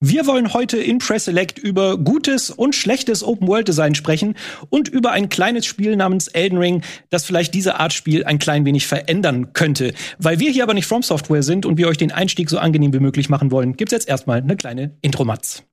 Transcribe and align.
Wir 0.00 0.26
wollen 0.26 0.52
heute 0.52 0.76
in 0.76 0.98
Press 0.98 1.24
Select 1.24 1.58
über 1.58 1.96
gutes 1.96 2.50
und 2.50 2.74
schlechtes 2.74 3.24
Open 3.24 3.48
World 3.48 3.66
Design 3.66 3.94
sprechen 3.94 4.34
und 4.68 4.88
über 4.88 5.12
ein 5.12 5.30
kleines 5.30 5.64
Spiel 5.64 5.96
namens 5.96 6.28
Elden 6.28 6.58
Ring, 6.58 6.82
das 7.08 7.24
vielleicht 7.24 7.54
diese 7.54 7.80
Art 7.80 7.94
Spiel 7.94 8.22
ein 8.22 8.38
klein 8.38 8.66
wenig 8.66 8.86
verändern 8.86 9.54
könnte. 9.54 9.94
Weil 10.18 10.38
wir 10.38 10.50
hier 10.50 10.64
aber 10.64 10.74
nicht 10.74 10.84
From 10.84 11.02
Software 11.02 11.42
sind 11.42 11.64
und 11.64 11.78
wir 11.78 11.88
euch 11.88 11.96
den 11.96 12.12
Einstieg 12.12 12.50
so 12.50 12.58
angenehm 12.58 12.92
wie 12.92 13.00
möglich 13.00 13.30
machen 13.30 13.50
wollen, 13.50 13.78
gibt's 13.78 13.92
jetzt 13.92 14.06
erstmal 14.06 14.42
eine 14.42 14.56
kleine 14.56 14.98
Intro-Matz. 15.00 15.64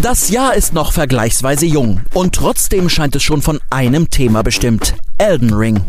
Das 0.00 0.30
Jahr 0.30 0.54
ist 0.54 0.72
noch 0.72 0.92
vergleichsweise 0.92 1.66
jung 1.66 2.00
und 2.14 2.34
trotzdem 2.34 2.88
scheint 2.88 3.14
es 3.14 3.22
schon 3.22 3.42
von 3.42 3.60
einem 3.68 4.08
Thema 4.08 4.42
bestimmt. 4.42 4.94
Elden 5.18 5.52
Ring. 5.52 5.80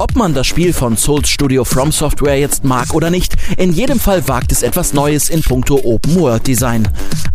Ob 0.00 0.16
man 0.16 0.34
das 0.34 0.48
Spiel 0.48 0.72
von 0.72 0.96
Souls 0.96 1.28
Studio 1.28 1.64
From 1.64 1.92
Software 1.92 2.38
jetzt 2.38 2.64
mag 2.64 2.92
oder 2.94 3.10
nicht, 3.10 3.34
in 3.56 3.72
jedem 3.72 4.00
Fall 4.00 4.26
wagt 4.26 4.50
es 4.50 4.64
etwas 4.64 4.92
Neues 4.92 5.28
in 5.28 5.42
puncto 5.42 5.80
Open 5.84 6.16
World 6.16 6.46
Design. 6.46 6.88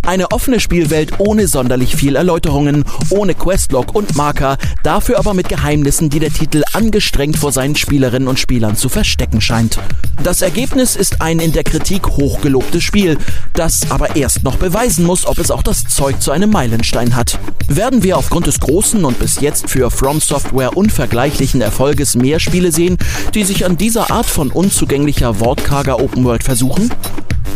Eine 0.06 0.32
offene 0.32 0.60
Spielwelt 0.60 1.20
ohne 1.20 1.48
sonderlich 1.48 1.96
viel 1.96 2.18
Erläuterungen, 2.18 2.84
ohne 3.12 3.36
Questlog 3.36 3.96
und 3.96 4.16
Marker, 4.18 4.58
dafür 4.84 5.20
aber 5.20 5.34
mit 5.34 5.48
Geheimnissen, 5.48 6.10
die 6.10 6.20
der 6.20 6.34
Titel 6.34 6.64
angestrengt 6.74 7.38
vor 7.38 7.54
seinen 7.54 7.76
Spielerinnen 7.76 8.28
und 8.28 8.40
Spielern 8.40 8.76
zu 8.76 8.90
verstecken 8.90 9.40
scheint. 9.40 9.80
Das 10.22 10.42
Ergebnis 10.42 10.98
ist 10.98 11.22
ein 11.22 11.40
in 11.40 11.54
der 11.54 11.64
Kritik 11.64 12.08
hochgelobtes 12.08 12.84
Spiel, 12.84 13.18
das 13.54 13.90
aber 13.90 14.18
erst 14.18 14.44
noch 14.44 14.58
beweisen 14.58 15.06
muss, 15.06 15.26
ob 15.26 15.38
es 15.38 15.52
auch 15.52 15.64
das 15.64 15.88
Zeug 16.00 16.22
zu 16.22 16.32
einem 16.32 16.50
Meilenstein 16.50 17.14
hat. 17.14 17.38
Werden 17.68 18.04
wir 18.04 18.18
aufgrund 18.18 18.48
des 18.48 18.62
großen 18.62 19.04
und 19.04 19.20
bis 19.20 19.42
jetzt 19.42 19.70
für 19.70 19.92
From 19.92 20.22
Software 20.22 20.78
unvergleichlichen 20.78 21.60
Erfolges 21.60 22.16
mehr 22.16 22.40
Spiele 22.40 22.72
sehen, 22.72 22.98
die 23.34 23.44
sich 23.44 23.66
an 23.66 23.76
dieser 23.76 24.10
Art 24.10 24.26
von 24.26 24.50
unzugänglicher, 24.50 25.42
wortkarger 25.42 26.02
Open 26.02 26.24
World 26.24 26.42
versuchen? 26.42 26.90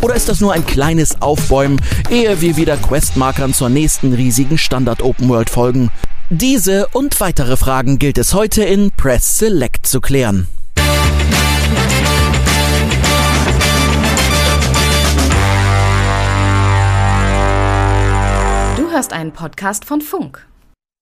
Oder 0.02 0.14
ist 0.14 0.28
das 0.28 0.42
nur 0.42 0.52
ein 0.52 0.66
kleines 0.66 1.22
Aufbäumen, 1.22 1.80
ehe 2.10 2.42
wir 2.42 2.58
wieder 2.58 2.76
Questmarkern 2.76 3.54
zur 3.54 3.70
nächsten 3.70 4.12
riesigen 4.12 4.58
Standard 4.58 5.00
Open 5.00 5.30
World 5.30 5.48
folgen? 5.48 5.90
Diese 6.28 6.86
und 6.88 7.18
weitere 7.20 7.56
Fragen 7.56 7.98
gilt 7.98 8.18
es 8.18 8.34
heute 8.34 8.62
in 8.62 8.90
Press 8.90 9.38
Select 9.38 9.86
zu 9.86 10.02
klären. 10.02 10.48
Hörst 18.94 19.12
einen 19.12 19.32
Podcast 19.32 19.84
von 19.84 20.00
Funk. 20.00 20.46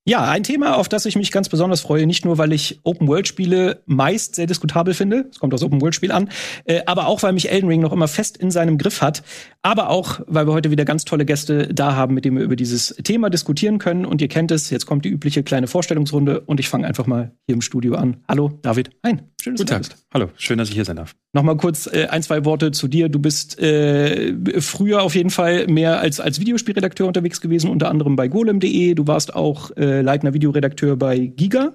Ja, 0.08 0.24
ein 0.24 0.42
Thema, 0.42 0.76
auf 0.78 0.88
das 0.88 1.04
ich 1.04 1.14
mich 1.14 1.30
ganz 1.30 1.50
besonders 1.50 1.82
freue, 1.82 2.06
nicht 2.06 2.24
nur, 2.24 2.38
weil 2.38 2.54
ich 2.54 2.80
Open-World-Spiele 2.84 3.82
meist 3.84 4.34
sehr 4.34 4.46
diskutabel 4.46 4.94
finde, 4.94 5.26
es 5.30 5.38
kommt 5.38 5.52
aus 5.52 5.62
Open-World-Spiel 5.62 6.10
an, 6.10 6.30
äh, 6.64 6.80
aber 6.86 7.06
auch, 7.06 7.22
weil 7.22 7.34
mich 7.34 7.50
Elden 7.50 7.68
Ring 7.68 7.82
noch 7.82 7.92
immer 7.92 8.08
fest 8.08 8.38
in 8.38 8.50
seinem 8.50 8.78
Griff 8.78 9.02
hat, 9.02 9.22
aber 9.62 9.90
auch, 9.90 10.20
weil 10.26 10.46
wir 10.46 10.52
heute 10.52 10.70
wieder 10.70 10.84
ganz 10.84 11.04
tolle 11.04 11.24
Gäste 11.24 11.68
da 11.72 11.94
haben, 11.94 12.14
mit 12.14 12.24
denen 12.24 12.36
wir 12.36 12.44
über 12.44 12.56
dieses 12.56 12.96
Thema 13.04 13.30
diskutieren 13.30 13.78
können. 13.78 14.04
Und 14.04 14.20
ihr 14.20 14.28
kennt 14.28 14.50
es, 14.50 14.70
jetzt 14.70 14.86
kommt 14.86 15.04
die 15.04 15.08
übliche 15.08 15.44
kleine 15.44 15.68
Vorstellungsrunde 15.68 16.40
und 16.40 16.58
ich 16.58 16.68
fange 16.68 16.86
einfach 16.86 17.06
mal 17.06 17.30
hier 17.46 17.54
im 17.54 17.60
Studio 17.60 17.94
an. 17.94 18.16
Hallo, 18.28 18.58
David. 18.62 18.90
Hein. 19.04 19.22
Schön, 19.40 19.54
dass 19.54 19.60
Guten 19.60 19.70
Tag. 19.70 19.78
Bist. 19.78 19.96
Hallo, 20.12 20.30
schön, 20.36 20.58
dass 20.58 20.68
ich 20.68 20.74
hier 20.74 20.84
sein 20.84 20.96
darf. 20.96 21.14
Nochmal 21.32 21.56
kurz 21.56 21.86
äh, 21.86 22.08
ein, 22.10 22.22
zwei 22.22 22.44
Worte 22.44 22.72
zu 22.72 22.88
dir. 22.88 23.08
Du 23.08 23.20
bist 23.20 23.58
äh, 23.60 24.34
früher 24.60 25.02
auf 25.02 25.14
jeden 25.14 25.30
Fall 25.30 25.66
mehr 25.68 26.00
als, 26.00 26.18
als 26.18 26.40
Videospielredakteur 26.40 27.06
unterwegs 27.06 27.40
gewesen, 27.40 27.70
unter 27.70 27.88
anderem 27.88 28.16
bei 28.16 28.28
golem.de. 28.28 28.94
Du 28.94 29.06
warst 29.06 29.34
auch 29.34 29.70
äh, 29.76 30.00
leitender 30.02 30.34
Videoredakteur 30.34 30.96
bei 30.96 31.18
Giga. 31.18 31.74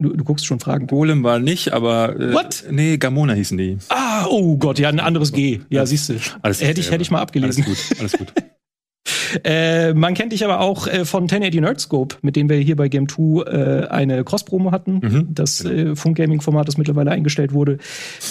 Du, 0.00 0.16
du 0.16 0.24
guckst 0.24 0.46
schon 0.46 0.60
Fragen. 0.60 0.86
Golem 0.86 1.22
war 1.22 1.38
nicht, 1.38 1.72
aber 1.72 2.18
äh, 2.18 2.32
What? 2.32 2.64
nee, 2.70 2.96
Gamona 2.96 3.34
hießen 3.34 3.56
die. 3.58 3.78
Ah, 3.90 4.26
oh 4.28 4.56
Gott, 4.56 4.78
ja, 4.78 4.88
ein 4.88 4.98
anderes 4.98 5.32
G. 5.32 5.60
Ja, 5.68 5.84
siehst 5.84 6.08
du. 6.08 6.14
Hätte 6.42 6.80
ich 6.80 6.90
hätte 6.90 7.02
ich 7.02 7.10
mal 7.10 7.20
abgelesen. 7.20 7.64
Alles 7.64 7.88
gut, 7.88 8.00
alles 8.00 8.12
gut. 8.12 8.32
Äh, 9.44 9.94
man 9.94 10.14
kennt 10.14 10.32
dich 10.32 10.44
aber 10.44 10.60
auch 10.60 10.86
äh, 10.86 11.04
von 11.04 11.22
1080 11.22 11.60
Nerdscope, 11.60 12.16
mit 12.22 12.36
dem 12.36 12.48
wir 12.48 12.56
hier 12.56 12.76
bei 12.76 12.88
Game 12.88 13.08
2 13.08 13.42
äh, 13.42 13.86
eine 13.88 14.24
Cross-Promo 14.24 14.72
hatten. 14.72 15.00
Mhm, 15.02 15.28
das 15.30 15.62
genau. 15.62 15.92
äh, 15.92 15.96
Funk-Gaming-Format, 15.96 16.66
das 16.66 16.76
mittlerweile 16.76 17.12
eingestellt 17.12 17.52
wurde. 17.52 17.78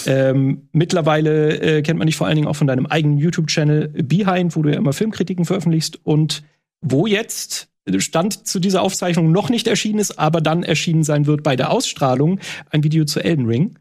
Ähm, 0.06 0.68
mittlerweile 0.72 1.58
äh, 1.60 1.82
kennt 1.82 1.98
man 1.98 2.06
dich 2.06 2.16
vor 2.16 2.26
allen 2.26 2.36
Dingen 2.36 2.48
auch 2.48 2.56
von 2.56 2.66
deinem 2.66 2.86
eigenen 2.86 3.18
YouTube-Channel 3.18 3.88
Behind, 3.88 4.54
wo 4.56 4.62
du 4.62 4.70
ja 4.70 4.76
immer 4.76 4.92
Filmkritiken 4.92 5.44
veröffentlichst 5.44 5.98
und 6.04 6.42
wo 6.82 7.06
jetzt 7.06 7.69
Stand 7.98 8.46
zu 8.46 8.60
dieser 8.60 8.82
Aufzeichnung 8.82 9.32
noch 9.32 9.48
nicht 9.48 9.66
erschienen 9.66 9.98
ist, 9.98 10.18
aber 10.18 10.40
dann 10.40 10.62
erschienen 10.62 11.02
sein 11.02 11.26
wird 11.26 11.42
bei 11.42 11.56
der 11.56 11.70
Ausstrahlung, 11.70 12.40
ein 12.70 12.84
Video 12.84 13.04
zu 13.04 13.22
Elden 13.22 13.46
Ring. 13.46 13.78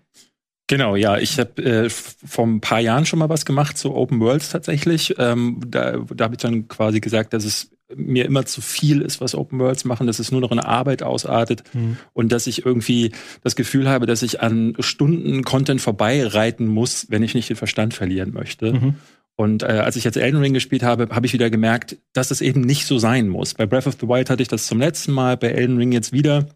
Genau, 0.67 0.95
ja, 0.95 1.17
ich 1.17 1.39
habe 1.39 1.63
äh, 1.63 1.89
vor 1.89 2.45
ein 2.45 2.61
paar 2.61 2.79
Jahren 2.79 3.07
schon 3.07 3.17
mal 3.17 3.29
was 3.29 3.43
gemacht 3.43 3.75
zu 3.77 3.95
Open 3.95 4.19
Worlds 4.19 4.49
tatsächlich. 4.49 5.15
Ähm, 5.17 5.61
da 5.67 5.97
da 5.97 6.25
habe 6.25 6.35
ich 6.35 6.41
dann 6.41 6.67
quasi 6.67 6.99
gesagt, 6.99 7.33
dass 7.33 7.43
es 7.43 7.71
mir 7.95 8.25
immer 8.25 8.45
zu 8.45 8.61
viel 8.61 9.01
ist, 9.01 9.19
was 9.19 9.33
Open 9.33 9.57
Worlds 9.57 9.83
machen, 9.83 10.05
dass 10.05 10.19
es 10.19 10.31
nur 10.31 10.41
noch 10.41 10.51
eine 10.51 10.65
Arbeit 10.65 11.01
ausartet 11.01 11.63
mhm. 11.73 11.97
und 12.13 12.31
dass 12.31 12.45
ich 12.45 12.65
irgendwie 12.65 13.11
das 13.43 13.55
Gefühl 13.55 13.89
habe, 13.89 14.05
dass 14.05 14.21
ich 14.21 14.41
an 14.41 14.75
Stunden 14.79 15.43
Content 15.43 15.81
vorbeireiten 15.81 16.67
muss, 16.67 17.07
wenn 17.09 17.23
ich 17.23 17.33
nicht 17.33 17.49
den 17.49 17.55
Verstand 17.55 17.95
verlieren 17.95 18.31
möchte. 18.31 18.73
Mhm. 18.73 18.95
Und 19.39 19.63
äh, 19.63 19.67
als 19.67 19.95
ich 19.95 20.03
jetzt 20.03 20.17
Elden 20.17 20.41
Ring 20.41 20.53
gespielt 20.53 20.83
habe, 20.83 21.07
habe 21.16 21.25
ich 21.25 21.31
wieder 21.31 21.50
gemerkt, 21.50 21.95
dass 22.11 22.29
es 22.29 22.41
eben 22.41 22.59
nicht 22.59 22.85
so 22.85 23.00
sein 23.00 23.29
muss. 23.29 23.53
Bei 23.53 23.66
Breath 23.66 23.88
of 23.88 23.95
the 24.01 24.05
Wild 24.05 24.29
hatte 24.29 24.41
ich 24.41 24.50
das 24.50 24.67
zum 24.67 24.79
letzten 24.79 25.13
Mal, 25.13 25.38
bei 25.38 25.47
Elden 25.47 25.77
Ring 25.77 25.94
jetzt 25.94 26.11
wieder. 26.11 26.50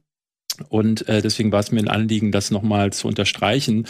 Und 0.68 1.08
äh, 1.08 1.22
deswegen 1.22 1.54
war 1.54 1.62
es 1.62 1.72
mir 1.72 1.80
ein 1.80 1.88
Anliegen, 1.88 2.34
das 2.34 2.52
nochmal 2.52 2.92
zu 2.92 3.08
unterstreichen. 3.08 3.88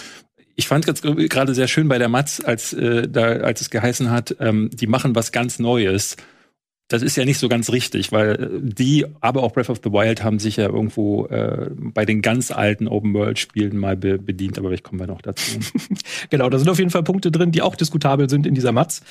Ich 0.55 0.67
fand 0.67 0.87
es 0.87 1.01
gerade 1.01 1.55
sehr 1.55 1.67
schön 1.67 1.87
bei 1.87 1.97
der 1.97 2.07
Matz, 2.07 2.39
als, 2.39 2.71
äh, 2.73 3.09
da, 3.09 3.23
als 3.37 3.61
es 3.61 3.71
geheißen 3.71 4.11
hat, 4.11 4.35
ähm, 4.39 4.69
die 4.71 4.85
machen 4.85 5.15
was 5.15 5.31
ganz 5.31 5.57
Neues 5.57 6.15
das 6.89 7.01
ist 7.01 7.15
ja 7.15 7.25
nicht 7.25 7.39
so 7.39 7.49
ganz 7.49 7.71
richtig, 7.71 8.11
weil 8.11 8.31
äh, 8.31 8.49
die, 8.61 9.05
aber 9.21 9.43
auch 9.43 9.53
Breath 9.53 9.69
of 9.69 9.79
the 9.83 9.91
Wild 9.91 10.23
haben 10.23 10.39
sich 10.39 10.57
ja 10.57 10.65
irgendwo 10.65 11.25
äh, 11.27 11.69
bei 11.71 12.05
den 12.05 12.21
ganz 12.21 12.51
alten 12.51 12.87
Open-World-Spielen 12.87 13.77
mal 13.77 13.95
be 13.95 14.19
bedient, 14.19 14.57
aber 14.57 14.69
vielleicht 14.69 14.83
kommen 14.83 14.99
wir 14.99 15.07
noch 15.07 15.21
dazu. 15.21 15.59
genau, 16.29 16.49
da 16.49 16.59
sind 16.59 16.69
auf 16.69 16.79
jeden 16.79 16.91
Fall 16.91 17.03
Punkte 17.03 17.31
drin, 17.31 17.51
die 17.51 17.61
auch 17.61 17.75
diskutabel 17.75 18.29
sind 18.29 18.45
in 18.45 18.53
dieser 18.53 18.71
Matz. 18.71 19.01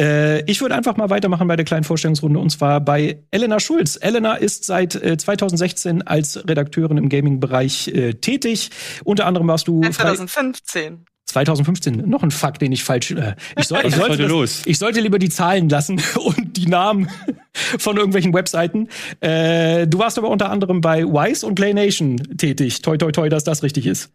Äh, 0.00 0.42
ich 0.50 0.60
würde 0.60 0.74
einfach 0.74 0.96
mal 0.96 1.10
weitermachen 1.10 1.46
bei 1.48 1.56
der 1.56 1.64
kleinen 1.64 1.84
Vorstellungsrunde 1.84 2.38
und 2.38 2.50
zwar 2.50 2.80
bei 2.80 3.22
Elena 3.30 3.60
Schulz. 3.60 3.98
Elena 4.00 4.34
ist 4.34 4.64
seit 4.64 4.94
äh, 4.96 5.16
2016 5.16 6.02
als 6.02 6.46
Redakteurin 6.48 6.98
im 6.98 7.08
Gaming-Bereich 7.08 7.88
äh, 7.88 8.14
tätig. 8.14 8.70
Unter 9.04 9.26
anderem 9.26 9.48
warst 9.48 9.68
du. 9.68 9.80
2015. 9.80 11.06
2015 11.30 12.08
noch 12.08 12.22
ein 12.22 12.30
Fakt, 12.30 12.62
den 12.62 12.72
ich 12.72 12.84
falsch. 12.84 13.12
Äh, 13.12 13.34
ich, 13.58 13.66
soll, 13.66 13.80
ich, 13.84 13.94
sollte 13.94 14.28
das, 14.28 14.66
ich 14.66 14.78
sollte 14.78 15.00
lieber 15.00 15.18
die 15.18 15.28
Zahlen 15.28 15.68
lassen 15.68 16.00
und 16.16 16.56
die 16.56 16.66
Namen 16.66 17.08
von 17.78 17.96
irgendwelchen 17.96 18.34
Webseiten. 18.34 18.88
Äh, 19.20 19.86
du 19.86 19.98
warst 19.98 20.18
aber 20.18 20.28
unter 20.28 20.50
anderem 20.50 20.80
bei 20.80 21.04
Wise 21.04 21.46
und 21.46 21.54
Play 21.54 21.74
Nation 21.74 22.16
tätig. 22.36 22.82
Toi, 22.82 22.96
toi, 22.96 23.12
toi, 23.12 23.28
dass 23.28 23.44
das 23.44 23.62
richtig 23.62 23.86
ist. 23.86 24.10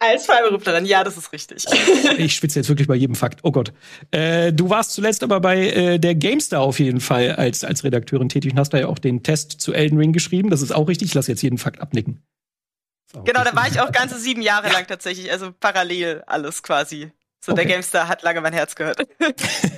Als 0.00 0.26
Freiberuflerin, 0.26 0.86
ja, 0.86 1.02
das 1.02 1.16
ist 1.16 1.32
richtig. 1.32 1.64
ich 2.18 2.34
schwitze 2.36 2.60
jetzt 2.60 2.68
wirklich 2.68 2.86
bei 2.86 2.94
jedem 2.94 3.16
Fakt. 3.16 3.40
Oh 3.42 3.50
Gott. 3.50 3.72
Äh, 4.12 4.52
du 4.52 4.70
warst 4.70 4.92
zuletzt 4.92 5.24
aber 5.24 5.40
bei 5.40 5.70
äh, 5.70 5.98
der 5.98 6.14
GameStar 6.14 6.60
auf 6.60 6.78
jeden 6.78 7.00
Fall 7.00 7.32
als, 7.32 7.64
als 7.64 7.82
Redakteurin 7.82 8.28
tätig 8.28 8.52
und 8.52 8.60
hast 8.60 8.70
da 8.70 8.78
ja 8.78 8.86
auch 8.86 9.00
den 9.00 9.24
Test 9.24 9.60
zu 9.60 9.72
Elden 9.72 9.98
Ring 9.98 10.12
geschrieben. 10.12 10.50
Das 10.50 10.62
ist 10.62 10.72
auch 10.72 10.86
richtig. 10.86 11.08
Ich 11.08 11.14
lasse 11.14 11.32
jetzt 11.32 11.42
jeden 11.42 11.58
Fakt 11.58 11.80
abnicken. 11.80 12.22
Genau, 13.24 13.42
da 13.42 13.54
war 13.56 13.66
ich 13.68 13.80
auch 13.80 13.90
ganze 13.90 14.18
sieben 14.18 14.42
Jahre 14.42 14.70
lang 14.70 14.86
tatsächlich, 14.86 15.30
also 15.30 15.52
parallel 15.52 16.22
alles 16.26 16.62
quasi. 16.62 17.10
So, 17.40 17.52
okay. 17.52 17.62
der 17.62 17.72
GameStar 17.72 18.08
hat 18.08 18.22
lange 18.22 18.40
mein 18.40 18.52
Herz 18.52 18.74
gehört. 18.74 19.06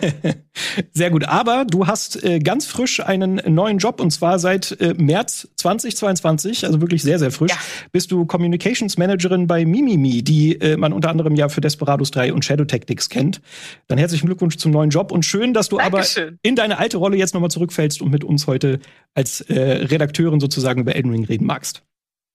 Sehr 0.92 1.10
gut. 1.10 1.24
Aber 1.24 1.66
du 1.66 1.86
hast 1.86 2.24
äh, 2.24 2.38
ganz 2.38 2.64
frisch 2.64 3.00
einen 3.00 3.40
neuen 3.46 3.78
Job 3.78 4.00
und 4.00 4.10
zwar 4.10 4.38
seit 4.38 4.80
äh, 4.80 4.94
März 4.96 5.48
2022, 5.56 6.64
also 6.64 6.80
wirklich 6.80 7.02
sehr, 7.02 7.18
sehr 7.18 7.30
frisch, 7.30 7.52
ja. 7.52 7.58
bist 7.92 8.10
du 8.12 8.24
Communications 8.24 8.96
Managerin 8.96 9.46
bei 9.46 9.66
Mimimi, 9.66 10.22
die 10.22 10.60
äh, 10.60 10.76
man 10.78 10.92
unter 10.92 11.10
anderem 11.10 11.34
ja 11.34 11.48
für 11.48 11.60
Desperados 11.60 12.10
3 12.12 12.32
und 12.32 12.44
Shadow 12.44 12.64
Tactics 12.64 13.10
kennt. 13.10 13.42
Dann 13.88 13.98
herzlichen 13.98 14.26
Glückwunsch 14.26 14.56
zum 14.56 14.72
neuen 14.72 14.90
Job 14.90 15.12
und 15.12 15.24
schön, 15.24 15.52
dass 15.52 15.68
du 15.68 15.76
Dankeschön. 15.76 16.28
aber 16.28 16.38
in 16.42 16.56
deine 16.56 16.78
alte 16.78 16.96
Rolle 16.96 17.18
jetzt 17.18 17.34
nochmal 17.34 17.50
zurückfällst 17.50 18.00
und 18.00 18.10
mit 18.10 18.24
uns 18.24 18.46
heute 18.46 18.80
als 19.14 19.42
äh, 19.42 19.60
Redakteurin 19.60 20.40
sozusagen 20.40 20.80
über 20.80 20.96
Elden 20.96 21.10
Ring 21.10 21.24
reden 21.24 21.46
magst. 21.46 21.82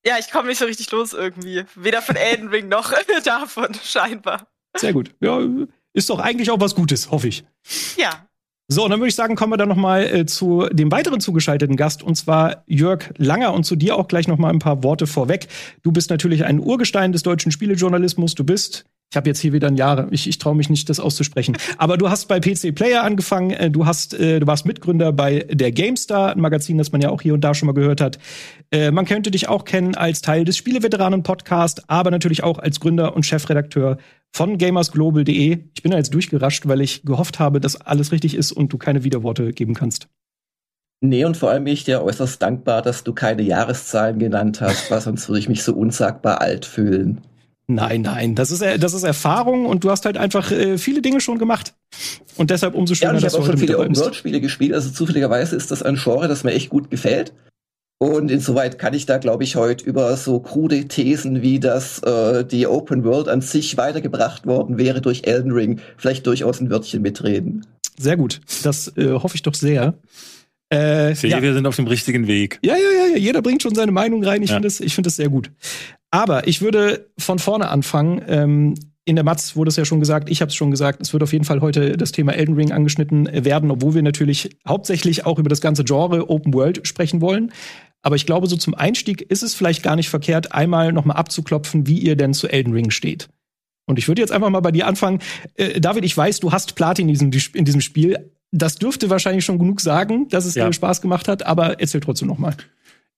Ja, 0.06 0.18
ich 0.20 0.32
komme 0.32 0.50
nicht 0.50 0.60
so 0.60 0.66
richtig 0.66 0.92
los 0.92 1.14
irgendwie. 1.14 1.64
Weder 1.76 2.02
von 2.02 2.16
Elden 2.16 2.50
Ring 2.50 2.68
noch 2.68 2.94
davon, 3.24 3.74
scheinbar. 3.84 4.48
Sehr 4.78 4.94
gut. 4.94 5.12
Ja, 5.20 5.40
ist 5.94 6.10
doch 6.10 6.20
eigentlich 6.20 6.52
auch 6.52 6.60
was 6.60 6.76
Gutes, 6.76 7.10
hoffe 7.10 7.28
ich. 7.28 7.46
Ja. 7.98 8.28
So, 8.68 8.84
und 8.84 8.90
dann 8.90 9.00
würde 9.00 9.10
ich 9.10 9.16
sagen, 9.16 9.36
kommen 9.36 9.54
wir 9.54 9.58
dann 9.58 9.70
noch 9.70 9.76
mal 9.76 10.04
äh, 10.04 10.26
zu 10.26 10.68
dem 10.72 10.92
weiteren 10.92 11.20
zugeschalteten 11.20 11.76
Gast, 11.76 12.02
und 12.02 12.16
zwar 12.16 12.64
Jörg 12.66 13.12
Langer. 13.18 13.54
Und 13.54 13.64
zu 13.64 13.76
dir 13.76 13.96
auch 13.96 14.08
gleich 14.08 14.28
noch 14.28 14.38
mal 14.38 14.50
ein 14.50 14.60
paar 14.60 14.84
Worte 14.84 15.08
vorweg. 15.08 15.48
Du 15.84 15.92
bist 15.92 16.10
natürlich 16.10 16.46
ein 16.46 16.60
Urgestein 16.60 17.12
des 17.12 17.24
deutschen 17.24 17.52
Spielejournalismus. 17.52 18.36
Du 18.36 18.44
bist 18.44 18.86
Ich 19.12 19.18
habe 19.18 19.30
jetzt 19.30 19.40
hier 19.40 19.54
wieder 19.54 19.68
ein 19.68 19.78
Jahr. 19.78 20.12
Ich, 20.12 20.28
ich 20.28 20.40
traue 20.40 20.56
mich 20.56 20.70
nicht, 20.70 20.90
das 20.90 21.00
auszusprechen. 21.00 21.56
Aber 21.78 21.98
du 21.98 22.10
hast 22.10 22.28
bei 22.28 22.40
PC 22.40 22.76
Player 22.76 23.04
angefangen. 23.04 23.52
Äh, 23.52 23.72
du 23.72 23.86
hast, 23.86 24.14
äh, 24.14 24.40
du 24.40 24.48
warst 24.48 24.66
Mitgründer 24.66 25.14
bei 25.14 25.46
der 25.50 25.72
GameStar, 25.72 26.34
ein 26.34 26.42
Magazin, 26.42 26.78
das 26.78 26.92
man 26.92 27.02
ja 27.02 27.10
auch 27.10 27.22
hier 27.22 27.34
und 27.34 27.42
da 27.42 27.54
schon 27.54 27.68
mal 27.68 27.74
gehört 27.74 28.02
hat. 28.02 28.20
Äh, 28.72 28.92
man 28.92 29.06
könnte 29.06 29.32
dich 29.32 29.48
auch 29.48 29.64
kennen 29.64 29.96
als 29.96 30.22
Teil 30.22 30.44
des 30.44 30.58
Spieleveteranen-Podcast, 30.58 31.90
aber 31.90 32.12
natürlich 32.12 32.44
auch 32.44 32.60
als 32.60 32.80
Gründer 32.80 33.16
und 33.16 33.26
Chefredakteur 33.26 33.98
von 34.34 34.58
gamersglobal.de. 34.58 35.60
Ich 35.74 35.82
bin 35.82 35.92
da 35.92 35.98
jetzt 35.98 36.14
durchgerascht, 36.14 36.68
weil 36.68 36.82
ich 36.82 37.04
gehofft 37.04 37.40
habe, 37.40 37.62
dass 37.62 37.80
alles 37.80 38.12
richtig 38.12 38.36
ist 38.36 38.52
und 38.52 38.74
du 38.74 38.78
keine 38.78 39.06
Widerworte 39.06 39.54
geben 39.54 39.76
kannst. 39.76 40.10
Nee, 41.02 41.24
und 41.24 41.38
vor 41.38 41.52
allem 41.52 41.66
bin 41.66 41.74
ich 41.74 41.84
dir 41.84 42.02
äußerst 42.02 42.42
dankbar, 42.42 42.82
dass 42.82 43.04
du 43.04 43.14
keine 43.14 43.44
Jahreszahlen 43.44 44.20
genannt 44.20 44.60
hast, 44.62 44.90
weil 44.92 45.02
sonst 45.02 45.30
würde 45.30 45.40
ich 45.40 45.50
mich 45.50 45.64
so 45.64 45.74
unsagbar 45.74 46.42
alt 46.42 46.66
fühlen. 46.66 47.22
Nein, 47.68 48.02
nein, 48.02 48.36
das 48.36 48.52
ist, 48.52 48.62
das 48.62 48.94
ist 48.94 49.04
Erfahrung 49.04 49.66
und 49.66 49.84
du 49.84 49.90
hast 49.90 50.06
halt 50.06 50.18
einfach 50.18 50.52
äh, 50.52 50.78
viele 50.78 51.02
Dinge 51.02 51.20
schon 51.20 51.40
gemacht. 51.40 51.74
Und 52.38 52.52
deshalb 52.52 52.76
umso 52.76 52.94
schöner, 52.94 53.16
ja, 53.16 53.20
dass 53.22 53.34
du 53.34 53.40
heute 53.40 53.44
Ich 53.44 53.48
habe 53.48 53.54
auch 53.54 53.60
schon 53.60 53.68
viele 53.68 53.80
Open-World-Spiele 53.80 54.42
gespielt, 54.42 54.74
also 54.74 54.92
zufälligerweise 54.92 55.56
ist 55.56 55.72
das 55.72 55.82
ein 55.82 55.96
Genre, 55.96 56.28
das 56.28 56.44
mir 56.44 56.54
echt 56.54 56.70
gut 56.70 56.92
gefällt. 56.92 57.34
Und 57.98 58.30
insoweit 58.30 58.78
kann 58.78 58.94
ich 58.94 59.06
da, 59.06 59.18
glaube 59.18 59.46
ich, 59.46 59.56
heute 59.56 59.86
über 59.86 60.16
so 60.18 60.40
krude 60.40 60.86
Thesen 60.86 61.42
wie, 61.42 61.60
dass 61.60 62.04
äh, 62.04 62.44
die 62.44 62.68
Open 62.68 63.04
World 63.06 63.30
an 63.30 63.42
sich 63.42 63.78
weitergebracht 63.78 64.46
worden 64.46 64.78
wäre 64.78 65.02
durch 65.02 65.24
Elden 65.24 65.52
Ring, 65.52 65.80
vielleicht 65.98 66.28
durchaus 66.28 66.60
ein 66.60 66.70
Wörtchen 66.70 67.02
mitreden. 67.02 67.66
Sehr 67.98 68.18
gut, 68.18 68.42
das 68.64 68.92
äh, 68.98 69.14
hoffe 69.14 69.36
ich 69.36 69.44
doch 69.44 69.54
sehr. 69.54 69.94
Äh, 70.70 71.16
Sehe, 71.16 71.30
ja. 71.30 71.42
wir 71.42 71.54
sind 71.54 71.66
auf 71.68 71.76
dem 71.76 71.88
richtigen 71.88 72.28
Weg. 72.28 72.60
Ja, 72.64 72.76
ja, 72.76 73.08
ja, 73.08 73.18
jeder 73.18 73.42
bringt 73.42 73.62
schon 73.62 73.76
seine 73.76 73.92
Meinung 73.92 74.24
rein. 74.24 74.42
Ich 74.42 74.50
ja. 74.50 74.56
finde 74.56 74.68
das, 74.68 74.80
ich 74.82 74.94
finde 74.94 75.08
das 75.08 75.16
sehr 75.16 75.30
gut. 75.30 75.52
Aber 76.16 76.48
ich 76.48 76.62
würde 76.62 77.10
von 77.18 77.40
vorne 77.40 77.68
anfangen. 77.68 78.22
Ähm, 78.28 78.76
in 79.04 79.16
der 79.16 79.26
Matz 79.26 79.58
wurde 79.58 79.68
es 79.68 79.76
ja 79.76 79.84
schon 79.84 80.00
gesagt, 80.00 80.30
ich 80.30 80.42
habe 80.42 80.50
es 80.50 80.56
schon 80.56 80.72
gesagt, 80.72 81.02
es 81.02 81.12
wird 81.12 81.22
auf 81.22 81.34
jeden 81.34 81.44
Fall 81.44 81.60
heute 81.60 81.98
das 81.98 82.14
Thema 82.14 82.32
Elden 82.32 82.56
Ring 82.56 82.72
angeschnitten 82.72 83.30
werden, 83.46 83.70
obwohl 83.70 83.96
wir 83.96 84.02
natürlich 84.02 84.58
hauptsächlich 84.66 85.26
auch 85.26 85.40
über 85.40 85.50
das 85.50 85.60
ganze 85.60 85.84
Genre 85.84 86.30
Open 86.30 86.54
World 86.54 86.88
sprechen 86.88 87.20
wollen. 87.20 87.52
Aber 88.02 88.16
ich 88.16 88.26
glaube, 88.26 88.48
so 88.48 88.56
zum 88.56 88.74
Einstieg 88.76 89.22
ist 89.22 89.44
es 89.44 89.56
vielleicht 89.56 89.84
gar 89.84 89.98
nicht 89.98 90.10
verkehrt, 90.10 90.54
einmal 90.54 90.94
noch 90.94 91.04
mal 91.04 91.16
abzuklopfen, 91.16 91.86
wie 91.86 92.00
ihr 92.00 92.16
denn 92.16 92.34
zu 92.34 92.48
Elden 92.48 92.72
Ring 92.72 92.92
steht. 92.92 93.28
Und 93.86 94.00
ich 94.00 94.08
würde 94.08 94.22
jetzt 94.22 94.32
einfach 94.32 94.50
mal 94.50 94.62
bei 94.62 94.72
dir 94.72 94.88
anfangen. 94.88 95.20
Äh, 95.56 95.82
David, 95.82 96.06
ich 96.06 96.16
weiß, 96.16 96.40
du 96.40 96.54
hast 96.54 96.76
Platin 96.76 97.10
in 97.10 97.30
diesem, 97.30 97.52
in 97.54 97.66
diesem 97.66 97.82
Spiel. 97.82 98.32
Das 98.52 98.76
dürfte 98.76 99.10
wahrscheinlich 99.10 99.44
schon 99.44 99.60
genug 99.60 99.82
sagen, 99.82 100.30
dass 100.30 100.46
es 100.46 100.56
ja. 100.56 100.66
dir 100.66 100.74
Spaß 100.74 101.02
gemacht 101.02 101.28
hat, 101.28 101.46
aber 101.46 101.82
erzähl 101.82 102.00
trotzdem 102.00 102.30
noch 102.30 102.38
mal. 102.38 102.56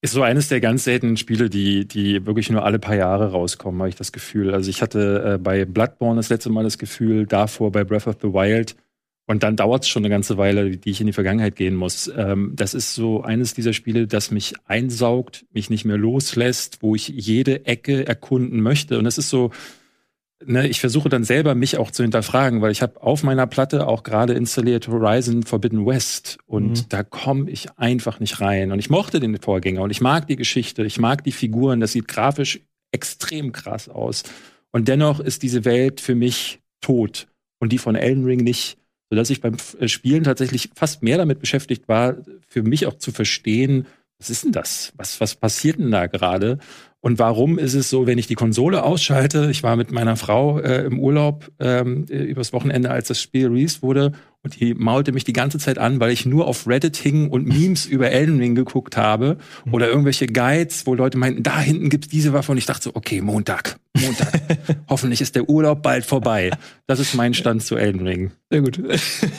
Ist 0.01 0.13
so 0.13 0.21
eines 0.21 0.47
der 0.47 0.61
ganz 0.61 0.83
seltenen 0.83 1.17
Spiele, 1.17 1.49
die, 1.49 1.87
die 1.87 2.25
wirklich 2.25 2.51
nur 2.51 2.63
alle 2.63 2.77
paar 2.77 2.95
Jahre 2.95 3.31
rauskommen, 3.31 3.79
habe 3.81 3.89
ich 3.89 3.95
das 3.95 4.11
Gefühl. 4.11 4.53
Also 4.53 4.69
ich 4.69 4.83
hatte 4.83 5.33
äh, 5.33 5.37
bei 5.39 5.65
Bloodborne 5.65 6.17
das 6.17 6.29
letzte 6.29 6.51
Mal 6.51 6.63
das 6.63 6.77
Gefühl, 6.77 7.25
davor 7.25 7.71
bei 7.71 7.83
Breath 7.83 8.05
of 8.05 8.17
the 8.21 8.27
Wild. 8.27 8.75
Und 9.25 9.43
dann 9.43 9.55
dauert 9.55 9.83
es 9.83 9.89
schon 9.89 10.03
eine 10.03 10.09
ganze 10.09 10.37
Weile, 10.37 10.77
die 10.77 10.89
ich 10.89 11.01
in 11.01 11.07
die 11.07 11.13
Vergangenheit 11.13 11.55
gehen 11.55 11.75
muss. 11.75 12.09
Ähm, 12.15 12.53
das 12.55 12.75
ist 12.75 12.93
so 12.93 13.23
eines 13.23 13.55
dieser 13.55 13.73
Spiele, 13.73 14.07
das 14.07 14.29
mich 14.29 14.53
einsaugt, 14.65 15.45
mich 15.51 15.69
nicht 15.69 15.83
mehr 15.83 15.97
loslässt, 15.97 16.81
wo 16.81 16.95
ich 16.95 17.07
jede 17.09 17.65
Ecke 17.65 18.07
erkunden 18.07 18.61
möchte. 18.61 18.99
Und 18.99 19.05
es 19.07 19.17
ist 19.17 19.29
so, 19.29 19.51
ne, 20.45 20.67
ich 20.67 20.79
versuche 20.79 21.09
dann 21.09 21.23
selber 21.23 21.55
mich 21.55 21.77
auch 21.77 21.91
zu 21.91 22.03
hinterfragen, 22.03 22.61
weil 22.61 22.71
ich 22.71 22.81
habe 22.81 23.01
auf 23.01 23.23
meiner 23.23 23.47
Platte 23.47 23.87
auch 23.87 24.03
gerade 24.03 24.33
installiert 24.33 24.87
Horizon 24.87 25.43
Forbidden 25.43 25.85
West 25.85 26.37
und 26.45 26.71
mhm. 26.71 26.85
da 26.89 27.03
komme 27.03 27.49
ich 27.49 27.77
einfach 27.77 28.19
nicht 28.19 28.39
rein. 28.41 28.71
Und 28.71 28.79
ich 28.79 28.89
mochte 28.89 29.19
den 29.19 29.37
Vorgänger 29.37 29.81
und 29.81 29.91
ich 29.91 30.01
mag 30.01 30.27
die 30.27 30.35
Geschichte, 30.35 30.83
ich 30.83 30.99
mag 30.99 31.23
die 31.23 31.31
Figuren, 31.31 31.79
das 31.79 31.93
sieht 31.93 32.07
grafisch 32.07 32.61
extrem 32.91 33.51
krass 33.51 33.89
aus. 33.89 34.23
Und 34.71 34.87
dennoch 34.87 35.19
ist 35.19 35.43
diese 35.43 35.65
Welt 35.65 36.01
für 36.01 36.15
mich 36.15 36.59
tot 36.81 37.27
und 37.59 37.71
die 37.71 37.77
von 37.77 37.95
Elden 37.95 38.25
Ring 38.25 38.43
nicht, 38.43 38.77
sodass 39.09 39.29
ich 39.29 39.41
beim 39.41 39.57
äh, 39.79 39.87
Spielen 39.87 40.23
tatsächlich 40.23 40.69
fast 40.75 41.03
mehr 41.03 41.17
damit 41.17 41.39
beschäftigt 41.39 41.87
war, 41.87 42.17
für 42.47 42.63
mich 42.63 42.85
auch 42.85 42.97
zu 42.97 43.11
verstehen, 43.11 43.87
was 44.19 44.29
ist 44.29 44.45
denn 44.45 44.51
das? 44.51 44.93
Was, 44.95 45.21
was 45.21 45.35
passiert 45.35 45.79
denn 45.79 45.91
da 45.91 46.07
gerade? 46.07 46.57
Und 46.99 47.19
warum 47.19 47.59
ist 47.59 47.75
es 47.75 47.89
so, 47.89 48.07
wenn 48.07 48.17
ich 48.17 48.27
die 48.27 48.35
Konsole 48.35 48.83
ausschalte? 48.83 49.49
Ich 49.51 49.63
war 49.63 49.75
mit 49.75 49.91
meiner 49.91 50.15
Frau 50.15 50.59
äh, 50.59 50.83
im 50.83 50.99
Urlaub 50.99 51.49
ähm, 51.59 52.05
übers 52.05 52.53
Wochenende, 52.53 52.89
als 52.89 53.07
das 53.07 53.21
Spiel 53.21 53.47
released 53.47 53.83
wurde, 53.83 54.13
und 54.47 54.61
die 54.61 54.73
maulte 54.73 55.11
mich 55.11 55.25
die 55.25 55.33
ganze 55.33 55.59
Zeit 55.59 55.77
an, 55.77 55.99
weil 55.99 56.11
ich 56.11 56.25
nur 56.25 56.47
auf 56.47 56.67
Reddit 56.67 56.95
hing 56.95 57.29
und 57.29 57.45
Memes 57.47 57.85
über 57.85 58.11
Elden 58.11 58.39
Ring 58.39 58.55
geguckt 58.55 58.95
habe 58.95 59.37
oder 59.71 59.89
irgendwelche 59.89 60.25
Guides, 60.25 60.87
wo 60.87 60.95
Leute 60.95 61.17
meinten, 61.17 61.43
da 61.43 61.59
hinten 61.59 61.89
gibt's 61.89 62.07
diese 62.07 62.31
Waffe 62.31 62.53
und 62.53 62.57
ich 62.57 62.65
dachte 62.65 62.83
so, 62.83 62.91
okay, 62.93 63.19
Montag, 63.19 63.77
Montag. 63.99 64.41
Hoffentlich 64.89 65.19
ist 65.19 65.35
der 65.35 65.49
Urlaub 65.49 65.81
bald 65.81 66.05
vorbei. 66.05 66.51
Das 66.85 66.99
ist 66.99 67.13
mein 67.13 67.33
Stand 67.33 67.61
zu 67.61 67.75
Elden 67.75 68.07
Ring. 68.07 68.31
Sehr 68.49 68.61
gut. 68.61 68.81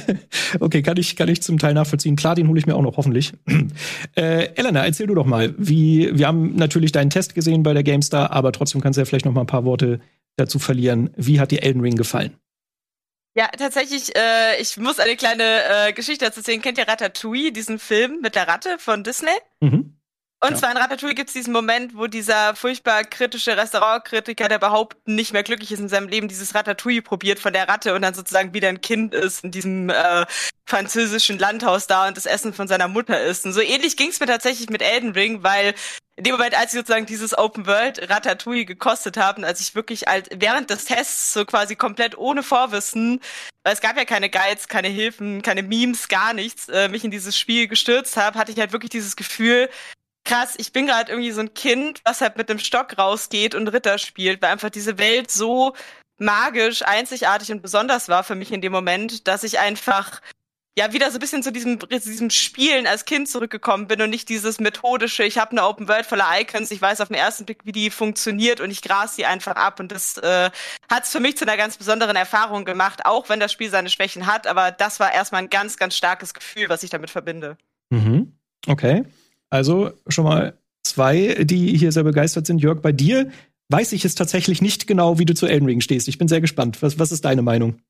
okay, 0.61 0.83
kann 0.83 0.99
ich, 0.99 1.17
kann 1.17 1.29
ich 1.29 1.41
zum 1.41 1.59
Teil 1.59 1.73
nachvollziehen. 1.73 2.17
Klar, 2.17 2.35
den 2.35 2.49
hole 2.49 2.59
ich 2.59 2.67
mir 2.67 2.75
auch 2.75 2.83
noch, 2.83 2.97
hoffentlich. 2.97 3.33
Äh, 4.17 4.49
Elena, 4.57 4.85
erzähl 4.85 5.07
du 5.07 5.15
doch 5.15 5.27
mal, 5.27 5.55
wie, 5.59 6.11
wir 6.13 6.27
haben 6.27 6.57
natürlich 6.57 6.91
deinen 6.93 7.11
Test 7.11 7.35
gesehen 7.35 7.63
bei 7.63 7.73
der 7.73 7.85
GameStar, 7.85 8.33
aber 8.33 8.53
trotzdem 8.53 8.81
kannst 8.81 8.97
du 8.97 9.01
ja 9.01 9.05
vielleicht 9.05 9.27
noch 9.27 9.33
mal 9.33 9.43
ein 9.43 9.47
paar 9.47 9.65
Worte 9.65 10.01
dazu 10.37 10.59
verlieren. 10.59 11.11
Wie 11.17 11.39
hat 11.39 11.53
dir 11.53 11.63
Elden 11.63 11.81
Ring 11.81 11.95
gefallen? 11.95 12.33
Ja, 13.39 13.47
tatsächlich, 13.57 14.17
äh, 14.17 14.61
ich 14.61 14.79
muss 14.79 14.99
eine 14.99 15.15
kleine 15.15 15.45
äh, 15.45 15.93
Geschichte 15.93 16.25
dazu 16.25 16.41
erzählen. 16.41 16.61
Kennt 16.61 16.77
ihr 16.77 16.89
Ratatouille, 16.89 17.53
diesen 17.53 17.79
Film 17.79 18.19
mit 18.21 18.35
der 18.35 18.49
Ratte 18.49 18.81
von 18.81 19.05
Disney? 19.05 19.31
Mhm. 19.61 19.97
Und 20.41 20.53
ja. 20.53 20.57
zwar 20.57 20.71
in 20.71 20.77
Ratatouille 20.77 21.17
gibt 21.17 21.31
es 21.31 21.35
diesen 21.35 21.53
Moment, 21.53 21.97
wo 21.97 22.07
dieser 22.07 22.55
furchtbar 22.55 23.03
kritische 23.03 23.57
Restaurantkritiker, 23.57 24.49
der 24.49 24.59
überhaupt 24.59 24.97
nicht 25.09 25.33
mehr 25.33 25.43
glücklich 25.43 25.73
ist 25.73 25.81
in 25.81 25.89
seinem 25.89 26.07
Leben, 26.07 26.29
dieses 26.29 26.55
Ratatouille 26.55 27.03
probiert 27.03 27.41
von 27.41 27.53
der 27.53 27.69
Ratte 27.69 27.93
und 27.95 28.03
dann 28.03 28.15
sozusagen 28.15 28.55
wieder 28.55 28.69
ein 28.69 28.81
Kind 28.81 29.15
ist 29.15 29.43
in 29.43 29.51
diesem 29.51 29.91
äh, 29.91 30.27
französischen 30.65 31.41
Landhaus 31.41 31.89
da 31.89 32.07
und 32.07 32.17
das 32.17 32.27
Essen 32.27 32.55
von 32.55 32.69
seiner 32.69 32.87
Mutter 32.87 33.21
ist. 33.21 33.47
Und 33.47 33.53
so 33.53 33.61
ähnlich 33.61 33.97
ging 33.97 34.11
es 34.11 34.21
mir 34.21 34.27
tatsächlich 34.27 34.71
mit 34.71 34.81
Elden 34.81 35.11
Ring, 35.11 35.43
weil 35.43 35.75
in 36.15 36.25
dem 36.25 36.33
Moment, 36.33 36.57
als 36.57 36.73
ich 36.73 36.79
sozusagen 36.79 37.07
dieses 37.07 37.37
Open 37.37 37.67
World 37.67 38.09
Ratatouille 38.09 38.65
gekostet 38.65 39.17
haben, 39.17 39.45
als 39.45 39.61
ich 39.61 39.75
wirklich 39.75 40.07
halt 40.07 40.29
während 40.37 40.71
des 40.71 40.85
Tests 40.85 41.33
so 41.33 41.45
quasi 41.45 41.75
komplett 41.75 42.17
ohne 42.17 42.45
Vorwissen, 42.45 43.21
weil 43.65 43.75
es 43.75 43.81
gab 43.81 43.97
ja 43.97 44.05
keine 44.05 44.31
Guides, 44.31 44.69
keine 44.69 44.89
Hilfen, 44.89 45.43
keine 45.43 45.63
Memes, 45.63 46.09
gar 46.09 46.33
nichts, 46.33 46.69
äh, 46.69 46.89
mich 46.89 47.05
in 47.05 47.11
dieses 47.11 47.37
Spiel 47.37 47.67
gestürzt 47.67 48.17
habe, 48.17 48.39
hatte 48.39 48.53
ich 48.53 48.59
halt 48.59 48.73
wirklich 48.73 48.91
dieses 48.91 49.15
Gefühl, 49.15 49.69
krass, 50.29 50.55
ich 50.59 50.73
bin 50.73 50.87
gerade 50.87 51.11
irgendwie 51.11 51.33
so 51.33 51.41
ein 51.41 51.55
Kind, 51.55 52.01
was 52.05 52.21
halt 52.21 52.37
mit 52.37 52.49
dem 52.49 52.59
Stock 52.59 52.99
rausgeht 52.99 53.55
und 53.55 53.69
Ritter 53.69 53.99
spielt, 53.99 54.43
weil 54.43 54.53
einfach 54.53 54.71
diese 54.71 54.99
Welt 54.99 55.31
so 55.31 55.75
magisch, 56.19 56.83
einzigartig 56.83 57.51
und 57.51 57.63
besonders 57.63 58.09
war 58.09 58.25
für 58.25 58.35
mich 58.35 58.53
in 58.53 58.61
dem 58.61 58.73
Moment, 58.73 59.27
dass 59.27 59.43
ich 59.43 59.59
einfach 59.59 60.21
ja 60.77 60.93
wieder 60.93 61.11
so 61.11 61.17
ein 61.17 61.21
bisschen 61.21 61.43
zu 61.43 61.51
diesem, 61.51 61.79
diesem 61.79 62.31
Spielen 62.31 62.87
als 62.87 63.05
Kind 63.05 63.29
zurückgekommen 63.29 63.89
bin 63.89 64.03
und 64.03 64.11
nicht 64.11 64.29
dieses 64.29 64.61
methodische, 64.61 65.25
ich 65.25 65.39
habe 65.39 65.53
eine 65.53 65.65
Open 65.65 65.89
World 65.89 66.07
voller 66.07 66.29
Icons, 66.39 66.71
ich 66.71 66.81
weiß 66.81 67.01
auf 67.01 67.09
den 67.09 67.17
ersten 67.17 67.47
Blick, 67.47 67.65
wie 67.65 67.73
die 67.73 67.91
funktioniert 67.91 68.61
und 68.61 68.71
ich 68.71 68.83
gras 68.83 69.17
sie 69.17 69.25
einfach 69.25 69.57
ab. 69.57 69.81
Und 69.81 69.91
das 69.91 70.19
äh, 70.19 70.51
hat 70.91 71.05
es 71.05 71.11
für 71.11 71.21
mich 71.21 71.37
zu 71.37 71.47
einer 71.47 71.57
ganz 71.57 71.79
besonderen 71.79 72.17
Erfahrung 72.17 72.65
gemacht, 72.65 73.07
auch 73.07 73.29
wenn 73.29 73.41
das 73.41 73.51
Spiel 73.51 73.71
seine 73.71 73.89
Schwächen 73.89 74.27
hat. 74.27 74.47
Aber 74.47 74.71
das 74.71 75.01
war 75.01 75.13
erstmal 75.13 75.43
ein 75.43 75.51
ganz, 75.51 75.79
ganz 75.79 75.97
starkes 75.97 76.35
Gefühl, 76.35 76.69
was 76.69 76.83
ich 76.83 76.91
damit 76.91 77.11
verbinde. 77.11 77.57
Mhm. 77.91 78.39
Okay. 78.67 79.05
Also 79.51 79.91
schon 80.09 80.25
mal 80.25 80.59
zwei, 80.83 81.45
die 81.45 81.77
hier 81.77 81.93
sehr 81.93 82.05
begeistert 82.05 82.47
sind. 82.47 82.61
Jörg, 82.61 82.81
bei 82.81 82.93
dir 82.93 83.31
weiß 83.71 83.93
ich 83.93 84.05
es 84.05 84.15
tatsächlich 84.15 84.63
nicht 84.63 84.87
genau, 84.87 85.19
wie 85.19 85.25
du 85.25 85.35
zu 85.35 85.47
Elden 85.47 85.67
Ring 85.67 85.81
stehst. 85.81 86.09
Ich 86.09 86.19
bin 86.19 86.29
sehr 86.29 86.41
gespannt. 86.41 86.83
Was, 86.83 86.99
was 86.99 87.13
ist 87.13 87.25
deine 87.25 87.43
Meinung? 87.43 87.81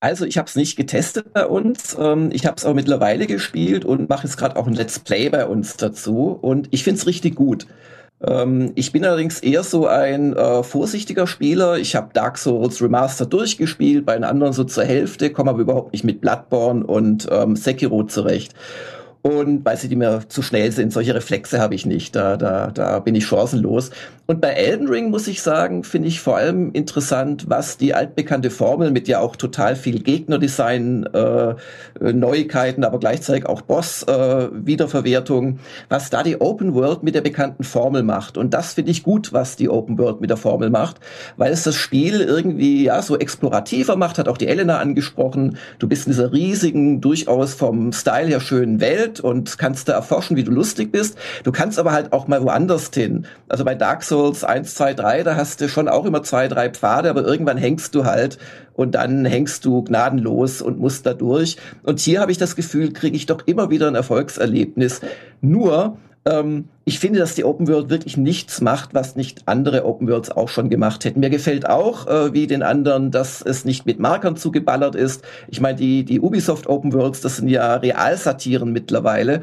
Also 0.00 0.24
ich 0.24 0.38
habe 0.38 0.46
es 0.46 0.54
nicht 0.54 0.76
getestet 0.76 1.32
bei 1.32 1.46
uns. 1.46 1.96
Ähm, 1.98 2.30
ich 2.32 2.46
habe 2.46 2.56
es 2.56 2.64
auch 2.64 2.74
mittlerweile 2.74 3.26
gespielt 3.26 3.84
und 3.84 4.08
mache 4.08 4.26
jetzt 4.26 4.36
gerade 4.36 4.56
auch 4.56 4.66
ein 4.66 4.74
Let's 4.74 4.98
Play 5.00 5.28
bei 5.28 5.44
uns 5.44 5.76
dazu. 5.76 6.38
Und 6.40 6.68
ich 6.70 6.84
finde 6.84 7.00
es 7.00 7.06
richtig 7.06 7.34
gut. 7.34 7.66
Ähm, 8.20 8.72
ich 8.76 8.92
bin 8.92 9.04
allerdings 9.04 9.40
eher 9.40 9.64
so 9.64 9.86
ein 9.86 10.36
äh, 10.36 10.62
vorsichtiger 10.62 11.26
Spieler. 11.26 11.78
Ich 11.78 11.96
habe 11.96 12.12
Dark 12.12 12.38
Souls 12.38 12.80
Remastered 12.80 13.32
durchgespielt, 13.32 14.06
bei 14.06 14.14
den 14.14 14.24
anderen 14.24 14.52
so 14.52 14.64
zur 14.64 14.84
Hälfte, 14.84 15.30
komme 15.30 15.50
aber 15.50 15.60
überhaupt 15.60 15.92
nicht 15.92 16.04
mit 16.04 16.20
Bloodborne 16.20 16.86
und 16.86 17.28
ähm, 17.30 17.56
Sekiro 17.56 18.04
zurecht 18.04 18.54
und 19.28 19.64
weil 19.64 19.76
sie 19.76 19.88
die 19.88 19.96
mir 19.96 20.22
zu 20.28 20.42
schnell 20.42 20.72
sind. 20.72 20.92
Solche 20.92 21.14
Reflexe 21.14 21.60
habe 21.60 21.74
ich 21.74 21.84
nicht. 21.84 22.16
Da, 22.16 22.36
da, 22.36 22.70
da 22.70 22.98
bin 23.00 23.14
ich 23.14 23.26
chancenlos. 23.26 23.90
Und 24.26 24.42
bei 24.42 24.50
Elden 24.50 24.88
Ring 24.88 25.08
muss 25.08 25.26
ich 25.26 25.40
sagen, 25.40 25.84
finde 25.84 26.08
ich 26.08 26.20
vor 26.20 26.36
allem 26.36 26.70
interessant, 26.72 27.46
was 27.48 27.78
die 27.78 27.94
altbekannte 27.94 28.50
Formel 28.50 28.90
mit 28.90 29.08
ja 29.08 29.20
auch 29.20 29.36
total 29.36 29.74
viel 29.74 30.02
Gegnerdesign, 30.02 31.06
äh, 31.14 31.54
Neuigkeiten, 31.98 32.84
aber 32.84 32.98
gleichzeitig 32.98 33.46
auch 33.46 33.62
Boss-Wiederverwertung, 33.62 35.54
äh, 35.54 35.58
was 35.88 36.10
da 36.10 36.22
die 36.22 36.42
Open 36.42 36.74
World 36.74 37.02
mit 37.02 37.14
der 37.14 37.22
bekannten 37.22 37.64
Formel 37.64 38.02
macht. 38.02 38.36
Und 38.36 38.52
das 38.52 38.74
finde 38.74 38.90
ich 38.90 39.02
gut, 39.02 39.32
was 39.32 39.56
die 39.56 39.70
Open 39.70 39.98
World 39.98 40.20
mit 40.20 40.28
der 40.28 40.36
Formel 40.36 40.68
macht, 40.68 40.96
weil 41.38 41.50
es 41.50 41.62
das 41.62 41.76
Spiel 41.76 42.20
irgendwie 42.20 42.84
ja 42.84 43.00
so 43.00 43.16
explorativer 43.16 43.96
macht, 43.96 44.18
hat 44.18 44.28
auch 44.28 44.36
die 44.36 44.48
Elena 44.48 44.76
angesprochen. 44.78 45.56
Du 45.78 45.88
bist 45.88 46.06
in 46.06 46.12
dieser 46.12 46.32
riesigen, 46.34 47.00
durchaus 47.00 47.54
vom 47.54 47.92
Style 47.92 48.28
her 48.28 48.40
schönen 48.40 48.80
Welt 48.80 49.17
Und 49.20 49.58
kannst 49.58 49.88
da 49.88 49.94
erforschen, 49.94 50.36
wie 50.36 50.44
du 50.44 50.50
lustig 50.50 50.92
bist. 50.92 51.18
Du 51.44 51.52
kannst 51.52 51.78
aber 51.78 51.92
halt 51.92 52.12
auch 52.12 52.28
mal 52.28 52.42
woanders 52.42 52.90
hin. 52.92 53.26
Also 53.48 53.64
bei 53.64 53.74
Dark 53.74 54.02
Souls 54.02 54.44
1, 54.44 54.74
2, 54.74 54.94
3, 54.94 55.22
da 55.22 55.36
hast 55.36 55.60
du 55.60 55.68
schon 55.68 55.88
auch 55.88 56.04
immer 56.04 56.22
zwei, 56.22 56.48
drei 56.48 56.70
Pfade, 56.70 57.10
aber 57.10 57.22
irgendwann 57.22 57.56
hängst 57.56 57.94
du 57.94 58.04
halt 58.04 58.38
und 58.74 58.94
dann 58.94 59.24
hängst 59.24 59.64
du 59.64 59.82
gnadenlos 59.82 60.62
und 60.62 60.78
musst 60.78 61.04
da 61.04 61.14
durch. 61.14 61.56
Und 61.82 62.00
hier 62.00 62.20
habe 62.20 62.30
ich 62.30 62.38
das 62.38 62.56
Gefühl, 62.56 62.92
kriege 62.92 63.16
ich 63.16 63.26
doch 63.26 63.46
immer 63.46 63.70
wieder 63.70 63.88
ein 63.88 63.94
Erfolgserlebnis. 63.94 65.00
Nur, 65.40 65.98
ähm, 66.28 66.68
ich 66.84 66.98
finde, 66.98 67.18
dass 67.18 67.34
die 67.34 67.44
Open 67.44 67.68
World 67.68 67.90
wirklich 67.90 68.16
nichts 68.16 68.60
macht, 68.60 68.94
was 68.94 69.16
nicht 69.16 69.42
andere 69.46 69.84
Open 69.84 70.08
Worlds 70.08 70.30
auch 70.30 70.48
schon 70.48 70.70
gemacht 70.70 71.04
hätten. 71.04 71.20
Mir 71.20 71.30
gefällt 71.30 71.68
auch, 71.68 72.06
äh, 72.06 72.32
wie 72.32 72.46
den 72.46 72.62
anderen, 72.62 73.10
dass 73.10 73.42
es 73.42 73.64
nicht 73.64 73.86
mit 73.86 73.98
Markern 73.98 74.36
zugeballert 74.36 74.94
ist. 74.94 75.22
Ich 75.48 75.60
meine, 75.60 75.76
die, 75.76 76.04
die 76.04 76.20
Ubisoft 76.20 76.66
Open 76.66 76.92
Worlds, 76.92 77.20
das 77.20 77.36
sind 77.36 77.48
ja 77.48 77.76
Realsatiren 77.76 78.72
mittlerweile. 78.72 79.42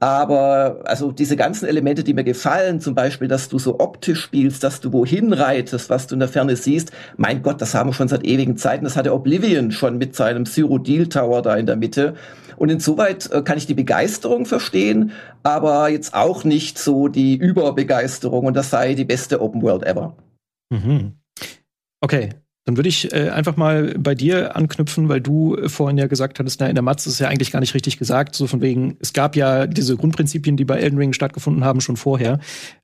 Aber 0.00 0.80
also 0.84 1.12
diese 1.12 1.36
ganzen 1.36 1.66
Elemente, 1.66 2.02
die 2.02 2.12
mir 2.12 2.24
gefallen, 2.24 2.80
zum 2.80 2.94
Beispiel, 2.94 3.28
dass 3.28 3.48
du 3.48 3.58
so 3.58 3.78
optisch 3.78 4.20
spielst, 4.20 4.64
dass 4.64 4.80
du 4.80 4.92
wohin 4.92 5.32
reitest, 5.32 5.90
was 5.90 6.08
du 6.08 6.16
in 6.16 6.20
der 6.20 6.28
Ferne 6.28 6.56
siehst, 6.56 6.90
mein 7.16 7.42
Gott, 7.42 7.60
das 7.60 7.74
haben 7.74 7.90
wir 7.90 7.94
schon 7.94 8.08
seit 8.08 8.24
ewigen 8.24 8.56
Zeiten. 8.56 8.84
Das 8.84 8.96
hatte 8.96 9.14
Oblivion 9.14 9.70
schon 9.70 9.98
mit 9.98 10.16
seinem 10.16 10.44
Zero 10.44 10.78
Deal 10.78 11.06
Tower 11.06 11.40
da 11.40 11.56
in 11.56 11.66
der 11.66 11.76
Mitte. 11.76 12.14
Und 12.56 12.70
insoweit 12.70 13.30
äh, 13.30 13.42
kann 13.42 13.58
ich 13.58 13.66
die 13.66 13.74
Begeisterung 13.74 14.46
verstehen, 14.46 15.12
aber 15.42 15.88
jetzt 15.88 16.14
auch 16.14 16.44
nicht 16.44 16.78
so 16.78 17.08
die 17.08 17.36
Überbegeisterung 17.36 18.46
und 18.46 18.54
das 18.54 18.70
sei 18.70 18.94
die 18.94 19.04
beste 19.04 19.40
Open 19.40 19.62
World 19.62 19.84
ever. 19.84 20.16
Mhm. 20.70 21.12
Okay, 22.00 22.30
dann 22.64 22.76
würde 22.76 22.88
ich 22.88 23.12
äh, 23.12 23.30
einfach 23.30 23.56
mal 23.56 23.94
bei 23.98 24.14
dir 24.14 24.54
anknüpfen, 24.54 25.08
weil 25.08 25.20
du 25.20 25.56
äh, 25.56 25.68
vorhin 25.68 25.98
ja 25.98 26.06
gesagt 26.06 26.38
hattest, 26.38 26.60
na, 26.60 26.68
in 26.68 26.76
der 26.76 26.82
Matz 26.82 27.06
ist 27.06 27.18
ja 27.18 27.28
eigentlich 27.28 27.50
gar 27.50 27.58
nicht 27.58 27.74
richtig 27.74 27.98
gesagt, 27.98 28.36
so 28.36 28.46
von 28.46 28.60
wegen, 28.60 28.96
es 29.00 29.12
gab 29.12 29.34
ja 29.34 29.66
diese 29.66 29.96
Grundprinzipien, 29.96 30.56
die 30.56 30.64
bei 30.64 30.78
Elden 30.78 30.98
Ring 30.98 31.12
stattgefunden 31.12 31.64
haben, 31.64 31.80
schon 31.80 31.96
vorher. 31.96 32.38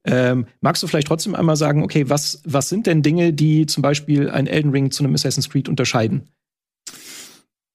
Ähm, 0.05 0.47
magst 0.61 0.83
du 0.83 0.89
vielleicht 0.89 1.07
trotzdem 1.07 1.37
einmal 1.37 1.55
sagen, 1.55 1.85
okay, 1.85 2.09
was, 2.09 2.43
was 2.45 2.69
sind 2.69 2.89
denn 2.89 3.03
Dinge, 3.03 3.33
die 3.33 3.67
zum 3.67 3.83
Beispiel 3.83 4.31
ein 4.31 4.49
Elden 4.49 4.73
Ring 4.73 4.91
zu 4.91 5.05
einem 5.05 5.15
Assassin's 5.15 5.49
Creed 5.49 5.69
unterscheiden? 5.69 6.29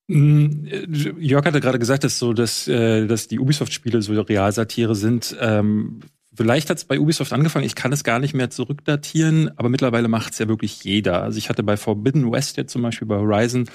Mm, 0.07 0.65
Jörg 1.19 1.45
hatte 1.45 1.61
gerade 1.61 1.79
gesagt, 1.79 2.03
dass 2.03 2.19
so, 2.19 2.33
dass, 2.33 2.67
äh, 2.67 3.07
dass 3.07 3.27
die 3.27 3.39
Ubisoft-Spiele 3.39 4.01
so 4.01 4.19
Realsatire 4.19 4.95
sind. 4.95 5.35
Ähm, 5.39 6.01
vielleicht 6.33 6.69
hat 6.69 6.77
es 6.77 6.85
bei 6.85 6.99
Ubisoft 6.99 7.31
angefangen, 7.31 7.65
ich 7.65 7.75
kann 7.75 7.93
es 7.93 8.03
gar 8.03 8.19
nicht 8.19 8.33
mehr 8.33 8.49
zurückdatieren, 8.49 9.57
aber 9.57 9.69
mittlerweile 9.69 10.07
macht 10.07 10.33
es 10.33 10.39
ja 10.39 10.47
wirklich 10.47 10.83
jeder. 10.83 11.23
Also 11.23 11.37
ich 11.37 11.49
hatte 11.49 11.63
bei 11.63 11.77
Forbidden 11.77 12.31
West 12.31 12.57
jetzt 12.57 12.73
zum 12.73 12.81
Beispiel 12.81 13.07
bei 13.07 13.17
Horizon 13.17 13.65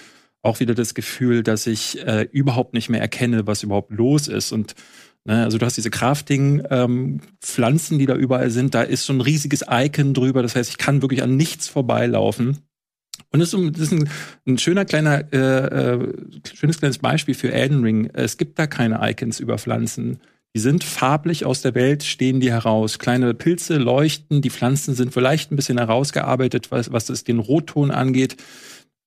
auch 0.43 0.61
wieder 0.61 0.75
das 0.75 0.95
Gefühl, 0.95 1.43
dass 1.43 1.67
ich 1.67 2.05
äh, 2.07 2.29
überhaupt 2.31 2.75
nicht 2.75 2.89
mehr 2.89 3.01
erkenne, 3.01 3.47
was 3.47 3.63
überhaupt 3.63 3.93
los 3.93 4.29
ist. 4.29 4.53
Und 4.53 4.75
ne, 5.25 5.45
also 5.45 5.59
du 5.59 5.67
hast 5.67 5.77
diese 5.77 5.91
Crafting-Pflanzen, 5.91 7.95
ähm, 7.95 7.99
die 7.99 8.07
da 8.07 8.15
überall 8.15 8.51
sind, 8.51 8.75
da 8.75 8.83
ist 8.83 9.05
so 9.05 9.13
ein 9.13 9.21
riesiges 9.21 9.65
Icon 9.69 10.15
drüber. 10.15 10.43
Das 10.43 10.55
heißt, 10.55 10.71
ich 10.71 10.79
kann 10.79 11.03
wirklich 11.03 11.23
an 11.23 11.37
nichts 11.37 11.69
vorbeilaufen. 11.69 12.59
Und 13.31 13.41
das 13.41 13.53
ist 13.53 13.93
ein, 13.93 14.09
ein 14.47 14.59
schöner 14.59 14.85
kleiner, 14.85 15.33
äh, 15.33 15.95
äh, 15.95 16.13
schönes 16.55 16.79
kleines 16.79 16.99
Beispiel 16.99 17.35
für 17.35 17.53
Elden 17.53 17.83
Ring. 17.83 18.11
Es 18.15 18.39
gibt 18.39 18.59
da 18.59 18.67
keine 18.67 19.01
Icons 19.03 19.41
über 19.41 19.59
Pflanzen. 19.59 20.21
Die 20.57 20.61
sind 20.61 20.83
farblich 20.83 21.45
aus 21.45 21.61
der 21.61 21.75
Welt, 21.75 22.03
stehen 22.03 22.41
die 22.41 22.51
heraus. 22.51 22.99
Kleine 22.99 23.35
Pilze 23.35 23.77
leuchten, 23.77 24.41
die 24.41 24.51
Pflanzen 24.51 24.95
sind 24.95 25.13
vielleicht 25.13 25.53
ein 25.53 25.57
bisschen 25.57 25.77
herausgearbeitet, 25.77 26.71
was, 26.71 26.91
was 26.91 27.11
es 27.11 27.23
den 27.23 27.39
Rotton 27.39 27.91
angeht. 27.91 28.37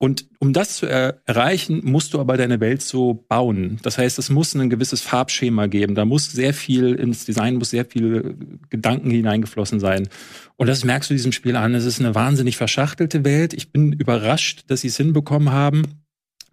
Und 0.02 0.26
um 0.40 0.52
das 0.52 0.78
zu 0.78 0.88
er 0.88 1.22
erreichen, 1.28 1.82
musst 1.84 2.16
du 2.16 2.20
aber 2.20 2.36
deine 2.36 2.60
Welt 2.60 2.82
so 2.82 3.24
bauen. 3.30 3.78
Das 3.84 4.00
heißt, 4.00 4.18
es 4.18 4.32
muss 4.32 4.56
ein 4.56 4.72
gewisses 4.72 5.00
Farbschema 5.00 5.68
geben. 5.68 5.94
Da 5.94 6.06
muss 6.06 6.32
sehr 6.32 6.56
viel 6.56 6.96
ins 6.96 7.26
Design, 7.26 7.58
muss 7.58 7.70
sehr 7.70 7.86
viel 7.86 8.36
Gedanken 8.72 9.12
hineingeflossen 9.12 9.80
sein. 9.80 10.10
Und 10.58 10.66
das 10.66 10.84
merkst 10.84 11.12
du 11.12 11.14
diesem 11.14 11.32
Spiel 11.32 11.56
an. 11.56 11.76
Es 11.76 11.86
ist 11.86 12.00
eine 12.00 12.16
wahnsinnig 12.16 12.58
verschachtelte 12.58 13.24
Welt. 13.24 13.54
Ich 13.54 13.72
bin 13.72 13.94
überrascht, 13.94 14.64
dass 14.70 14.82
sie 14.82 14.88
es 14.88 14.98
hinbekommen 14.98 15.52
haben, 15.52 15.84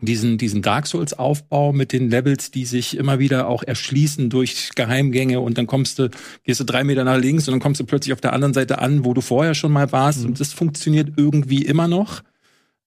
diesen, 0.03 0.37
diesen 0.37 0.61
Dark 0.61 0.87
Souls 0.87 1.15
Aufbau 1.15 1.73
mit 1.73 1.95
den 1.95 2.11
Levels, 2.11 2.51
die 2.51 2.67
sich 2.67 2.99
immer 2.99 3.19
wieder 3.19 3.49
auch 3.49 3.63
erschließen 3.63 4.29
durch 4.29 4.73
Geheimgänge 4.75 5.41
und 5.41 5.57
dann 5.57 5.67
kommst 5.67 5.99
du, 5.99 6.11
gehst 6.45 6.61
du 6.61 6.65
drei 6.65 6.85
Meter 6.85 7.05
nach 7.05 7.17
links 7.17 7.49
und 7.49 7.53
dann 7.53 7.61
kommst 7.61 7.81
du 7.81 7.87
plötzlich 7.87 8.13
auf 8.13 8.21
der 8.21 8.35
anderen 8.35 8.53
Seite 8.53 8.79
an, 8.79 9.07
wo 9.07 9.15
du 9.15 9.23
vorher 9.23 9.55
schon 9.55 9.73
mal 9.73 9.91
warst 9.91 10.21
mhm. 10.21 10.27
und 10.27 10.41
das 10.41 10.53
funktioniert 10.53 11.15
irgendwie 11.17 11.65
immer 11.65 11.89
noch. 11.89 12.23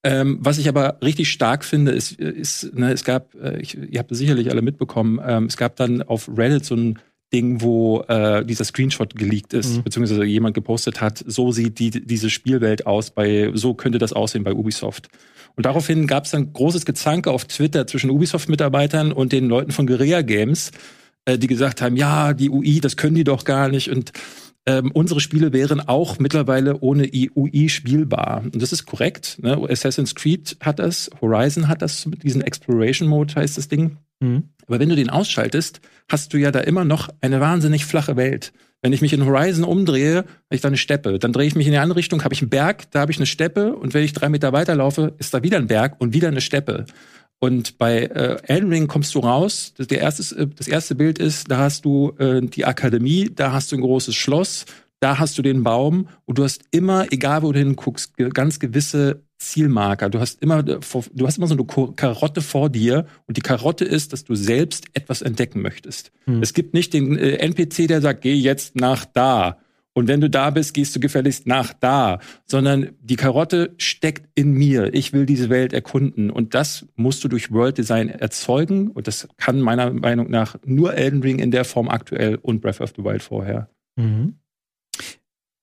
Ähm, 0.04 0.38
was 0.40 0.58
ich 0.58 0.68
aber 0.68 0.98
richtig 1.02 1.30
stark 1.30 1.64
finde, 1.64 1.92
ist, 1.92 2.12
ist 2.12 2.74
ne, 2.74 2.92
es 2.92 3.04
gab, 3.04 3.34
äh, 3.36 3.60
ich, 3.60 3.76
ihr 3.76 4.00
habt 4.00 4.10
es 4.10 4.18
sicherlich 4.18 4.50
alle 4.50 4.62
mitbekommen, 4.62 5.20
ähm, 5.24 5.46
es 5.46 5.56
gab 5.56 5.76
dann 5.76 6.02
auf 6.02 6.28
Reddit 6.36 6.64
so 6.64 6.74
ein 6.74 6.98
Ding, 7.32 7.62
wo 7.62 8.02
äh, 8.08 8.44
dieser 8.44 8.64
Screenshot 8.64 9.14
geleakt 9.14 9.54
ist, 9.54 9.76
mhm. 9.76 9.82
beziehungsweise 9.84 10.24
jemand 10.24 10.54
gepostet 10.54 11.00
hat, 11.00 11.22
so 11.26 11.52
sieht 11.52 11.78
die, 11.78 11.90
diese 11.90 12.30
Spielwelt 12.30 12.86
aus, 12.86 13.10
bei 13.10 13.50
so 13.54 13.74
könnte 13.74 13.98
das 13.98 14.12
aussehen 14.12 14.44
bei 14.44 14.52
Ubisoft. 14.52 15.08
Und 15.54 15.66
daraufhin 15.66 16.06
gab 16.06 16.24
es 16.24 16.30
dann 16.30 16.52
großes 16.52 16.84
Gezanke 16.84 17.30
auf 17.30 17.44
Twitter 17.46 17.86
zwischen 17.86 18.10
Ubisoft-Mitarbeitern 18.10 19.12
und 19.12 19.32
den 19.32 19.48
Leuten 19.48 19.70
von 19.70 19.86
Guerilla 19.86 20.22
Games, 20.22 20.72
äh, 21.24 21.38
die 21.38 21.46
gesagt 21.46 21.80
haben, 21.80 21.96
ja, 21.96 22.34
die 22.34 22.50
UI, 22.50 22.80
das 22.80 22.96
können 22.96 23.14
die 23.14 23.24
doch 23.24 23.44
gar 23.44 23.68
nicht. 23.68 23.90
Und 23.90 24.12
ähm, 24.66 24.92
unsere 24.92 25.20
Spiele 25.20 25.52
wären 25.52 25.80
auch 25.80 26.18
mittlerweile 26.18 26.80
ohne 26.80 27.10
UI 27.12 27.68
spielbar. 27.68 28.42
Und 28.44 28.62
das 28.62 28.72
ist 28.72 28.86
korrekt. 28.86 29.38
Ne? 29.42 29.58
Assassin's 29.68 30.14
Creed 30.14 30.56
hat 30.60 30.78
das, 30.78 31.10
Horizon 31.20 31.68
hat 31.68 31.82
das, 31.82 32.08
diesen 32.22 32.42
Exploration 32.42 33.08
Mode 33.08 33.34
heißt 33.34 33.58
das 33.58 33.68
Ding. 33.68 33.98
Mhm. 34.20 34.44
Aber 34.66 34.78
wenn 34.78 34.88
du 34.88 34.96
den 34.96 35.10
ausschaltest, 35.10 35.80
hast 36.08 36.32
du 36.32 36.38
ja 36.38 36.52
da 36.52 36.60
immer 36.60 36.84
noch 36.84 37.08
eine 37.20 37.40
wahnsinnig 37.40 37.84
flache 37.84 38.16
Welt. 38.16 38.52
Wenn 38.82 38.92
ich 38.92 39.00
mich 39.00 39.12
in 39.12 39.24
Horizon 39.24 39.64
umdrehe, 39.64 40.18
habe 40.18 40.26
ich 40.50 40.60
da 40.60 40.68
eine 40.68 40.76
Steppe. 40.76 41.18
Dann 41.18 41.32
drehe 41.32 41.46
ich 41.46 41.54
mich 41.54 41.66
in 41.66 41.72
die 41.72 41.78
andere 41.78 41.98
Richtung, 41.98 42.24
habe 42.24 42.34
ich 42.34 42.42
einen 42.42 42.50
Berg, 42.50 42.90
da 42.90 43.00
habe 43.00 43.12
ich 43.12 43.18
eine 43.18 43.26
Steppe. 43.26 43.74
Und 43.74 43.94
wenn 43.94 44.04
ich 44.04 44.12
drei 44.12 44.28
Meter 44.28 44.52
weiterlaufe, 44.52 45.14
ist 45.18 45.34
da 45.34 45.42
wieder 45.42 45.58
ein 45.58 45.68
Berg 45.68 46.00
und 46.00 46.14
wieder 46.14 46.28
eine 46.28 46.40
Steppe. 46.40 46.86
Und 47.42 47.76
bei 47.76 48.04
äh, 48.04 48.36
Elden 48.44 48.70
Ring 48.70 48.86
kommst 48.86 49.16
du 49.16 49.18
raus. 49.18 49.74
Das, 49.76 49.88
erste, 49.88 50.36
äh, 50.36 50.46
das 50.46 50.68
erste 50.68 50.94
Bild 50.94 51.18
ist, 51.18 51.50
da 51.50 51.58
hast 51.58 51.84
du 51.84 52.12
äh, 52.18 52.40
die 52.40 52.64
Akademie, 52.64 53.32
da 53.34 53.50
hast 53.50 53.72
du 53.72 53.76
ein 53.76 53.80
großes 53.80 54.14
Schloss, 54.14 54.64
da 55.00 55.18
hast 55.18 55.36
du 55.38 55.42
den 55.42 55.64
Baum 55.64 56.06
und 56.24 56.38
du 56.38 56.44
hast 56.44 56.62
immer, 56.70 57.06
egal 57.10 57.42
wo 57.42 57.50
du 57.50 57.58
hinguckst, 57.58 58.16
ganz 58.32 58.60
gewisse 58.60 59.24
Zielmarker. 59.38 60.08
Du 60.08 60.20
hast 60.20 60.40
immer, 60.40 60.60
äh, 60.60 60.78
du 61.14 61.26
hast 61.26 61.38
immer 61.38 61.48
so 61.48 61.56
eine 61.56 61.94
Karotte 61.96 62.42
vor 62.42 62.70
dir 62.70 63.06
und 63.26 63.36
die 63.36 63.42
Karotte 63.42 63.84
ist, 63.84 64.12
dass 64.12 64.22
du 64.22 64.36
selbst 64.36 64.86
etwas 64.94 65.20
entdecken 65.20 65.62
möchtest. 65.62 66.12
Hm. 66.26 66.44
Es 66.44 66.54
gibt 66.54 66.74
nicht 66.74 66.94
den 66.94 67.18
äh, 67.18 67.38
NPC, 67.38 67.88
der 67.88 68.00
sagt, 68.00 68.20
geh 68.20 68.34
jetzt 68.34 68.76
nach 68.76 69.04
da 69.04 69.58
und 69.94 70.08
wenn 70.08 70.20
du 70.20 70.30
da 70.30 70.50
bist, 70.50 70.72
gehst 70.74 70.96
du 70.96 71.00
gefälligst 71.00 71.46
nach 71.46 71.72
da, 71.74 72.18
sondern 72.46 72.90
die 73.00 73.16
Karotte 73.16 73.74
steckt 73.76 74.28
in 74.34 74.52
mir. 74.52 74.94
Ich 74.94 75.12
will 75.12 75.26
diese 75.26 75.50
Welt 75.50 75.72
erkunden 75.72 76.30
und 76.30 76.54
das 76.54 76.86
musst 76.96 77.22
du 77.24 77.28
durch 77.28 77.52
World 77.52 77.76
Design 77.76 78.08
erzeugen 78.08 78.90
und 78.90 79.06
das 79.06 79.28
kann 79.36 79.60
meiner 79.60 79.92
Meinung 79.92 80.30
nach 80.30 80.56
nur 80.64 80.94
Elden 80.94 81.22
Ring 81.22 81.38
in 81.38 81.50
der 81.50 81.64
Form 81.64 81.88
aktuell 81.88 82.36
und 82.36 82.60
Breath 82.60 82.80
of 82.80 82.94
the 82.96 83.04
Wild 83.04 83.22
vorher. 83.22 83.68
Mhm. 83.96 84.36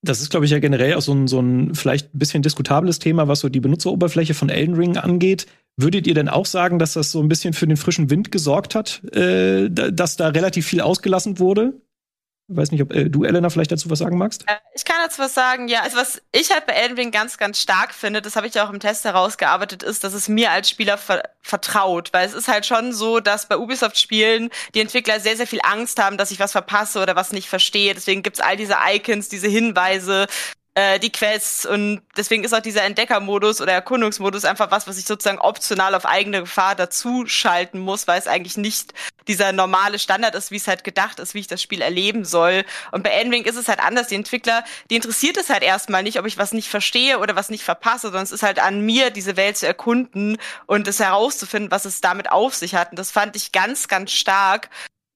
Das 0.02 0.22
ist, 0.22 0.30
glaube 0.30 0.46
ich, 0.46 0.52
ja 0.52 0.60
generell 0.60 0.94
auch 0.94 1.02
so 1.02 1.12
ein, 1.12 1.28
so 1.28 1.42
ein 1.42 1.76
vielleicht 1.76 2.14
ein 2.14 2.20
bisschen 2.20 2.42
diskutables 2.42 3.00
Thema, 3.00 3.28
was 3.28 3.42
so 3.42 3.50
die 3.50 3.60
Benutzeroberfläche 3.60 4.34
von 4.34 4.48
Elden 4.48 4.76
Ring 4.76 4.96
angeht. 4.96 5.46
Würdet 5.76 6.08
ihr 6.08 6.14
denn 6.14 6.30
auch 6.30 6.46
sagen, 6.46 6.80
dass 6.80 6.94
das 6.94 7.12
so 7.12 7.22
ein 7.22 7.28
bisschen 7.28 7.54
für 7.54 7.68
den 7.68 7.76
frischen 7.76 8.10
Wind 8.10 8.32
gesorgt 8.32 8.76
hat, 8.76 9.04
äh, 9.14 9.70
dass 9.70 10.16
da 10.16 10.30
relativ 10.30 10.68
viel 10.68 10.80
ausgelassen 10.80 11.40
wurde? 11.40 11.82
Weiß 12.50 12.72
nicht, 12.72 12.82
ob 12.82 12.94
äh, 12.94 13.10
du, 13.10 13.24
Elena, 13.24 13.50
vielleicht 13.50 13.72
dazu 13.72 13.90
was 13.90 14.00
sagen 14.00 14.18
magst. 14.18 14.44
Äh, 14.48 14.56
ich 14.74 14.84
kann 14.84 14.98
dazu 15.04 15.22
was 15.22 15.34
sagen, 15.34 15.68
ja. 15.68 15.82
Also 15.82 15.98
was 15.98 16.22
ich 16.32 16.52
halt 16.52 16.66
bei 16.66 16.74
Elden 16.74 16.98
Ring 16.98 17.12
ganz, 17.12 17.38
ganz 17.38 17.62
stark 17.62 17.94
finde, 17.94 18.22
das 18.22 18.36
habe 18.36 18.48
ich 18.48 18.56
ja 18.56 18.66
auch 18.66 18.74
im 18.74 18.80
Test 18.80 19.06
herausgearbeitet, 19.06 19.84
ist, 19.84 20.04
dass 20.04 20.14
es 20.14 20.28
mir 20.28 20.52
als 20.52 20.70
Spieler 20.70 20.98
ver 20.98 21.24
vertraut. 21.42 22.10
Weil 22.12 22.28
es 22.28 22.34
ist 22.34 22.48
halt 22.48 22.66
schon 22.66 22.92
so, 22.94 23.20
dass 23.20 23.48
bei 23.48 23.58
Ubisoft-Spielen 23.58 24.50
die 24.74 24.82
Entwickler 24.82 25.20
sehr, 25.20 25.38
sehr 25.38 25.48
viel 25.48 25.62
Angst 25.64 26.02
haben, 26.02 26.18
dass 26.18 26.32
ich 26.32 26.40
was 26.40 26.52
verpasse 26.52 27.02
oder 27.02 27.16
was 27.16 27.32
nicht 27.32 27.48
verstehe. 27.48 27.94
Deswegen 27.94 28.24
gibt's 28.24 28.40
all 28.40 28.58
diese 28.58 28.76
Icons, 28.88 29.30
diese 29.30 29.48
Hinweise, 29.48 30.28
äh, 30.76 31.00
die 31.00 31.12
Quests 31.12 31.66
und 31.66 32.02
deswegen 32.16 32.44
ist 32.44 32.54
auch 32.54 32.62
dieser 32.62 32.84
Entdeckermodus 32.84 33.60
oder 33.60 33.74
Erkundungsmodus 33.74 34.46
einfach 34.46 34.72
was, 34.72 34.88
was 34.88 34.98
ich 34.98 35.06
sozusagen 35.06 35.40
optional 35.40 35.96
auf 35.96 36.06
eigene 36.06 36.42
Gefahr 36.42 36.76
dazu 36.76 37.26
schalten 37.26 37.80
muss, 37.80 38.08
weil 38.08 38.20
es 38.20 38.28
eigentlich 38.28 38.56
nicht 38.56 38.94
dieser 39.28 39.52
normale 39.52 40.00
Standard 40.00 40.36
ist, 40.36 40.52
wie 40.52 40.58
es 40.58 40.68
halt 40.68 40.84
gedacht 40.84 41.20
ist, 41.20 41.34
wie 41.34 41.40
ich 41.40 41.48
das 41.48 41.62
Spiel 41.62 41.82
erleben 41.82 42.24
soll. 42.24 42.66
Und 42.92 43.04
bei 43.04 43.10
Endwing 43.10 43.44
ist 43.44 43.56
es 43.56 43.68
halt 43.68 43.80
anders. 43.80 44.08
Die 44.08 44.16
Entwickler, 44.16 44.64
die 44.90 44.96
interessiert 44.96 45.38
es 45.38 45.50
halt 45.50 45.64
erstmal 45.64 46.04
nicht, 46.04 46.20
ob 46.20 46.26
ich 46.26 46.38
was 46.38 46.54
nicht 46.54 46.70
verstehe 46.70 47.20
oder 47.20 47.36
was 47.36 47.50
nicht 47.50 47.64
verpasse, 47.64 48.08
sondern 48.08 48.24
es 48.24 48.32
ist 48.32 48.44
halt 48.44 48.60
an 48.60 48.82
mir, 48.82 49.10
diese 49.12 49.38
Welt 49.38 49.58
zu 49.58 49.68
erkunden 49.68 50.38
und 50.66 50.88
es 50.88 51.00
herauszufinden, 51.00 51.72
was 51.72 51.86
es 51.86 52.02
damit 52.02 52.32
auf 52.32 52.56
sich 52.56 52.76
hat. 52.76 52.92
Und 52.92 53.00
das 53.00 53.12
fand 53.12 53.36
ich 53.36 53.52
ganz, 53.52 53.88
ganz 53.88 54.12
stark. 54.12 54.70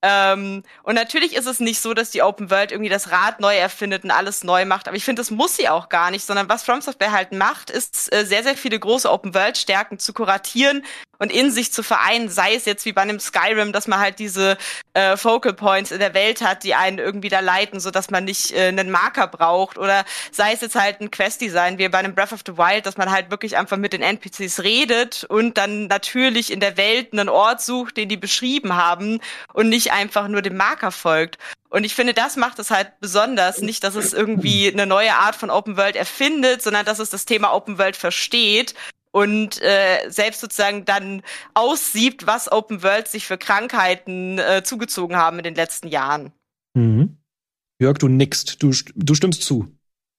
Ähm, 0.05 0.63
und 0.83 0.95
natürlich 0.95 1.33
ist 1.33 1.47
es 1.47 1.61
nicht 1.61 1.79
so, 1.79 1.93
dass 1.93 2.11
die 2.11 2.21
Open 2.21 2.51
World 2.51 2.73
irgendwie 2.73 2.89
das 2.89 3.09
Rad 3.09 3.39
neu 3.39 3.55
erfindet 3.55 4.03
und 4.03 4.11
alles 4.11 4.43
neu 4.43 4.65
macht, 4.65 4.89
aber 4.89 4.97
ich 4.97 5.05
finde, 5.05 5.21
das 5.21 5.31
muss 5.31 5.55
sie 5.55 5.69
auch 5.69 5.87
gar 5.87 6.11
nicht, 6.11 6.25
sondern 6.25 6.49
was 6.49 6.63
From 6.63 6.81
Software 6.81 7.13
halt 7.13 7.31
macht, 7.31 7.69
ist 7.69 8.13
äh, 8.13 8.25
sehr, 8.25 8.43
sehr 8.43 8.57
viele 8.57 8.77
große 8.77 9.09
Open 9.09 9.33
World 9.33 9.57
Stärken 9.57 9.99
zu 9.99 10.11
kuratieren 10.11 10.83
und 11.23 11.31
in 11.31 11.51
sich 11.51 11.71
zu 11.71 11.83
vereinen, 11.83 12.27
sei 12.27 12.53
es 12.53 12.65
jetzt 12.65 12.83
wie 12.83 12.91
bei 12.91 13.01
einem 13.01 13.17
Skyrim, 13.17 13.71
dass 13.71 13.87
man 13.87 13.99
halt 13.99 14.19
diese 14.19 14.57
äh, 14.93 15.15
Focal 15.15 15.53
Points 15.53 15.91
in 15.91 15.99
der 15.99 16.13
Welt 16.13 16.41
hat, 16.41 16.65
die 16.65 16.75
einen 16.75 16.99
irgendwie 16.99 17.29
da 17.29 17.39
leiten, 17.39 17.79
so 17.79 17.91
dass 17.91 18.09
man 18.09 18.25
nicht 18.25 18.51
äh, 18.51 18.67
einen 18.67 18.91
Marker 18.91 19.27
braucht 19.27 19.77
oder 19.77 20.03
sei 20.33 20.51
es 20.51 20.59
jetzt 20.59 20.75
halt 20.75 20.99
ein 20.99 21.11
Quest-Design 21.11 21.77
wie 21.77 21.87
bei 21.87 21.99
einem 21.99 22.13
Breath 22.13 22.33
of 22.33 22.41
the 22.45 22.57
Wild, 22.57 22.85
dass 22.85 22.97
man 22.97 23.09
halt 23.09 23.31
wirklich 23.31 23.55
einfach 23.55 23.77
mit 23.77 23.93
den 23.93 24.01
NPCs 24.01 24.63
redet 24.63 25.23
und 25.23 25.57
dann 25.57 25.87
natürlich 25.87 26.51
in 26.51 26.59
der 26.59 26.75
Welt 26.75 27.13
einen 27.13 27.29
Ort 27.29 27.61
sucht, 27.61 27.95
den 27.95 28.09
die 28.09 28.17
beschrieben 28.17 28.75
haben 28.75 29.21
und 29.53 29.69
nicht 29.69 29.93
einfach 29.93 30.27
nur 30.27 30.41
dem 30.41 30.57
Marker 30.57 30.91
folgt. 30.91 31.37
Und 31.69 31.85
ich 31.85 31.95
finde, 31.95 32.13
das 32.13 32.35
macht 32.35 32.59
es 32.59 32.69
halt 32.69 32.99
besonders. 32.99 33.61
Nicht, 33.61 33.85
dass 33.85 33.95
es 33.95 34.11
irgendwie 34.11 34.69
eine 34.69 34.85
neue 34.85 35.15
Art 35.15 35.37
von 35.37 35.49
Open 35.49 35.77
World 35.77 35.95
erfindet, 35.95 36.61
sondern 36.61 36.85
dass 36.85 36.99
es 36.99 37.09
das 37.09 37.23
Thema 37.23 37.53
Open 37.53 37.79
World 37.79 37.95
versteht 37.95 38.75
und 39.13 39.61
äh, 39.61 40.09
selbst 40.09 40.41
sozusagen 40.41 40.85
dann 40.85 41.21
aussieht, 41.53 42.25
was 42.25 42.51
Open 42.51 42.83
World 42.83 43.07
sich 43.07 43.25
für 43.25 43.37
Krankheiten 43.37 44.39
äh, 44.39 44.63
zugezogen 44.63 45.15
haben 45.15 45.37
in 45.37 45.43
den 45.43 45.55
letzten 45.55 45.87
Jahren. 45.87 46.33
Mhm. 46.73 47.17
Jörg, 47.79 47.99
du 47.99 48.07
nickst, 48.07 48.61
du, 48.61 48.71
du 48.95 49.15
stimmst 49.15 49.43
zu. 49.43 49.71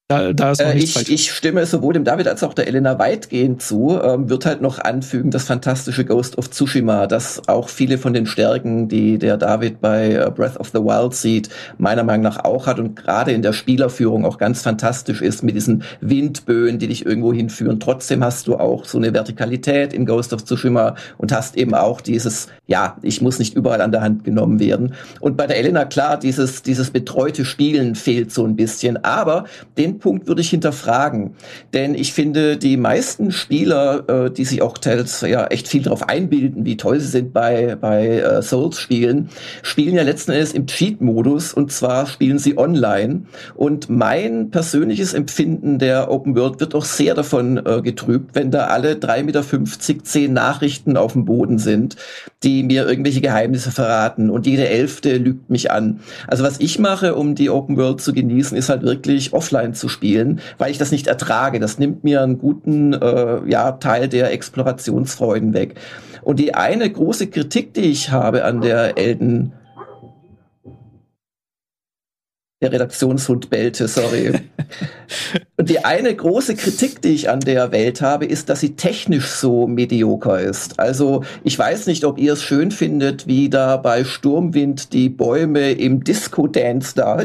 Da, 0.09 0.35
da 0.35 0.51
ist 0.51 0.61
äh, 0.61 0.77
ich, 0.77 1.09
ich 1.09 1.33
stimme 1.33 1.65
sowohl 1.65 1.95
dem 1.95 2.05
David 2.05 2.29
als 2.29 2.43
auch 2.43 2.53
der 2.53 2.69
Elena 2.69 2.99
weitgehend 2.99 3.63
zu. 3.63 3.99
Ähm, 4.05 4.29
wird 4.29 4.45
halt 4.45 4.61
noch 4.61 4.79
anfügen, 4.79 5.31
das 5.31 5.45
fantastische 5.45 6.05
Ghost 6.05 6.37
of 6.37 6.51
Tsushima, 6.51 7.07
das 7.07 7.49
auch 7.49 7.71
viele 7.71 7.97
von 7.97 8.13
den 8.13 8.27
Stärken, 8.27 8.87
die 8.89 9.17
der 9.17 9.39
David 9.39 9.81
bei 9.81 10.13
äh, 10.13 10.31
Breath 10.31 10.59
of 10.59 10.69
the 10.75 10.81
Wild 10.81 11.15
sieht, 11.15 11.49
meiner 11.79 12.05
Meinung 12.05 12.23
nach 12.23 12.45
auch 12.45 12.67
hat 12.67 12.81
und 12.81 12.97
gerade 12.97 13.33
in 13.33 13.41
der 13.41 13.55
Spielerführung 13.55 14.27
auch 14.27 14.37
ganz 14.37 14.61
fantastisch 14.61 15.23
ist 15.23 15.43
mit 15.43 15.57
diesen 15.57 15.85
Windböen, 16.03 16.79
die 16.79 16.89
dich 16.89 17.07
irgendwo 17.07 17.33
hinführen. 17.33 17.81
Trotzdem 17.81 18.23
hast 18.23 18.47
du 18.47 18.57
auch 18.57 18.85
so 18.85 18.99
eine 18.99 19.15
Vertikalität 19.15 19.95
in 19.95 20.05
Ghost 20.05 20.35
of 20.35 20.45
Tsushima 20.45 20.97
und 21.17 21.33
hast 21.33 21.57
eben 21.57 21.73
auch 21.73 22.03
dieses, 22.03 22.49
ja, 22.67 22.99
ich 23.01 23.23
muss 23.23 23.39
nicht 23.39 23.57
überall 23.57 23.81
an 23.81 23.91
der 23.91 24.03
Hand 24.03 24.25
genommen 24.25 24.61
werden. 24.61 24.93
Und 25.21 25.39
bei 25.39 25.47
der 25.47 25.57
Elena, 25.57 25.87
klar, 25.87 26.19
dieses, 26.19 26.61
dieses 26.61 26.91
betreute 26.91 27.47
Spielen 27.47 27.95
fehlt 27.95 28.33
so 28.33 28.45
ein 28.45 28.55
bisschen, 28.55 29.03
aber 29.03 29.45
den 29.79 29.94
Punkt 29.99 30.27
würde 30.27 30.41
ich 30.41 30.51
hinterfragen. 30.51 31.35
Denn 31.73 31.95
ich 31.95 32.13
finde, 32.13 32.57
die 32.57 32.77
meisten 32.77 33.33
Spieler, 33.33 34.09
äh, 34.09 34.31
die 34.31 34.45
sich 34.45 34.63
auch 34.63 34.79
teils 34.79 35.21
ja 35.23 35.47
echt 35.47 35.69
viel 35.69 35.83
darauf 35.83 36.09
einbilden, 36.09 36.65
wie 36.65 36.77
toll 36.77 37.01
sie 37.01 37.09
sind 37.09 37.33
bei, 37.33 37.77
bei 37.77 38.19
äh, 38.19 38.43
Souls-Spielen, 38.43 39.29
spielen 39.63 39.95
ja 39.95 40.03
letzten 40.03 40.33
Endes 40.33 40.53
im 40.53 40.67
Cheat-Modus 40.67 41.55
und 41.55 41.73
zwar 41.73 42.07
spielen 42.07 42.39
sie 42.39 42.59
online. 42.59 43.23
Und 43.55 43.91
mein 43.91 44.51
persönliches 44.51 45.15
Empfinden 45.15 45.79
der 45.79 46.11
Open 46.11 46.37
World 46.37 46.61
wird 46.61 46.75
auch 46.75 46.85
sehr 46.85 47.15
davon 47.15 47.59
äh, 47.65 47.83
getrübt, 47.83 48.35
wenn 48.35 48.51
da 48.51 48.67
alle 48.67 48.95
3,50 48.95 49.23
Meter 49.25 50.05
zehn 50.05 50.33
Nachrichten 50.33 50.97
auf 50.97 51.13
dem 51.13 51.25
Boden 51.25 51.59
sind, 51.59 51.97
die 52.43 52.63
mir 52.63 52.87
irgendwelche 52.87 53.21
Geheimnisse 53.21 53.71
verraten 53.71 54.31
und 54.31 54.47
jede 54.47 54.69
Elfte 54.69 55.17
lügt 55.17 55.51
mich 55.51 55.71
an. 55.71 56.01
Also 56.27 56.45
was 56.45 56.61
ich 56.61 56.79
mache, 56.79 57.15
um 57.15 57.35
die 57.35 57.51
Open 57.51 57.77
World 57.77 58.01
zu 58.01 58.13
genießen, 58.13 58.57
ist 58.57 58.69
halt 58.69 58.83
wirklich 58.83 59.33
offline 59.33 59.75
zu 59.75 59.84
spielen, 59.89 60.41
weil 60.59 60.71
ich 60.71 60.79
das 60.79 60.91
nicht 60.91 61.07
ertrage. 61.07 61.61
Das 61.61 61.79
nimmt 61.79 62.05
mir 62.05 62.23
einen 62.23 62.39
guten 62.39 62.93
äh, 62.93 63.41
ja, 63.49 63.73
Teil 63.73 64.09
der 64.09 64.33
Explorationsfreuden 64.33 65.55
weg. 65.55 65.75
Und 66.23 66.39
die 66.39 66.55
eine 66.55 66.89
große 66.91 67.27
Kritik, 67.27 67.75
die 67.75 67.83
ich 67.83 68.11
habe 68.11 68.45
an 68.45 68.61
der 68.61 68.97
Elden 68.97 69.53
der 72.65 72.73
Redaktionshund 72.73 73.51
bellte, 73.51 73.87
sorry. 73.89 74.33
Und 75.57 75.69
die 75.69 75.85
eine 75.85 76.15
große 76.15 76.57
Kritik, 76.57 77.01
die 77.03 77.15
ich 77.15 77.31
an 77.31 77.41
der 77.41 77.71
Welt 77.71 78.01
habe, 78.01 78.25
ist, 78.25 78.49
dass 78.49 78.61
sie 78.61 78.75
technisch 78.75 79.27
so 79.27 79.67
medioker 79.67 80.41
ist. 80.41 80.81
Also 80.81 81.23
ich 81.45 81.59
weiß 81.59 81.87
nicht, 81.87 82.05
ob 82.05 82.19
ihr 82.19 82.33
es 82.33 82.43
schön 82.43 82.71
findet, 82.71 83.27
wie 83.27 83.49
da 83.49 83.77
bei 83.77 84.05
Sturmwind 84.05 84.93
die 84.93 85.09
Bäume 85.09 85.73
im 85.73 86.03
Disco-Dance 86.03 86.95
da 86.97 87.23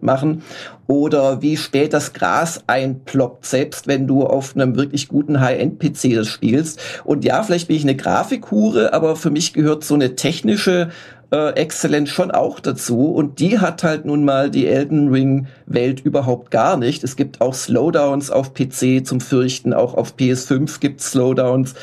machen 0.00 0.42
oder 0.86 1.42
wie 1.42 1.56
spät 1.56 1.92
das 1.92 2.12
Gras 2.12 2.62
einploppt, 2.66 3.46
selbst 3.46 3.86
wenn 3.86 4.06
du 4.06 4.24
auf 4.24 4.56
einem 4.56 4.76
wirklich 4.76 5.08
guten 5.08 5.40
High-End-PC 5.40 6.14
das 6.14 6.28
spielst. 6.28 6.80
Und 7.04 7.24
ja, 7.24 7.42
vielleicht 7.42 7.68
bin 7.68 7.76
ich 7.76 7.82
eine 7.82 7.96
Grafikhure, 7.96 8.92
aber 8.92 9.14
für 9.14 9.30
mich 9.30 9.52
gehört 9.52 9.84
so 9.84 9.94
eine 9.94 10.14
technische 10.14 10.90
äh, 11.30 11.50
Excellence 11.54 12.10
schon 12.10 12.30
auch 12.30 12.60
dazu 12.60 13.10
und 13.10 13.40
die 13.40 13.58
hat 13.58 13.84
halt 13.84 14.04
nun 14.04 14.24
mal 14.24 14.50
die 14.50 14.66
Elden 14.66 15.08
Ring 15.08 15.46
Welt 15.66 16.00
überhaupt 16.00 16.50
gar 16.50 16.76
nicht. 16.76 17.04
Es 17.04 17.16
gibt 17.16 17.40
auch 17.40 17.54
Slowdowns 17.54 18.30
auf 18.30 18.54
PC 18.54 19.06
zum 19.06 19.20
Fürchten, 19.20 19.72
auch 19.74 19.94
auf 19.94 20.14
PS5 20.16 20.80
gibt 20.80 21.00
Slowdowns 21.00 21.74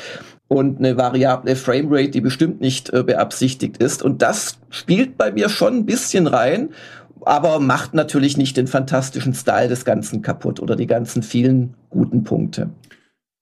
und 0.48 0.80
eine 0.80 0.98
variable 0.98 1.56
Framerate, 1.56 2.12
die 2.12 2.22
bestimmt 2.22 2.62
nicht 2.62 2.92
äh, 2.92 3.04
beabsichtigt 3.04 3.78
ist 3.78 4.04
und 4.04 4.22
das 4.22 4.58
spielt 4.70 5.18
bei 5.18 5.32
mir 5.32 5.50
schon 5.50 5.76
ein 5.78 5.86
bisschen 5.86 6.28
rein, 6.28 6.70
aber 7.22 7.60
macht 7.60 7.94
natürlich 7.94 8.38
nicht 8.38 8.58
den 8.58 8.68
fantastischen 8.68 9.34
Style 9.34 9.68
des 9.68 9.86
Ganzen 9.86 10.22
kaputt 10.22 10.60
oder 10.60 10.76
die 10.76 10.88
ganzen 10.88 11.24
vielen 11.24 11.74
guten 11.90 12.24
Punkte. 12.24 12.70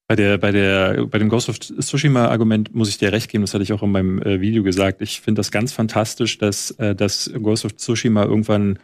Bei 0.07 0.15
der, 0.15 0.37
bei 0.37 0.51
der, 0.51 1.05
bei 1.07 1.17
dem 1.17 1.29
Ghost 1.29 1.49
of 1.49 1.59
Tsushima-Argument 1.59 2.75
muss 2.75 2.89
ich 2.89 2.97
dir 2.97 3.11
recht 3.11 3.29
geben, 3.31 3.43
das 3.43 3.53
hatte 3.53 3.63
ich 3.63 3.71
auch 3.71 3.83
in 3.83 3.91
meinem 3.91 4.21
äh, 4.21 4.41
Video 4.41 4.61
gesagt. 4.61 5.01
Ich 5.01 5.21
finde 5.21 5.39
das 5.39 5.51
ganz 5.51 5.71
fantastisch, 5.71 6.37
dass, 6.37 6.71
äh, 6.71 6.93
dass 6.93 7.31
Ghost 7.41 7.63
of 7.65 7.77
Tsushima 7.77 8.23
irgendwann 8.23 8.79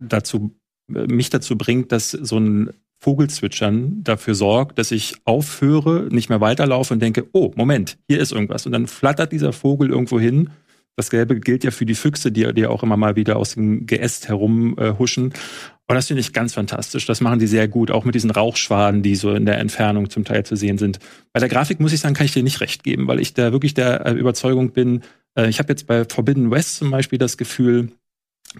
dazu, 0.00 0.56
äh, 0.92 1.06
mich 1.06 1.30
dazu 1.30 1.56
bringt, 1.56 1.92
dass 1.92 2.10
so 2.10 2.38
ein 2.38 2.70
Vogelzwitschern 3.00 4.04
dafür 4.04 4.34
sorgt, 4.34 4.78
dass 4.78 4.90
ich 4.90 5.14
aufhöre, 5.24 6.08
nicht 6.10 6.28
mehr 6.28 6.40
weiterlaufe 6.40 6.92
und 6.92 7.00
denke, 7.00 7.26
oh, 7.32 7.52
Moment, 7.54 7.98
hier 8.08 8.20
ist 8.20 8.32
irgendwas. 8.32 8.66
Und 8.66 8.72
dann 8.72 8.86
flattert 8.86 9.32
dieser 9.32 9.52
Vogel 9.52 9.90
irgendwo 9.90 10.20
hin. 10.20 10.50
Das 10.96 11.10
Gelbe 11.10 11.40
gilt 11.40 11.64
ja 11.64 11.70
für 11.70 11.86
die 11.86 11.94
Füchse, 11.94 12.30
die, 12.30 12.52
die 12.52 12.66
auch 12.66 12.82
immer 12.82 12.96
mal 12.96 13.16
wieder 13.16 13.36
aus 13.36 13.54
dem 13.54 13.86
Geäst 13.86 14.28
herumhuschen. 14.28 15.32
Äh, 15.32 15.38
und 15.88 15.96
das 15.96 16.06
finde 16.06 16.20
ich 16.20 16.32
ganz 16.32 16.54
fantastisch. 16.54 17.06
Das 17.06 17.20
machen 17.20 17.40
die 17.40 17.48
sehr 17.48 17.66
gut, 17.66 17.90
auch 17.90 18.04
mit 18.04 18.14
diesen 18.14 18.30
Rauchschwaden, 18.30 19.02
die 19.02 19.16
so 19.16 19.32
in 19.32 19.44
der 19.44 19.58
Entfernung 19.58 20.08
zum 20.08 20.24
Teil 20.24 20.44
zu 20.44 20.54
sehen 20.54 20.78
sind. 20.78 21.00
Bei 21.32 21.40
der 21.40 21.48
Grafik 21.48 21.80
muss 21.80 21.92
ich 21.92 21.98
sagen, 21.98 22.14
kann 22.14 22.26
ich 22.26 22.32
dir 22.32 22.44
nicht 22.44 22.60
recht 22.60 22.84
geben, 22.84 23.08
weil 23.08 23.18
ich 23.18 23.34
da 23.34 23.50
wirklich 23.50 23.74
der 23.74 24.06
äh, 24.06 24.12
Überzeugung 24.12 24.70
bin. 24.70 25.02
Äh, 25.34 25.48
ich 25.48 25.58
habe 25.58 25.70
jetzt 25.70 25.86
bei 25.86 26.04
Forbidden 26.04 26.50
West 26.50 26.76
zum 26.76 26.90
Beispiel 26.90 27.18
das 27.18 27.36
Gefühl, 27.36 27.90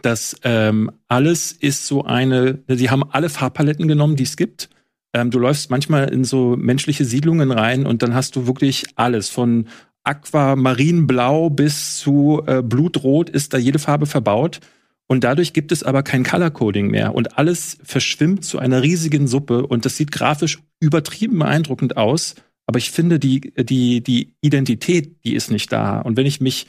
dass 0.02 0.36
ähm, 0.42 0.90
alles 1.08 1.52
ist 1.52 1.86
so 1.86 2.04
eine, 2.04 2.64
sie 2.68 2.90
haben 2.90 3.04
alle 3.08 3.28
Farbpaletten 3.28 3.86
genommen, 3.86 4.16
die 4.16 4.24
es 4.24 4.36
gibt. 4.36 4.68
Ähm, 5.12 5.30
du 5.30 5.38
läufst 5.38 5.70
manchmal 5.70 6.12
in 6.12 6.24
so 6.24 6.56
menschliche 6.56 7.04
Siedlungen 7.04 7.50
rein 7.50 7.86
und 7.86 8.02
dann 8.02 8.14
hast 8.14 8.36
du 8.36 8.46
wirklich 8.46 8.86
alles 8.96 9.28
von 9.28 9.68
Aquamarinblau 10.04 11.50
bis 11.50 11.98
zu 11.98 12.42
äh, 12.46 12.62
Blutrot 12.62 13.30
ist 13.30 13.52
da 13.52 13.58
jede 13.58 13.78
Farbe 13.78 14.06
verbaut. 14.06 14.60
Und 15.06 15.24
dadurch 15.24 15.52
gibt 15.52 15.72
es 15.72 15.82
aber 15.82 16.04
kein 16.04 16.22
Color 16.22 16.50
Coding 16.50 16.86
mehr 16.86 17.16
und 17.16 17.36
alles 17.36 17.78
verschwimmt 17.82 18.44
zu 18.44 18.60
einer 18.60 18.82
riesigen 18.82 19.26
Suppe 19.26 19.66
und 19.66 19.84
das 19.84 19.96
sieht 19.96 20.12
grafisch 20.12 20.60
übertrieben 20.78 21.40
beeindruckend 21.40 21.96
aus. 21.96 22.36
Aber 22.66 22.78
ich 22.78 22.92
finde, 22.92 23.18
die, 23.18 23.52
die, 23.58 24.02
die 24.04 24.36
Identität, 24.40 25.24
die 25.24 25.34
ist 25.34 25.50
nicht 25.50 25.72
da. 25.72 26.00
Und 26.00 26.16
wenn 26.16 26.26
ich 26.26 26.40
mich, 26.40 26.68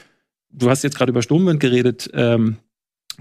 du 0.49 0.71
hast 0.71 0.83
jetzt 0.83 0.97
gerade 0.97 1.11
über 1.11 1.21
Sturmwind 1.21 1.59
geredet, 1.59 2.09
ähm, 2.15 2.57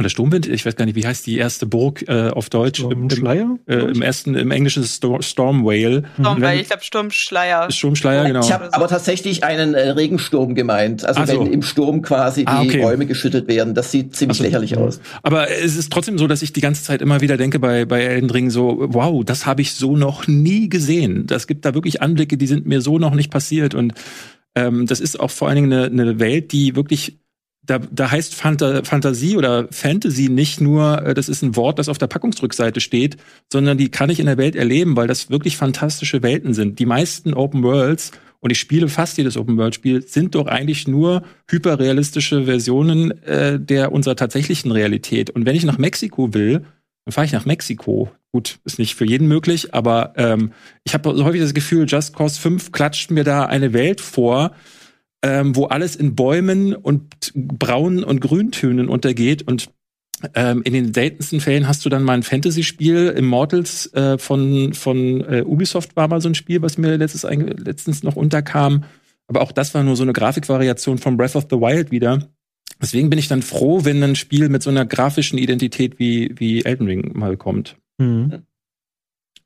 oder 0.01 0.09
Sturmwind, 0.09 0.49
ich 0.49 0.65
weiß 0.65 0.77
gar 0.77 0.87
nicht, 0.87 0.95
wie 0.95 1.07
heißt 1.07 1.27
die 1.27 1.37
erste 1.37 1.67
Burg 1.67 2.09
äh, 2.09 2.31
auf 2.31 2.49
Deutsch? 2.49 2.81
Sturmschleier? 2.81 3.59
Im, 3.67 3.79
äh, 3.79 3.85
im 3.85 4.01
ersten, 4.03 4.35
im 4.35 4.51
Englischen 4.51 4.83
Sto 4.83 5.21
Stormwale. 5.21 6.05
Stormwale, 6.19 6.61
ich 6.61 6.69
glaube 6.69 6.83
Sturmschleier. 6.83 7.71
Sturmschleier, 7.71 8.25
genau. 8.25 8.41
Ich 8.41 8.51
habe 8.51 8.73
aber 8.73 8.89
tatsächlich 8.89 9.45
einen 9.45 9.75
äh, 9.75 9.91
Regensturm 9.91 10.55
gemeint. 10.55 11.05
Also 11.05 11.25
so. 11.27 11.45
wenn 11.45 11.53
im 11.53 11.63
Sturm 11.63 12.01
quasi 12.01 12.45
ah, 12.47 12.63
okay. 12.63 12.71
die 12.71 12.79
Bäume 12.79 13.05
geschüttelt 13.05 13.47
werden. 13.47 13.75
Das 13.75 13.91
sieht 13.91 14.17
ziemlich 14.17 14.39
so. 14.39 14.45
lächerlich 14.45 14.77
aus. 14.79 15.01
Aber 15.23 15.51
es 15.51 15.77
ist 15.77 15.93
trotzdem 15.93 16.17
so, 16.17 16.27
dass 16.27 16.41
ich 16.41 16.55
die 16.55 16.63
ganze 16.63 16.83
Zeit 16.83 17.03
immer 17.03 17.21
wieder 17.21 17.37
denke 17.37 17.59
bei, 17.59 17.85
bei 17.85 18.01
Elden 18.01 18.31
Ring 18.31 18.49
so, 18.49 18.79
wow, 18.89 19.23
das 19.23 19.45
habe 19.45 19.61
ich 19.61 19.75
so 19.75 19.97
noch 19.97 20.27
nie 20.27 20.71
gesehen. 20.71 21.27
Das 21.27 21.47
gibt 21.47 21.67
da 21.67 21.75
wirklich 21.75 22.01
Anblicke, 22.01 22.39
die 22.39 22.47
sind 22.47 22.67
mir 22.67 22.81
so 22.81 22.99
noch 22.99 23.15
nicht 23.15 23.31
passiert. 23.31 23.75
Und 23.75 23.93
ähm, 24.55 24.87
das 24.87 25.01
ist 25.01 25.21
auch 25.21 25.31
vor 25.31 25.49
allen 25.49 25.57
Dingen 25.57 25.73
eine, 25.73 25.85
eine 25.87 26.19
Welt, 26.21 26.53
die 26.53 26.75
wirklich 26.75 27.19
da, 27.71 27.79
da 27.79 28.11
heißt 28.11 28.35
Fanta 28.35 28.83
Fantasie 28.83 29.37
oder 29.37 29.69
Fantasy 29.71 30.29
nicht 30.29 30.61
nur, 30.61 31.07
äh, 31.07 31.15
das 31.15 31.29
ist 31.29 31.43
ein 31.43 31.55
Wort, 31.55 31.79
das 31.79 31.89
auf 31.89 31.99
der 31.99 32.09
Packungsrückseite 32.09 32.81
steht, 32.81 33.17
sondern 33.51 33.79
die 33.79 33.91
kann 33.91 34.11
ich 34.11 34.19
in 34.19 34.27
der 34.27 34.39
Welt 34.39 34.57
erleben, 34.57 34.97
weil 34.97 35.07
das 35.07 35.31
wirklich 35.31 35.57
fantastische 35.57 36.23
Welten 36.23 36.53
sind. 36.53 36.81
Die 36.81 36.87
meisten 36.87 37.33
Open 37.33 37.63
Worlds 37.63 38.11
und 38.41 38.51
ich 38.51 38.59
spiele 38.59 38.89
fast 38.89 39.19
jedes 39.19 39.37
Open 39.37 39.57
World 39.57 39.75
Spiel 39.75 40.03
sind 40.03 40.35
doch 40.35 40.47
eigentlich 40.47 40.89
nur 40.89 41.23
hyperrealistische 41.49 42.45
Versionen 42.47 43.13
äh, 43.23 43.61
der 43.61 43.93
unserer 43.93 44.17
tatsächlichen 44.17 44.73
Realität. 44.73 45.31
Und 45.31 45.47
wenn 45.47 45.55
ich 45.55 45.65
nach 45.65 45.79
Mexiko 45.79 46.35
will, 46.35 46.65
dann 47.05 47.13
fahre 47.13 47.27
ich 47.27 47.33
nach 47.33 47.47
Mexiko. 47.47 48.11
Gut, 48.33 48.59
ist 48.65 48.79
nicht 48.79 48.97
für 48.97 49.05
jeden 49.05 49.29
möglich, 49.29 49.75
aber 49.75 50.15
ähm, 50.17 50.53
ich 50.85 50.95
habe 50.95 51.13
häufig 51.25 51.41
das 51.41 51.55
Gefühl, 51.55 51.87
Just 51.89 52.17
Cause 52.17 52.41
5 52.41 52.73
klatscht 52.73 53.11
mir 53.11 53.25
da 53.25 53.45
eine 53.45 53.73
Welt 53.73 54.01
vor, 54.01 54.53
ähm, 55.23 55.55
wo 55.57 55.67
alles 55.67 55.97
in 55.97 56.15
Bäumen 56.15 56.75
und 56.75 57.33
Braun- 57.35 58.05
und 58.05 58.21
Grüntönen 58.21 58.89
untergeht 58.89 59.43
und 59.43 59.71
ähm, 60.35 60.63
in 60.65 60.75
den 60.75 60.93
seltensten 60.93 61.41
Fällen 61.41 61.67
hast 61.67 61.85
du 61.85 61.89
dann 61.89 62.03
mal 62.03 62.13
ein 62.13 62.23
Fantasy-Spiel. 62.23 63.09
Immortals 63.09 63.93
äh, 63.95 64.19
von, 64.19 64.75
von 64.75 65.23
äh, 65.23 65.43
Ubisoft 65.47 65.97
war 65.97 66.09
mal 66.09 66.21
so 66.21 66.29
ein 66.29 66.35
Spiel, 66.35 66.61
was 66.61 66.77
mir 66.77 66.97
letztes, 66.97 67.23
letztens 67.23 68.03
noch 68.03 68.17
unterkam. 68.17 68.85
Aber 69.29 69.41
auch 69.41 69.53
das 69.53 69.73
war 69.75 69.83
nur 69.83 69.97
so 69.97 70.03
eine 70.03 70.13
Grafikvariation 70.13 70.99
von 70.99 71.17
Breath 71.17 71.37
of 71.37 71.47
the 71.51 71.57
Wild 71.57 71.91
wieder. 71.91 72.29
Deswegen 72.83 73.11
bin 73.11 73.19
ich 73.19 73.29
dann 73.29 73.43
froh, 73.43 73.85
wenn 73.85 74.03
ein 74.03 74.17
Spiel 74.17 74.49
mit 74.49 74.63
so 74.63 74.71
einer 74.71 74.85
grafischen 74.85 75.39
Identität 75.39 75.99
wie, 75.99 76.35
wie 76.37 76.65
Elden 76.65 76.87
Ring 76.87 77.13
mal 77.15 77.37
kommt. 77.37 77.77
Mhm. 77.99 78.43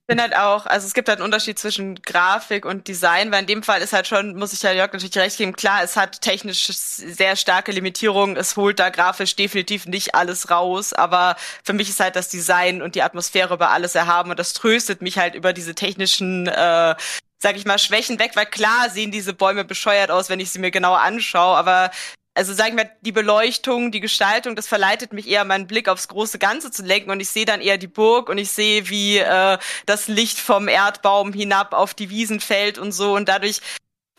Finde 0.06 0.22
halt 0.22 0.36
auch, 0.36 0.66
also 0.66 0.86
es 0.86 0.92
gibt 0.92 1.08
halt 1.08 1.18
einen 1.18 1.24
Unterschied 1.24 1.58
zwischen 1.58 1.94
Grafik 2.02 2.66
und 2.66 2.88
Design, 2.88 3.32
weil 3.32 3.40
in 3.40 3.46
dem 3.46 3.62
Fall 3.62 3.80
ist 3.80 3.94
halt 3.94 4.06
schon, 4.06 4.36
muss 4.36 4.52
ich 4.52 4.60
ja 4.60 4.70
Jörg 4.70 4.92
natürlich 4.92 5.16
recht 5.16 5.38
geben, 5.38 5.56
klar, 5.56 5.82
es 5.82 5.96
hat 5.96 6.20
technisch 6.20 6.66
sehr 6.66 7.36
starke 7.36 7.72
Limitierungen, 7.72 8.36
es 8.36 8.54
holt 8.56 8.78
da 8.80 8.90
grafisch 8.90 9.34
definitiv 9.34 9.86
nicht 9.86 10.14
alles 10.14 10.50
raus, 10.50 10.92
aber 10.92 11.36
für 11.62 11.72
mich 11.72 11.88
ist 11.88 12.00
halt 12.00 12.16
das 12.16 12.28
Design 12.28 12.82
und 12.82 12.96
die 12.96 13.02
Atmosphäre 13.02 13.54
über 13.54 13.70
alles 13.70 13.94
erhaben 13.94 14.30
und 14.30 14.38
das 14.38 14.52
tröstet 14.52 15.00
mich 15.00 15.16
halt 15.16 15.34
über 15.34 15.54
diese 15.54 15.74
technischen 15.74 16.48
äh, 16.48 16.94
sag 17.38 17.56
ich 17.56 17.64
mal, 17.64 17.78
Schwächen 17.78 18.18
weg, 18.18 18.32
weil 18.34 18.46
klar 18.46 18.90
sehen 18.90 19.10
diese 19.10 19.34
Bäume 19.34 19.64
bescheuert 19.64 20.10
aus, 20.10 20.28
wenn 20.28 20.40
ich 20.40 20.50
sie 20.50 20.58
mir 20.58 20.70
genauer 20.70 21.00
anschaue, 21.00 21.56
aber 21.56 21.90
also 22.34 22.52
sag 22.52 22.68
ich 22.68 22.74
mal, 22.74 22.90
die 23.02 23.12
Beleuchtung, 23.12 23.92
die 23.92 24.00
Gestaltung, 24.00 24.56
das 24.56 24.66
verleitet 24.66 25.12
mich 25.12 25.28
eher, 25.28 25.44
meinen 25.44 25.68
Blick 25.68 25.88
aufs 25.88 26.08
große 26.08 26.40
Ganze 26.40 26.72
zu 26.72 26.82
lenken. 26.82 27.10
Und 27.10 27.20
ich 27.20 27.28
sehe 27.28 27.44
dann 27.44 27.60
eher 27.60 27.78
die 27.78 27.86
Burg 27.86 28.28
und 28.28 28.38
ich 28.38 28.50
sehe, 28.50 28.88
wie 28.90 29.18
äh, 29.18 29.58
das 29.86 30.08
Licht 30.08 30.38
vom 30.38 30.66
Erdbaum 30.66 31.32
hinab 31.32 31.72
auf 31.72 31.94
die 31.94 32.10
Wiesen 32.10 32.40
fällt 32.40 32.76
und 32.78 32.90
so. 32.90 33.14
Und 33.14 33.28
dadurch 33.28 33.60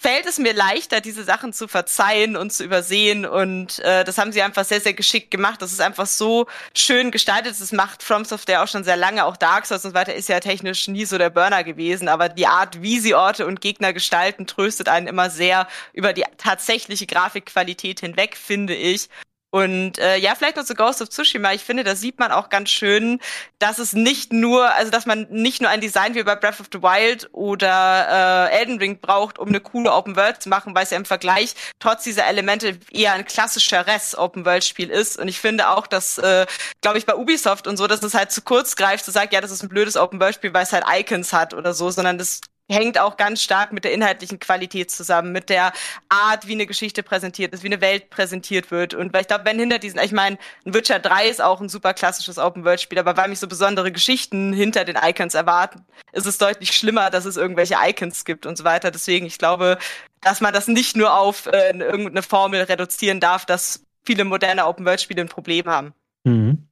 fällt 0.06 0.28
es 0.28 0.38
mir 0.38 0.54
leichter, 0.54 1.02
diese 1.02 1.24
Sachen 1.24 1.52
zu 1.52 1.68
verzeihen 1.68 2.38
und 2.38 2.54
zu 2.54 2.64
übersehen. 2.64 3.26
Und 3.26 3.80
äh, 3.80 4.04
das 4.04 4.20
haben 4.20 4.32
sie 4.32 4.44
einfach 4.44 4.64
sehr, 4.64 4.80
sehr 4.80 4.94
geschickt 4.94 5.32
gemacht. 5.32 5.64
Das 5.64 5.72
ist 5.72 5.82
einfach 5.82 6.06
so 6.06 6.46
schön 6.76 7.10
gestaltet. 7.10 7.60
Das 7.60 7.72
macht 7.72 8.04
From 8.04 8.24
Software 8.24 8.62
auch 8.62 8.68
schon 8.68 8.84
sehr 8.84 8.98
lange. 8.98 9.26
Auch 9.26 9.36
Dark 9.36 9.66
Souls 9.66 9.84
und 9.84 9.92
so 9.92 9.96
weiter 9.96 10.14
ist 10.14 10.30
ja 10.30 10.40
technisch 10.40 10.88
nie 10.88 11.06
so 11.06 11.18
der 11.18 11.32
Burner 11.32 11.64
gewesen. 11.64 12.08
Aber 12.08 12.30
die 12.30 12.46
Art, 12.46 12.84
wie 12.84 13.00
sie 13.00 13.16
Orte 13.16 13.48
und 13.48 13.62
Gegner 13.62 13.94
gestalten, 13.94 14.46
tröstet 14.46 14.90
einen 14.90 15.08
immer 15.08 15.32
sehr 15.32 15.68
über 15.92 16.14
die 16.14 16.24
tatsächliche 16.38 17.08
Grafikqualität 17.08 18.02
hinweg, 18.02 18.38
finde 18.38 18.76
ich. 18.76 19.10
Und 19.56 20.00
äh, 20.00 20.18
ja, 20.18 20.36
vielleicht 20.36 20.58
noch 20.58 20.66
zu 20.66 20.76
Ghost 20.76 21.02
of 21.02 21.08
Tsushima. 21.08 21.54
Ich 21.54 21.64
finde, 21.64 21.86
da 21.86 21.96
sieht 21.96 22.20
man 22.20 22.34
auch 22.34 22.50
ganz 22.50 22.70
schön, 22.70 23.22
dass 23.58 23.80
es 23.80 23.94
nicht 23.94 24.34
nur, 24.34 24.70
also 24.74 24.92
dass 24.92 25.06
man 25.06 25.28
nicht 25.30 25.62
nur 25.62 25.70
ein 25.70 25.80
Design 25.80 26.14
wie 26.14 26.24
bei 26.24 26.36
Breath 26.36 26.60
of 26.60 26.68
the 26.74 26.82
Wild 26.82 27.30
oder 27.32 28.50
äh, 28.52 28.60
Elden 28.60 28.80
Ring 28.80 29.00
braucht, 29.00 29.40
um 29.40 29.48
eine 29.48 29.62
coole 29.62 29.94
Open 29.94 30.18
World 30.18 30.44
zu 30.44 30.50
machen, 30.50 30.76
weil 30.76 30.84
es 30.84 30.90
ja 30.90 30.98
im 30.98 31.06
Vergleich 31.06 31.56
trotz 31.80 32.04
dieser 32.04 32.26
Elemente 32.26 32.78
eher 32.92 33.14
ein 33.14 33.24
klassischeres 33.24 34.18
Open 34.18 34.44
World 34.44 34.66
Spiel 34.66 34.90
ist. 34.90 35.18
Und 35.18 35.30
ich 35.30 35.40
finde 35.40 35.70
auch, 35.70 35.88
dass, 35.88 36.18
äh, 36.18 36.46
glaube 36.82 36.98
ich, 36.98 37.06
bei 37.06 37.16
Ubisoft 37.16 37.66
und 37.66 37.78
so, 37.78 37.88
dass 37.88 38.04
es 38.04 38.14
halt 38.14 38.34
zu 38.34 38.42
kurz 38.42 38.76
greift, 38.76 39.06
zu 39.06 39.12
sagen, 39.12 39.30
ja, 39.32 39.40
das 39.40 39.52
ist 39.52 39.64
ein 39.64 39.70
blödes 39.70 39.96
Open 39.96 40.20
World 40.20 40.36
Spiel, 40.36 40.54
weil 40.54 40.64
es 40.64 40.74
halt 40.74 40.84
Icons 40.94 41.32
hat 41.32 41.54
oder 41.54 41.74
so, 41.74 41.90
sondern 41.92 42.18
das 42.18 42.42
hängt 42.70 43.00
auch 43.00 43.18
ganz 43.18 43.44
stark 43.44 43.74
mit 43.74 43.84
der 43.84 43.94
inhaltlichen 43.94 44.40
Qualität 44.40 44.90
zusammen, 44.90 45.32
mit 45.32 45.50
der 45.50 45.72
Art, 46.10 46.48
wie 46.48 46.54
eine 46.54 46.66
Geschichte 46.66 47.04
präsentiert 47.04 47.54
ist, 47.54 47.64
wie 47.64 47.68
eine 47.68 47.82
Welt 47.82 48.10
präsentiert 48.10 48.72
wird. 48.72 48.94
Und 48.94 49.14
weil 49.14 49.22
ich 49.22 49.28
glaube, 49.28 49.46
wenn 49.46 49.60
hinter 49.60 49.80
diesen, 49.80 50.00
ich 50.00 50.12
meine, 50.12 50.38
ein 50.66 50.74
Witcher 50.74 51.00
3 51.00 51.28
ist 51.28 51.42
auch 51.42 51.62
ein 51.62 51.70
super 51.70 51.94
klassisches 51.94 52.40
Open-World-Spiel, 52.40 52.98
aber 52.98 53.18
weil 53.18 53.30
mich 53.30 53.40
so 53.40 53.48
besondere 53.48 53.92
Geschichten 53.92 54.52
hinter 54.54 54.84
den 54.84 54.98
Icons 55.02 55.36
erwarten, 55.36 55.86
ist 56.12 56.26
es 56.26 56.38
deutlich 56.38 56.72
schlimmer, 56.72 57.10
dass 57.10 57.26
es 57.26 57.38
irgendwelche 57.38 57.76
Icons 57.84 58.26
gibt 58.26 58.46
und 58.46 58.58
so 58.58 58.64
weiter. 58.64 58.90
Deswegen, 58.90 59.26
ich 59.26 59.38
glaube, 59.38 59.78
dass 60.22 60.42
man 60.42 60.54
das 60.54 60.68
nicht 60.68 60.96
nur 60.96 61.16
auf 61.16 61.46
äh, 61.46 61.78
irgendeine 61.78 62.24
Formel 62.24 62.64
reduzieren 62.64 63.20
darf, 63.20 63.46
dass 63.46 63.84
viele 64.04 64.26
moderne 64.26 64.66
Open-World-Spiele 64.66 65.22
ein 65.22 65.30
Problem 65.30 65.68
haben. 65.68 65.94
Mhm. 66.24 66.68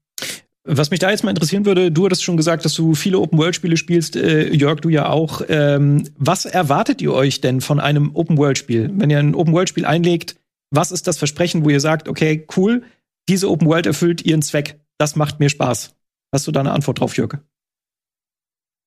Was 0.65 0.91
mich 0.91 0.99
da 0.99 1.09
jetzt 1.09 1.25
mal 1.25 1.29
interessieren 1.29 1.65
würde, 1.65 1.91
du 1.91 2.05
hattest 2.05 2.23
schon 2.23 2.37
gesagt, 2.37 2.63
dass 2.63 2.73
du 2.73 2.95
viele 2.95 3.19
Open-World-Spiele 3.19 3.75
spielst, 3.75 4.15
äh, 4.15 4.53
Jörg, 4.53 4.79
du 4.79 4.87
ja 4.87 5.09
auch. 5.09 5.41
Ähm, 5.49 6.07
was 6.17 6.45
erwartet 6.45 7.01
ihr 7.01 7.13
euch 7.13 7.41
denn 7.41 7.59
von 7.59 7.81
einem 7.81 8.15
Open-World-Spiel? 8.15 8.91
Wenn 8.93 9.09
ihr 9.09 9.19
ein 9.19 9.35
Open-World-Spiel 9.35 9.85
einlegt, 9.85 10.37
was 10.71 10.91
ist 10.91 11.05
das 11.05 11.17
Versprechen, 11.17 11.65
wo 11.65 11.69
ihr 11.69 11.81
sagt, 11.81 12.07
okay, 12.07 12.47
cool, 12.55 12.83
diese 13.27 13.49
Open-World 13.49 13.87
erfüllt 13.87 14.25
ihren 14.25 14.41
Zweck, 14.41 14.79
das 14.97 15.17
macht 15.17 15.41
mir 15.41 15.49
Spaß? 15.49 15.95
Hast 16.31 16.47
du 16.47 16.51
da 16.51 16.61
eine 16.61 16.71
Antwort 16.71 17.01
drauf, 17.01 17.17
Jörg? 17.17 17.39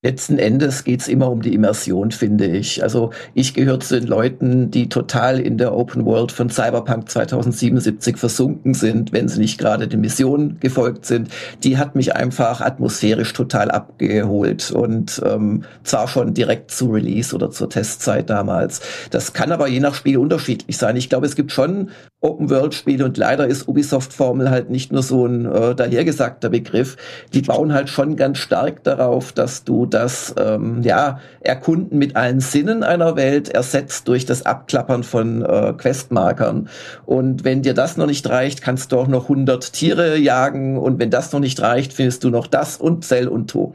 Letzten 0.02 0.38
Endes 0.38 0.84
geht's 0.84 1.08
immer 1.08 1.30
um 1.30 1.40
die 1.40 1.54
Immersion, 1.54 2.10
finde 2.10 2.46
ich. 2.46 2.82
Also 2.82 3.10
ich 3.32 3.54
gehöre 3.54 3.80
zu 3.80 3.98
den 3.98 4.06
Leuten, 4.06 4.70
die 4.70 4.90
total 4.90 5.40
in 5.40 5.56
der 5.56 5.74
Open 5.74 6.04
World 6.04 6.32
von 6.32 6.50
Cyberpunk 6.50 7.08
2077 7.08 8.18
versunken 8.18 8.74
sind, 8.74 9.12
wenn 9.12 9.26
sie 9.26 9.40
nicht 9.40 9.58
gerade 9.58 9.88
den 9.88 10.02
Missionen 10.02 10.60
gefolgt 10.60 11.06
sind. 11.06 11.30
Die 11.64 11.78
hat 11.78 11.96
mich 11.96 12.14
einfach 12.14 12.60
atmosphärisch 12.60 13.32
total 13.32 13.70
abgeholt 13.70 14.70
und 14.70 15.20
ähm, 15.24 15.64
zwar 15.82 16.08
schon 16.08 16.34
direkt 16.34 16.70
zu 16.70 16.90
Release 16.90 17.34
oder 17.34 17.50
zur 17.50 17.70
Testzeit 17.70 18.28
damals. 18.28 18.82
Das 19.10 19.32
kann 19.32 19.50
aber 19.50 19.66
je 19.66 19.80
nach 19.80 19.94
Spiel 19.94 20.18
unterschiedlich 20.18 20.76
sein. 20.76 20.96
Ich 20.96 21.08
glaube, 21.08 21.26
es 21.26 21.36
gibt 21.36 21.52
schon 21.52 21.88
Open-World-Spiele 22.26 23.04
und 23.04 23.16
leider 23.16 23.46
ist 23.46 23.68
Ubisoft-Formel 23.68 24.50
halt 24.50 24.68
nicht 24.68 24.92
nur 24.92 25.02
so 25.02 25.26
ein 25.26 25.46
äh, 25.46 25.74
dahergesagter 25.74 26.48
Begriff. 26.48 26.96
Die 27.32 27.42
bauen 27.42 27.72
halt 27.72 27.88
schon 27.88 28.16
ganz 28.16 28.38
stark 28.38 28.82
darauf, 28.82 29.32
dass 29.32 29.64
du 29.64 29.86
das 29.86 30.34
ähm, 30.38 30.82
ja, 30.82 31.20
Erkunden 31.40 31.98
mit 31.98 32.16
allen 32.16 32.40
Sinnen 32.40 32.82
einer 32.82 33.16
Welt 33.16 33.48
ersetzt 33.48 34.08
durch 34.08 34.26
das 34.26 34.44
Abklappern 34.44 35.04
von 35.04 35.42
äh, 35.42 35.72
Questmarkern. 35.76 36.68
Und 37.04 37.44
wenn 37.44 37.62
dir 37.62 37.74
das 37.74 37.96
noch 37.96 38.06
nicht 38.06 38.28
reicht, 38.28 38.60
kannst 38.60 38.90
du 38.92 38.98
auch 38.98 39.08
noch 39.08 39.24
100 39.24 39.72
Tiere 39.72 40.16
jagen 40.18 40.78
und 40.78 40.98
wenn 40.98 41.10
das 41.10 41.32
noch 41.32 41.40
nicht 41.40 41.60
reicht, 41.60 41.92
findest 41.92 42.24
du 42.24 42.30
noch 42.30 42.48
das 42.48 42.76
und 42.76 43.04
Zell 43.04 43.28
und 43.28 43.50
To. 43.50 43.74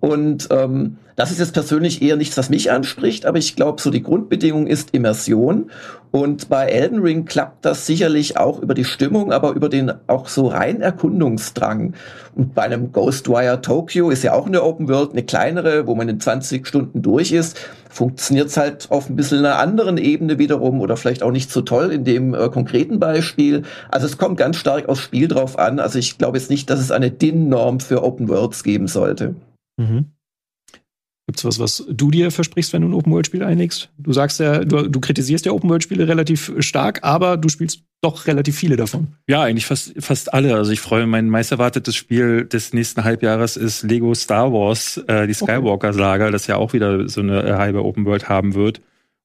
Und 0.00 0.48
ähm, 0.50 0.96
das 1.20 1.30
ist 1.30 1.38
jetzt 1.38 1.52
persönlich 1.52 2.00
eher 2.00 2.16
nichts, 2.16 2.38
was 2.38 2.48
mich 2.48 2.72
anspricht, 2.72 3.26
aber 3.26 3.36
ich 3.36 3.54
glaube, 3.54 3.78
so 3.82 3.90
die 3.90 4.02
Grundbedingung 4.02 4.66
ist 4.66 4.94
Immersion. 4.94 5.70
Und 6.12 6.48
bei 6.48 6.64
Elden 6.64 7.00
Ring 7.00 7.26
klappt 7.26 7.66
das 7.66 7.84
sicherlich 7.84 8.38
auch 8.38 8.62
über 8.62 8.72
die 8.72 8.86
Stimmung, 8.86 9.30
aber 9.30 9.50
über 9.50 9.68
den 9.68 9.92
auch 10.06 10.28
so 10.28 10.46
rein 10.46 10.80
Erkundungsdrang. 10.80 11.92
Und 12.34 12.54
bei 12.54 12.62
einem 12.62 12.90
Ghostwire 12.90 13.60
Tokyo 13.60 14.08
ist 14.08 14.22
ja 14.22 14.32
auch 14.32 14.46
eine 14.46 14.62
Open 14.62 14.88
World, 14.88 15.12
eine 15.12 15.22
kleinere, 15.22 15.86
wo 15.86 15.94
man 15.94 16.08
in 16.08 16.20
20 16.20 16.66
Stunden 16.66 17.02
durch 17.02 17.32
ist, 17.32 17.60
funktioniert 17.90 18.46
es 18.46 18.56
halt 18.56 18.90
auf 18.90 19.10
ein 19.10 19.16
bisschen 19.16 19.40
einer 19.40 19.58
anderen 19.58 19.98
Ebene 19.98 20.38
wiederum 20.38 20.80
oder 20.80 20.96
vielleicht 20.96 21.22
auch 21.22 21.32
nicht 21.32 21.50
so 21.50 21.60
toll 21.60 21.92
in 21.92 22.04
dem 22.04 22.32
äh, 22.32 22.48
konkreten 22.48 22.98
Beispiel. 22.98 23.64
Also 23.90 24.06
es 24.06 24.16
kommt 24.16 24.38
ganz 24.38 24.56
stark 24.56 24.88
aufs 24.88 25.02
Spiel 25.02 25.28
drauf 25.28 25.58
an. 25.58 25.80
Also 25.80 25.98
ich 25.98 26.16
glaube 26.16 26.38
jetzt 26.38 26.48
nicht, 26.48 26.70
dass 26.70 26.80
es 26.80 26.90
eine 26.90 27.10
DIN-Norm 27.10 27.80
für 27.80 28.02
Open 28.02 28.30
Worlds 28.30 28.64
geben 28.64 28.86
sollte. 28.86 29.34
Mhm. 29.76 30.12
Gibt's 31.30 31.44
was, 31.44 31.60
was 31.60 31.84
du 31.88 32.10
dir 32.10 32.32
versprichst, 32.32 32.72
wenn 32.72 32.82
du 32.82 32.88
ein 32.88 32.92
Open-World-Spiel 32.92 33.44
einlegst? 33.44 33.88
Du 33.98 34.12
sagst 34.12 34.40
ja, 34.40 34.64
du, 34.64 34.88
du 34.88 34.98
kritisierst 34.98 35.46
ja 35.46 35.52
Open-World-Spiele 35.52 36.08
relativ 36.08 36.52
stark, 36.58 37.04
aber 37.04 37.36
du 37.36 37.48
spielst 37.48 37.84
doch 38.00 38.26
relativ 38.26 38.56
viele 38.56 38.74
davon. 38.74 39.06
Ja, 39.28 39.42
eigentlich 39.42 39.64
fast, 39.64 39.92
fast 40.00 40.34
alle. 40.34 40.56
Also 40.56 40.72
ich 40.72 40.80
freue 40.80 41.02
mich, 41.02 41.10
mein 41.12 41.28
meist 41.28 41.52
erwartetes 41.52 41.94
Spiel 41.94 42.46
des 42.46 42.72
nächsten 42.72 43.04
Halbjahres 43.04 43.56
ist 43.56 43.84
Lego 43.84 44.12
Star 44.12 44.52
Wars, 44.52 44.96
äh, 45.06 45.28
die 45.28 45.34
Skywalker-Saga, 45.34 46.32
das 46.32 46.48
ja 46.48 46.56
auch 46.56 46.72
wieder 46.72 47.08
so 47.08 47.20
eine 47.20 47.56
halbe 47.56 47.84
Open-World 47.84 48.28
haben 48.28 48.56
wird. 48.56 48.80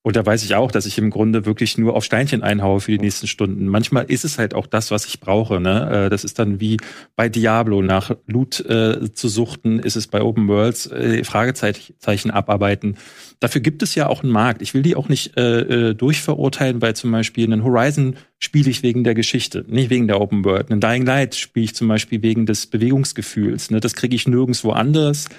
Und 0.05 0.15
da 0.15 0.23
weiß 0.23 0.43
ich 0.43 0.53
auch, 0.53 0.71
dass 0.71 0.85
ich 0.85 0.99
im 0.99 1.09
Grunde 1.09 1.47
wirklich 1.47 1.79
nur 1.79 1.95
auf 1.95 2.05
Steinchen 2.05 2.43
einhaue 2.43 2.79
für 2.79 2.91
die 2.91 2.99
nächsten 2.99 3.25
Stunden. 3.25 3.65
Manchmal 3.65 4.05
ist 4.05 4.23
es 4.23 4.37
halt 4.37 4.53
auch 4.53 4.67
das, 4.67 4.91
was 4.91 5.07
ich 5.07 5.19
brauche. 5.19 5.59
Ne? 5.59 6.05
Äh, 6.05 6.09
das 6.11 6.23
ist 6.23 6.37
dann 6.37 6.59
wie 6.59 6.77
bei 7.15 7.27
Diablo 7.27 7.81
nach 7.81 8.15
Loot 8.27 8.59
äh, 8.59 9.11
zu 9.11 9.27
suchten, 9.27 9.79
ist 9.79 9.95
es 9.95 10.05
bei 10.05 10.21
Open 10.21 10.47
Worlds 10.47 10.85
äh, 10.91 11.23
Fragezeichen 11.23 12.29
abarbeiten. 12.29 12.97
Dafür 13.39 13.61
gibt 13.61 13.81
es 13.81 13.95
ja 13.95 14.05
auch 14.05 14.21
einen 14.21 14.31
Markt. 14.31 14.61
Ich 14.61 14.75
will 14.75 14.83
die 14.83 14.95
auch 14.95 15.09
nicht 15.09 15.37
äh, 15.37 15.61
äh 15.61 15.93
durchverurteilen, 15.95 16.83
weil 16.83 16.95
zum 16.95 17.11
Beispiel 17.11 17.45
einen 17.45 17.63
Horizon 17.63 18.15
spiele 18.37 18.69
ich 18.69 18.83
wegen 18.83 19.03
der 19.03 19.15
Geschichte, 19.15 19.65
nicht 19.67 19.89
wegen 19.89 20.05
der 20.05 20.21
Open 20.21 20.45
World. 20.45 20.69
Einen 20.69 20.81
Dying 20.81 21.07
Light 21.07 21.33
spiele 21.33 21.63
ich 21.63 21.73
zum 21.73 21.87
Beispiel 21.87 22.21
wegen 22.21 22.45
des 22.45 22.67
Bewegungsgefühls. 22.67 23.71
Ne? 23.71 23.79
Das 23.79 23.95
kriege 23.95 24.15
ich 24.15 24.27
nirgendwo 24.27 24.69
anders. 24.69 25.29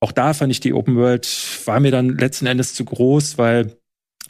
Auch 0.00 0.10
da 0.10 0.34
fand 0.34 0.50
ich 0.50 0.58
die 0.58 0.72
Open 0.72 0.96
World, 0.96 1.28
war 1.66 1.78
mir 1.78 1.92
dann 1.92 2.16
letzten 2.18 2.46
Endes 2.46 2.74
zu 2.74 2.84
groß, 2.84 3.38
weil 3.38 3.76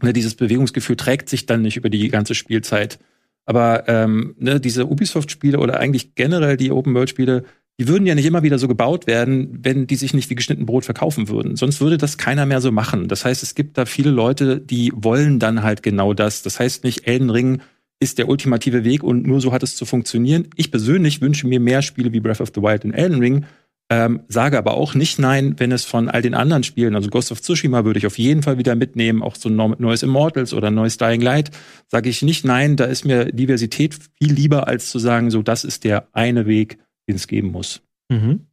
Ne, 0.02 0.12
dieses 0.12 0.34
Bewegungsgefühl 0.34 0.96
trägt 0.96 1.28
sich 1.28 1.46
dann 1.46 1.62
nicht 1.62 1.76
über 1.76 1.90
die 1.90 2.08
ganze 2.08 2.34
Spielzeit. 2.34 2.98
Aber 3.44 3.88
ähm, 3.88 4.34
ne, 4.38 4.60
diese 4.60 4.86
Ubisoft-Spiele 4.86 5.58
oder 5.58 5.80
eigentlich 5.80 6.14
generell 6.14 6.56
die 6.56 6.70
Open-World-Spiele, 6.70 7.44
die 7.80 7.88
würden 7.88 8.06
ja 8.06 8.14
nicht 8.14 8.26
immer 8.26 8.42
wieder 8.42 8.58
so 8.58 8.68
gebaut 8.68 9.06
werden, 9.06 9.58
wenn 9.62 9.86
die 9.86 9.96
sich 9.96 10.12
nicht 10.12 10.28
wie 10.28 10.34
geschnitten 10.34 10.66
Brot 10.66 10.84
verkaufen 10.84 11.28
würden. 11.28 11.56
Sonst 11.56 11.80
würde 11.80 11.96
das 11.96 12.18
keiner 12.18 12.44
mehr 12.44 12.60
so 12.60 12.70
machen. 12.70 13.08
Das 13.08 13.24
heißt, 13.24 13.42
es 13.42 13.54
gibt 13.54 13.78
da 13.78 13.86
viele 13.86 14.10
Leute, 14.10 14.60
die 14.60 14.92
wollen 14.94 15.38
dann 15.38 15.62
halt 15.62 15.82
genau 15.82 16.12
das. 16.12 16.42
Das 16.42 16.60
heißt 16.60 16.84
nicht, 16.84 17.06
Elden 17.06 17.30
Ring 17.30 17.62
ist 17.98 18.18
der 18.18 18.28
ultimative 18.28 18.84
Weg 18.84 19.02
und 19.02 19.26
nur 19.26 19.40
so 19.40 19.52
hat 19.52 19.62
es 19.62 19.76
zu 19.76 19.86
funktionieren. 19.86 20.48
Ich 20.56 20.70
persönlich 20.70 21.20
wünsche 21.20 21.46
mir 21.46 21.60
mehr 21.60 21.82
Spiele 21.82 22.12
wie 22.12 22.20
Breath 22.20 22.40
of 22.40 22.52
the 22.54 22.62
Wild 22.62 22.84
in 22.84 22.94
Elden 22.94 23.18
Ring, 23.18 23.44
ähm, 23.90 24.22
sage 24.28 24.56
aber 24.56 24.74
auch 24.74 24.94
nicht 24.94 25.18
nein, 25.18 25.56
wenn 25.58 25.72
es 25.72 25.84
von 25.84 26.08
all 26.08 26.22
den 26.22 26.34
anderen 26.34 26.62
Spielen, 26.62 26.94
also 26.94 27.10
Ghost 27.10 27.32
of 27.32 27.42
Tsushima 27.42 27.84
würde 27.84 27.98
ich 27.98 28.06
auf 28.06 28.18
jeden 28.18 28.44
Fall 28.44 28.56
wieder 28.56 28.76
mitnehmen, 28.76 29.20
auch 29.20 29.34
so 29.34 29.48
ein 29.48 29.56
neues 29.56 30.04
Immortals 30.04 30.54
oder 30.54 30.68
ein 30.68 30.74
neues 30.74 30.96
Dying 30.96 31.20
Light, 31.20 31.50
sage 31.88 32.08
ich 32.08 32.22
nicht 32.22 32.44
nein, 32.44 32.76
da 32.76 32.84
ist 32.84 33.04
mir 33.04 33.32
Diversität 33.32 33.98
viel 34.16 34.32
lieber, 34.32 34.68
als 34.68 34.90
zu 34.90 35.00
sagen, 35.00 35.32
so 35.32 35.42
das 35.42 35.64
ist 35.64 35.82
der 35.82 36.08
eine 36.12 36.46
Weg, 36.46 36.78
den 37.08 37.16
es 37.16 37.26
geben 37.26 37.50
muss. 37.50 37.82
Mhm. 38.08 38.46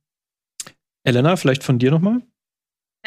Elena, 1.03 1.35
vielleicht 1.35 1.63
von 1.63 1.77
dir 1.77 1.91
nochmal? 1.91 2.23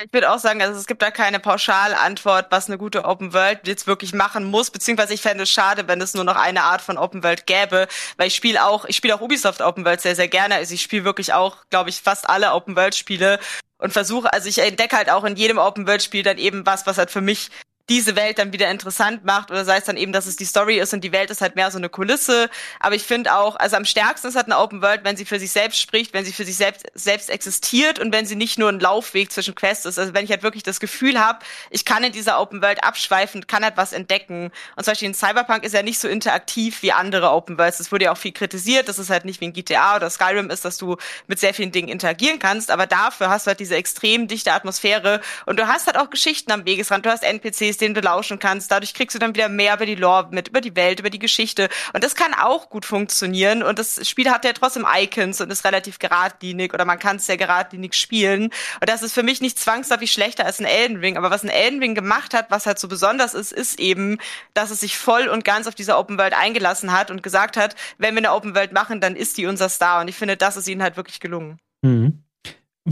Ich 0.03 0.13
würde 0.15 0.31
auch 0.31 0.39
sagen, 0.39 0.63
also 0.63 0.79
es 0.79 0.87
gibt 0.87 1.03
da 1.03 1.11
keine 1.11 1.41
Pauschalantwort, 1.41 2.47
was 2.51 2.69
eine 2.69 2.79
gute 2.79 3.05
Open 3.05 3.35
World 3.35 3.67
jetzt 3.67 3.87
wirklich 3.87 4.15
machen 4.15 4.45
muss, 4.45 4.71
beziehungsweise 4.71 5.13
ich 5.13 5.21
fände 5.21 5.43
es 5.43 5.51
schade, 5.51 5.89
wenn 5.89 6.01
es 6.01 6.15
nur 6.15 6.25
noch 6.25 6.37
eine 6.37 6.63
Art 6.63 6.81
von 6.81 6.97
Open 6.97 7.23
World 7.23 7.47
gäbe, 7.47 7.87
weil 8.17 8.29
ich 8.29 8.35
spiele 8.35 8.65
auch, 8.65 8.87
ich 8.87 8.97
spiele 8.97 9.15
auch 9.15 9.21
Ubisoft 9.21 9.61
Open 9.61 9.85
World 9.85 10.01
sehr, 10.01 10.17
sehr 10.17 10.29
gerne. 10.29 10.55
Also 10.55 10.73
ich 10.73 10.83
spiele 10.83 11.05
wirklich 11.05 11.35
auch, 11.35 11.59
glaube 11.69 11.91
ich, 11.91 12.01
fast 12.01 12.29
alle 12.31 12.53
Open 12.55 12.77
World 12.77 12.95
Spiele 12.95 13.39
und 13.79 13.93
versuche, 13.93 14.33
also 14.33 14.49
ich 14.49 14.59
entdecke 14.59 14.97
halt 14.97 15.11
auch 15.11 15.25
in 15.25 15.37
jedem 15.37 15.59
Open 15.59 15.87
World 15.87 16.03
Spiel 16.03 16.23
dann 16.23 16.39
eben 16.39 16.65
was, 16.65 16.87
was 16.87 16.97
halt 16.97 17.11
für 17.11 17.21
mich 17.21 17.51
diese 17.91 18.15
Welt 18.15 18.39
dann 18.39 18.53
wieder 18.53 18.71
interessant 18.71 19.25
macht 19.25 19.51
oder 19.51 19.65
sei 19.65 19.77
es 19.77 19.85
dann 19.85 19.97
eben, 19.97 20.13
dass 20.13 20.27
es 20.27 20.37
die 20.37 20.45
Story 20.45 20.79
ist 20.79 20.95
und 20.95 21.03
die 21.03 21.11
Welt 21.11 21.29
ist 21.29 21.41
halt 21.41 21.57
mehr 21.57 21.73
so 21.73 21.77
eine 21.77 21.89
Kulisse. 21.89 22.49
Aber 22.79 22.95
ich 22.95 23.03
finde 23.03 23.35
auch, 23.35 23.57
also 23.57 23.77
am 23.77 23.85
stärksten 23.85 24.29
ist 24.29 24.37
halt 24.37 24.47
eine 24.47 24.59
Open 24.59 24.81
World, 24.81 25.01
wenn 25.03 25.17
sie 25.17 25.25
für 25.25 25.41
sich 25.41 25.51
selbst 25.51 25.81
spricht, 25.81 26.15
wenn 26.15 26.25
sie 26.25 26.33
für 26.33 26.45
sich 26.45 26.57
selbst, 26.57 26.87
selbst 26.95 27.29
existiert 27.29 27.99
und 27.99 28.13
wenn 28.13 28.27
sie 28.27 28.37
nicht 28.37 28.61
nur 28.61 28.69
ein 28.69 28.79
Laufweg 28.79 29.33
zwischen 29.33 29.57
Quests 29.57 29.87
ist. 29.87 29.99
Also 29.99 30.15
wenn 30.15 30.25
ich 30.25 30.31
halt 30.31 30.45
wirklich 30.45 30.63
das 30.63 30.79
Gefühl 30.79 31.19
habe, 31.19 31.41
ich 31.71 31.85
kann 31.85 32.05
in 32.05 32.13
dieser 32.13 32.41
Open 32.41 32.63
World 32.63 32.85
abschweifen, 32.85 33.49
kann 33.49 33.65
halt 33.65 33.77
was 33.77 33.93
entdecken. 33.93 34.53
Und 34.77 34.85
zum 34.85 34.93
Beispiel 34.93 35.09
in 35.09 35.15
Cyberpunk 35.15 35.65
ist 35.65 35.75
ja 35.75 35.83
nicht 35.83 35.99
so 35.99 36.07
interaktiv 36.07 36.83
wie 36.83 36.93
andere 36.93 37.33
Open 37.33 37.59
Worlds. 37.59 37.79
Das 37.79 37.91
wurde 37.91 38.05
ja 38.05 38.13
auch 38.13 38.19
viel 38.19 38.33
kritisiert, 38.33 38.89
dass 38.89 38.99
es 38.99 39.11
halt 39.11 39.25
nicht 39.25 39.41
wie 39.41 39.47
in 39.47 39.53
GTA 39.53 39.97
oder 39.97 40.11
Skyrim 40.11 40.49
ist, 40.51 40.65
dass 40.65 40.79
du 40.79 40.97
mit 41.27 41.41
sehr 41.41 41.55
vielen 41.55 41.73
Dingen 41.73 41.89
interagieren 41.89 42.39
kannst. 42.39 42.71
Aber 42.71 42.87
dafür 42.87 43.31
hast 43.31 43.47
du 43.47 43.49
halt 43.49 43.59
diese 43.59 43.75
extrem 43.75 44.29
dichte 44.29 44.53
Atmosphäre 44.53 45.21
und 45.47 45.59
du 45.59 45.67
hast 45.67 45.89
halt 45.89 45.99
auch 45.99 46.09
Geschichten 46.09 46.53
am 46.53 46.65
Wegesrand. 46.65 47.05
Du 47.05 47.11
hast 47.11 47.25
NPCs, 47.25 47.80
denen 47.81 47.95
du 47.95 48.01
lauschen 48.01 48.39
kannst. 48.39 48.71
Dadurch 48.71 48.95
kriegst 48.95 49.15
du 49.15 49.19
dann 49.19 49.35
wieder 49.35 49.49
mehr 49.49 49.75
über 49.75 49.87
die 49.87 49.95
Lore 49.95 50.29
mit, 50.31 50.49
über 50.49 50.61
die 50.61 50.77
Welt, 50.77 51.01
über 51.01 51.11
die 51.11 51.19
Geschichte. 51.19 51.69
Und 51.93 52.05
das 52.05 52.15
kann 52.15 52.35
auch 52.35 52.71
gut 52.71 52.85
funktionieren. 52.85 53.63
Und 53.63 53.79
das 53.79 54.09
Spiel 54.09 54.31
hat 54.31 54.45
ja 54.45 54.53
trotzdem 54.53 54.87
Icons 54.93 55.41
und 55.41 55.51
ist 55.51 55.65
relativ 55.65 55.99
geradlinig 55.99 56.75
oder 56.75 56.85
man 56.85 56.99
kann 56.99 57.17
es 57.17 57.27
ja 57.27 57.37
geradlinig 57.37 57.95
spielen. 57.95 58.45
Und 58.45 58.89
das 58.89 59.03
ist 59.03 59.13
für 59.13 59.23
mich 59.23 59.41
nicht 59.41 59.59
zwangsläufig 59.59 60.13
schlechter 60.13 60.45
als 60.47 60.61
ein 60.61 60.67
Elden 60.67 60.99
Ring. 60.99 61.17
Aber 61.17 61.31
was 61.31 61.43
ein 61.43 61.51
Elden 61.51 61.81
Ring 61.81 61.95
gemacht 61.95 62.35
hat, 62.35 62.51
was 62.51 62.67
halt 62.67 62.79
so 62.79 62.89
besonders 62.89 63.35
ist, 63.35 63.53
ist 63.53 63.79
eben, 63.81 64.19
dass 64.55 64.71
es 64.71 64.81
sich 64.81 64.97
voll 64.97 65.29
und 65.29 65.45
ganz 65.45 65.67
auf 65.67 65.75
diese 65.75 65.97
Open 65.97 66.19
World 66.19 66.35
eingelassen 66.35 66.93
hat 66.93 67.11
und 67.11 67.23
gesagt 67.23 67.57
hat, 67.57 67.75
wenn 67.99 68.15
wir 68.15 68.19
eine 68.19 68.33
Open 68.33 68.55
World 68.55 68.73
machen, 68.73 69.01
dann 69.01 69.17
ist 69.17 69.39
die 69.39 69.47
unser 69.47 69.69
Star. 69.69 70.01
Und 70.01 70.09
ich 70.09 70.17
finde, 70.17 70.37
das 70.37 70.57
ist 70.57 70.69
ihnen 70.69 70.83
halt 70.83 70.97
wirklich 70.97 71.21
gelungen. 71.21 71.59
Mhm. 71.83 72.25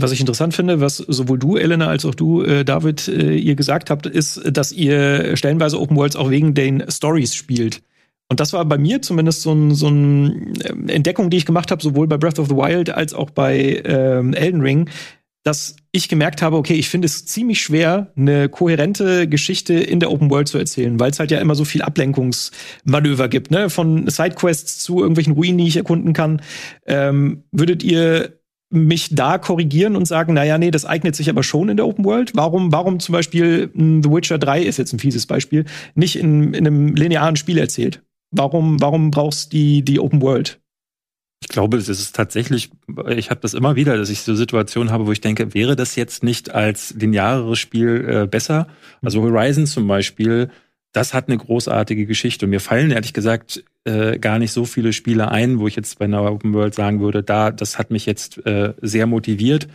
Was 0.01 0.11
ich 0.13 0.21
interessant 0.21 0.53
finde, 0.53 0.79
was 0.79 0.97
sowohl 0.97 1.37
du, 1.37 1.57
Elena, 1.57 1.87
als 1.87 2.05
auch 2.05 2.15
du, 2.15 2.41
äh, 2.41 2.63
David, 2.63 3.09
äh, 3.09 3.35
ihr 3.35 3.55
gesagt 3.55 3.89
habt, 3.89 4.05
ist, 4.05 4.41
dass 4.45 4.71
ihr 4.71 5.35
stellenweise 5.35 5.79
Open 5.79 5.97
Worlds 5.97 6.15
auch 6.15 6.29
wegen 6.29 6.53
den 6.53 6.85
Stories 6.89 7.35
spielt. 7.35 7.81
Und 8.29 8.39
das 8.39 8.53
war 8.53 8.63
bei 8.63 8.77
mir 8.77 9.01
zumindest 9.01 9.41
so, 9.41 9.51
ein, 9.51 9.73
so 9.73 9.87
eine 9.87 10.53
äh, 10.63 10.93
Entdeckung, 10.93 11.29
die 11.29 11.37
ich 11.37 11.45
gemacht 11.45 11.69
habe, 11.69 11.83
sowohl 11.83 12.07
bei 12.07 12.17
Breath 12.17 12.39
of 12.39 12.47
the 12.47 12.55
Wild 12.55 12.91
als 12.91 13.13
auch 13.13 13.31
bei 13.31 13.81
ähm, 13.83 14.33
Elden 14.33 14.61
Ring, 14.61 14.89
dass 15.43 15.75
ich 15.91 16.07
gemerkt 16.07 16.41
habe, 16.41 16.55
okay, 16.55 16.75
ich 16.75 16.89
finde 16.89 17.07
es 17.07 17.25
ziemlich 17.25 17.61
schwer, 17.61 18.13
eine 18.15 18.47
kohärente 18.47 19.27
Geschichte 19.27 19.73
in 19.73 19.99
der 19.99 20.11
Open 20.11 20.29
World 20.29 20.47
zu 20.47 20.57
erzählen, 20.57 20.99
weil 20.99 21.11
es 21.11 21.19
halt 21.19 21.31
ja 21.31 21.39
immer 21.39 21.55
so 21.55 21.65
viel 21.65 21.81
Ablenkungsmanöver 21.81 23.27
gibt, 23.27 23.49
ne? 23.51 23.69
Von 23.69 24.07
Sidequests 24.07 24.79
zu 24.79 24.99
irgendwelchen 24.99 25.33
Ruinen, 25.33 25.57
die 25.57 25.67
ich 25.67 25.77
erkunden 25.77 26.13
kann. 26.13 26.41
Ähm, 26.85 27.43
würdet 27.51 27.83
ihr 27.83 28.38
mich 28.69 29.15
da 29.15 29.37
korrigieren 29.37 29.95
und 29.95 30.05
sagen, 30.05 30.33
naja, 30.33 30.57
nee, 30.57 30.71
das 30.71 30.85
eignet 30.85 31.15
sich 31.15 31.29
aber 31.29 31.43
schon 31.43 31.69
in 31.69 31.77
der 31.77 31.87
Open 31.87 32.05
World. 32.05 32.31
Warum, 32.35 32.71
warum 32.71 32.99
zum 32.99 33.13
Beispiel 33.13 33.71
hm, 33.73 34.03
The 34.03 34.11
Witcher 34.11 34.37
3 34.37 34.63
ist 34.63 34.77
jetzt 34.77 34.93
ein 34.93 34.99
fieses 34.99 35.25
Beispiel, 35.25 35.65
nicht 35.95 36.15
in, 36.15 36.53
in 36.53 36.67
einem 36.67 36.95
linearen 36.95 37.35
Spiel 37.35 37.57
erzählt? 37.57 38.03
Warum, 38.31 38.79
warum 38.79 39.09
brauchst 39.09 39.51
du 39.51 39.57
die, 39.57 39.81
die 39.81 39.99
Open 39.99 40.21
World? 40.21 40.59
Ich 41.41 41.47
glaube, 41.47 41.77
es 41.77 41.87
ist 41.87 42.15
tatsächlich, 42.15 42.69
ich 43.07 43.29
habe 43.29 43.39
das 43.39 43.53
immer 43.53 43.75
wieder, 43.75 43.97
dass 43.97 44.09
ich 44.09 44.21
so 44.21 44.35
Situationen 44.35 44.91
habe, 44.91 45.07
wo 45.07 45.11
ich 45.11 45.21
denke, 45.21 45.53
wäre 45.53 45.75
das 45.75 45.95
jetzt 45.95 46.21
nicht 46.21 46.53
als 46.53 46.93
lineares 46.93 47.57
Spiel 47.57 48.05
äh, 48.07 48.27
besser? 48.27 48.67
Also 49.01 49.21
Horizon 49.21 49.65
zum 49.65 49.87
Beispiel 49.87 50.49
das 50.91 51.13
hat 51.13 51.27
eine 51.27 51.37
großartige 51.37 52.05
Geschichte. 52.05 52.45
Und 52.45 52.51
mir 52.51 52.59
fallen 52.59 52.91
ehrlich 52.91 53.13
gesagt 53.13 53.63
äh, 53.85 54.17
gar 54.17 54.39
nicht 54.39 54.51
so 54.51 54.65
viele 54.65 54.93
Spiele 54.93 55.29
ein, 55.29 55.59
wo 55.59 55.67
ich 55.67 55.75
jetzt 55.75 55.99
bei 55.99 56.05
einer 56.05 56.23
Open 56.31 56.53
World 56.53 56.73
sagen 56.75 56.99
würde, 56.99 57.23
da, 57.23 57.51
das 57.51 57.77
hat 57.77 57.91
mich 57.91 58.05
jetzt 58.05 58.45
äh, 58.45 58.73
sehr 58.81 59.05
motiviert. 59.05 59.67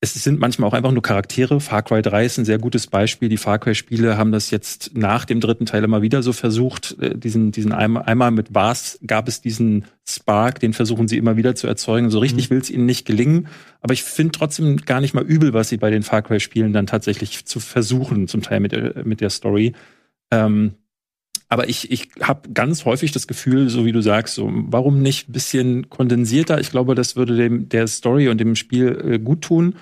Es 0.00 0.12
sind 0.12 0.38
manchmal 0.38 0.68
auch 0.68 0.74
einfach 0.74 0.92
nur 0.92 1.02
Charaktere. 1.02 1.60
Far 1.60 1.82
Cry 1.82 2.02
3 2.02 2.26
ist 2.26 2.36
ein 2.36 2.44
sehr 2.44 2.58
gutes 2.58 2.88
Beispiel. 2.88 3.30
Die 3.30 3.38
Far 3.38 3.58
Cry-Spiele 3.58 4.18
haben 4.18 4.32
das 4.32 4.50
jetzt 4.50 4.94
nach 4.94 5.24
dem 5.24 5.40
dritten 5.40 5.64
Teil 5.64 5.82
immer 5.82 6.02
wieder 6.02 6.22
so 6.22 6.34
versucht. 6.34 6.94
Äh, 7.00 7.16
diesen, 7.16 7.52
diesen 7.52 7.72
einmal, 7.72 8.02
einmal 8.02 8.30
mit 8.30 8.52
Bars 8.52 8.98
gab 9.06 9.28
es 9.28 9.40
diesen 9.40 9.86
Spark, 10.06 10.60
den 10.60 10.74
versuchen 10.74 11.08
sie 11.08 11.16
immer 11.16 11.38
wieder 11.38 11.54
zu 11.54 11.66
erzeugen. 11.66 12.10
So 12.10 12.18
richtig 12.18 12.50
mhm. 12.50 12.54
will 12.54 12.60
es 12.60 12.68
ihnen 12.68 12.84
nicht 12.84 13.06
gelingen. 13.06 13.48
Aber 13.80 13.94
ich 13.94 14.04
finde 14.04 14.32
trotzdem 14.32 14.76
gar 14.76 15.00
nicht 15.00 15.14
mal 15.14 15.24
übel, 15.24 15.54
was 15.54 15.70
sie 15.70 15.78
bei 15.78 15.88
den 15.88 16.02
Far 16.02 16.20
Cry-Spielen 16.20 16.74
dann 16.74 16.86
tatsächlich 16.86 17.46
zu 17.46 17.58
versuchen, 17.58 18.28
zum 18.28 18.42
Teil 18.42 18.60
mit 18.60 18.72
der, 18.72 19.06
mit 19.06 19.22
der 19.22 19.30
Story. 19.30 19.72
Ähm, 20.34 20.74
aber 21.48 21.68
ich, 21.68 21.90
ich 21.92 22.08
habe 22.20 22.50
ganz 22.52 22.84
häufig 22.84 23.12
das 23.12 23.26
Gefühl, 23.26 23.68
so 23.68 23.84
wie 23.84 23.92
du 23.92 24.00
sagst, 24.00 24.34
so, 24.34 24.50
warum 24.52 25.02
nicht 25.02 25.28
ein 25.28 25.32
bisschen 25.32 25.90
kondensierter? 25.90 26.58
Ich 26.58 26.70
glaube, 26.70 26.94
das 26.94 27.16
würde 27.16 27.36
dem 27.36 27.68
der 27.68 27.86
Story 27.86 28.28
und 28.28 28.38
dem 28.38 28.56
Spiel 28.56 28.98
äh, 29.04 29.18
gut 29.18 29.42
tun. 29.42 29.76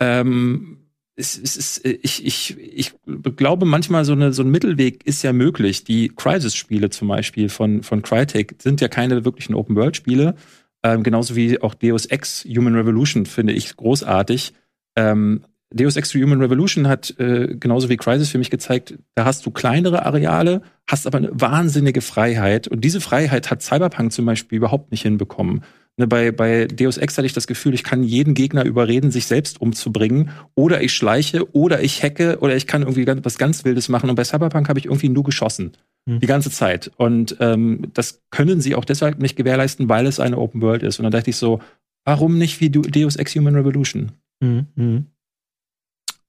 Ähm, 0.00 0.78
es, 1.16 1.36
es 1.36 1.56
ist, 1.56 1.84
äh, 1.84 1.98
ich, 2.02 2.24
ich, 2.24 2.56
ich 2.58 2.94
glaube 3.36 3.66
manchmal 3.66 4.04
so, 4.04 4.12
eine, 4.12 4.32
so 4.32 4.42
ein 4.42 4.50
Mittelweg 4.50 5.04
ist 5.06 5.24
ja 5.24 5.32
möglich. 5.32 5.82
Die 5.82 6.12
Crisis-Spiele 6.14 6.90
zum 6.90 7.08
Beispiel 7.08 7.48
von, 7.48 7.82
von 7.82 8.02
Crytek 8.02 8.54
sind 8.62 8.80
ja 8.80 8.88
keine 8.88 9.24
wirklichen 9.24 9.54
Open-World-Spiele. 9.54 10.36
Ähm, 10.84 11.02
genauso 11.02 11.34
wie 11.34 11.60
auch 11.60 11.74
Deus 11.74 12.06
Ex 12.06 12.44
Human 12.44 12.76
Revolution 12.76 13.26
finde 13.26 13.54
ich 13.54 13.74
großartig. 13.76 14.52
Ähm, 14.94 15.42
Deus 15.72 15.96
Ex 15.96 16.14
Human 16.14 16.40
Revolution 16.40 16.88
hat 16.88 17.14
äh, 17.18 17.54
genauso 17.58 17.88
wie 17.88 17.96
Crisis 17.96 18.30
für 18.30 18.38
mich 18.38 18.50
gezeigt, 18.50 18.94
da 19.14 19.24
hast 19.24 19.44
du 19.44 19.50
kleinere 19.50 20.06
Areale, 20.06 20.62
hast 20.86 21.06
aber 21.06 21.18
eine 21.18 21.30
wahnsinnige 21.32 22.00
Freiheit. 22.00 22.68
Und 22.68 22.84
diese 22.84 23.00
Freiheit 23.00 23.50
hat 23.50 23.62
Cyberpunk 23.62 24.12
zum 24.12 24.24
Beispiel 24.24 24.56
überhaupt 24.56 24.90
nicht 24.90 25.02
hinbekommen. 25.02 25.62
Ne, 25.98 26.06
bei, 26.06 26.30
bei 26.30 26.66
Deus 26.66 26.96
Ex 26.96 27.18
hatte 27.18 27.26
ich 27.26 27.32
das 27.32 27.48
Gefühl, 27.48 27.74
ich 27.74 27.82
kann 27.82 28.04
jeden 28.04 28.34
Gegner 28.34 28.64
überreden, 28.64 29.10
sich 29.10 29.26
selbst 29.26 29.60
umzubringen. 29.60 30.30
Oder 30.54 30.80
ich 30.80 30.94
schleiche, 30.94 31.52
oder 31.54 31.82
ich 31.82 32.02
hacke, 32.02 32.38
oder 32.38 32.56
ich 32.56 32.66
kann 32.66 32.82
irgendwie 32.82 33.06
was 33.24 33.36
ganz 33.36 33.64
Wildes 33.64 33.88
machen. 33.88 34.08
Und 34.08 34.16
bei 34.16 34.24
Cyberpunk 34.24 34.68
habe 34.68 34.78
ich 34.78 34.86
irgendwie 34.86 35.08
nur 35.08 35.24
geschossen. 35.24 35.72
Mhm. 36.06 36.20
Die 36.20 36.26
ganze 36.26 36.50
Zeit. 36.50 36.92
Und 36.96 37.36
ähm, 37.40 37.88
das 37.94 38.22
können 38.30 38.60
sie 38.60 38.74
auch 38.74 38.84
deshalb 38.84 39.18
nicht 39.18 39.36
gewährleisten, 39.36 39.88
weil 39.88 40.06
es 40.06 40.20
eine 40.20 40.38
Open 40.38 40.62
World 40.62 40.84
ist. 40.84 40.98
Und 41.00 41.02
dann 41.02 41.12
dachte 41.12 41.30
ich 41.30 41.36
so, 41.36 41.60
warum 42.04 42.38
nicht 42.38 42.60
wie 42.60 42.70
Deus 42.70 43.16
Ex 43.16 43.34
Human 43.34 43.56
Revolution? 43.56 44.12
Mhm. 44.40 45.06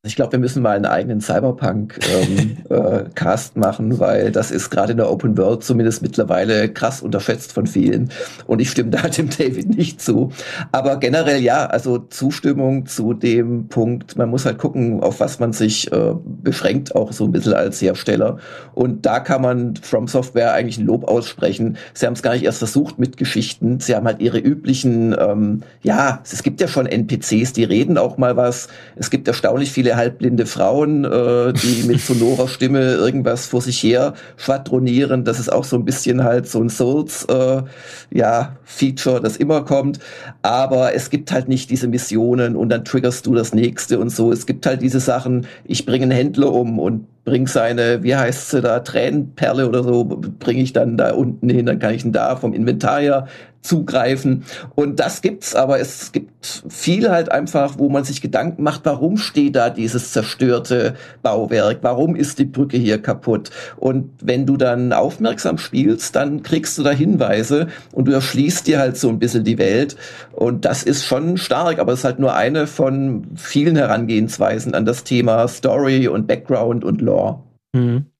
Ich 0.05 0.15
glaube, 0.15 0.31
wir 0.31 0.39
müssen 0.39 0.63
mal 0.63 0.77
einen 0.77 0.85
eigenen 0.85 1.19
Cyberpunk-Cast 1.19 1.99
ähm, 2.09 2.61
äh, 2.69 3.59
machen, 3.59 3.99
weil 3.99 4.31
das 4.31 4.49
ist 4.49 4.69
gerade 4.69 4.93
in 4.93 4.97
der 4.97 5.11
Open 5.11 5.37
World 5.37 5.61
zumindest 5.61 6.01
mittlerweile 6.01 6.69
krass 6.69 7.01
unterschätzt 7.01 7.51
von 7.51 7.67
vielen. 7.67 8.09
Und 8.47 8.61
ich 8.61 8.71
stimme 8.71 8.91
da 8.91 9.01
dem 9.09 9.29
David 9.29 9.75
nicht 9.75 10.01
zu. 10.01 10.31
Aber 10.71 10.95
generell 11.01 11.41
ja, 11.41 11.65
also 11.65 11.97
Zustimmung 11.97 12.85
zu 12.85 13.13
dem 13.13 13.67
Punkt, 13.67 14.15
man 14.15 14.29
muss 14.29 14.45
halt 14.45 14.57
gucken, 14.57 15.03
auf 15.03 15.19
was 15.19 15.39
man 15.39 15.51
sich 15.51 15.91
äh, 15.91 16.13
beschränkt, 16.23 16.95
auch 16.95 17.11
so 17.11 17.25
ein 17.25 17.33
bisschen 17.33 17.51
als 17.51 17.81
Hersteller. 17.81 18.37
Und 18.73 19.05
da 19.05 19.19
kann 19.19 19.41
man 19.41 19.75
From 19.75 20.07
Software 20.07 20.53
eigentlich 20.53 20.77
ein 20.77 20.85
Lob 20.85 21.09
aussprechen. 21.09 21.75
Sie 21.93 22.05
haben 22.05 22.13
es 22.13 22.23
gar 22.23 22.35
nicht 22.35 22.45
erst 22.45 22.59
versucht 22.59 22.99
mit 22.99 23.17
Geschichten. 23.17 23.81
Sie 23.81 23.93
haben 23.97 24.05
halt 24.05 24.21
ihre 24.21 24.39
üblichen, 24.39 25.13
ähm, 25.19 25.63
ja, 25.81 26.21
es 26.23 26.41
gibt 26.41 26.61
ja 26.61 26.69
schon 26.69 26.85
NPCs, 26.85 27.51
die 27.51 27.65
reden 27.65 27.97
auch 27.97 28.17
mal 28.17 28.37
was. 28.37 28.69
Es 28.95 29.09
gibt 29.09 29.27
erstaunlich 29.27 29.73
viele 29.73 29.88
viele 29.89 29.97
halbblinde 29.97 30.45
Frauen, 30.45 31.03
äh, 31.03 31.51
die 31.53 31.83
mit 31.87 31.99
sonorer 31.99 32.47
Stimme 32.47 32.93
irgendwas 32.93 33.47
vor 33.47 33.61
sich 33.61 33.81
her 33.81 34.13
schwadronieren. 34.37 35.23
Das 35.23 35.39
ist 35.39 35.51
auch 35.51 35.63
so 35.63 35.77
ein 35.77 35.85
bisschen 35.85 36.23
halt 36.23 36.47
so 36.47 36.61
ein 36.61 36.69
Souls, 36.69 37.25
äh, 37.25 37.63
ja, 38.11 38.55
Feature, 38.65 39.19
das 39.19 39.37
immer 39.37 39.63
kommt. 39.63 39.99
Aber 40.43 40.93
es 40.93 41.09
gibt 41.09 41.31
halt 41.31 41.47
nicht 41.47 41.71
diese 41.71 41.87
Missionen 41.87 42.55
und 42.55 42.69
dann 42.69 42.85
triggerst 42.85 43.25
du 43.25 43.33
das 43.33 43.53
nächste 43.53 43.99
und 43.99 44.09
so. 44.09 44.31
Es 44.31 44.45
gibt 44.45 44.65
halt 44.67 44.81
diese 44.83 44.99
Sachen, 44.99 45.47
ich 45.65 45.85
bringe 45.87 46.03
einen 46.03 46.11
Händler 46.11 46.51
um 46.51 46.77
und 46.77 47.07
bring 47.25 47.47
seine, 47.47 48.03
wie 48.03 48.15
heißt 48.15 48.49
sie 48.49 48.61
da, 48.61 48.79
Tränenperle 48.79 49.67
oder 49.67 49.83
so, 49.83 50.05
bringe 50.05 50.61
ich 50.61 50.73
dann 50.73 50.97
da 50.97 51.13
unten 51.13 51.49
hin, 51.49 51.65
dann 51.65 51.79
kann 51.79 51.93
ich 51.93 52.05
ihn 52.05 52.11
da 52.11 52.35
vom 52.35 52.53
Inventar 52.53 52.99
her 53.01 53.27
zugreifen. 53.61 54.45
Und 54.75 54.99
das 54.99 55.21
gibt's, 55.21 55.53
aber 55.53 55.79
es 55.79 56.11
gibt 56.11 56.63
viel 56.69 57.09
halt 57.09 57.31
einfach, 57.31 57.77
wo 57.77 57.89
man 57.89 58.03
sich 58.03 58.21
Gedanken 58.21 58.63
macht, 58.63 58.81
warum 58.85 59.17
steht 59.17 59.55
da 59.55 59.69
dieses 59.69 60.13
zerstörte 60.13 60.95
Bauwerk? 61.21 61.79
Warum 61.81 62.15
ist 62.15 62.39
die 62.39 62.45
Brücke 62.45 62.77
hier 62.77 63.01
kaputt? 63.01 63.49
Und 63.75 64.11
wenn 64.21 64.45
du 64.45 64.55
dann 64.55 64.93
aufmerksam 64.93 65.57
spielst, 65.57 66.15
dann 66.15 66.41
kriegst 66.41 66.77
du 66.77 66.83
da 66.83 66.91
Hinweise 66.91 67.67
und 67.91 68.07
du 68.07 68.13
erschließt 68.13 68.65
dir 68.67 68.79
halt 68.79 68.97
so 68.97 69.09
ein 69.09 69.19
bisschen 69.19 69.43
die 69.43 69.57
Welt. 69.57 69.97
Und 70.31 70.63
das 70.63 70.83
ist 70.83 71.05
schon 71.05 71.35
stark, 71.35 71.79
aber 71.79 71.91
es 71.91 71.99
ist 71.99 72.05
halt 72.05 72.19
nur 72.19 72.33
eine 72.35 72.65
von 72.65 73.27
vielen 73.35 73.75
Herangehensweisen 73.75 74.73
an 74.73 74.85
das 74.85 75.03
Thema 75.03 75.47
Story 75.49 76.07
und 76.07 76.27
Background 76.27 76.85
und 76.85 77.01
Lore. 77.09 77.43
Mhm. 77.73 78.11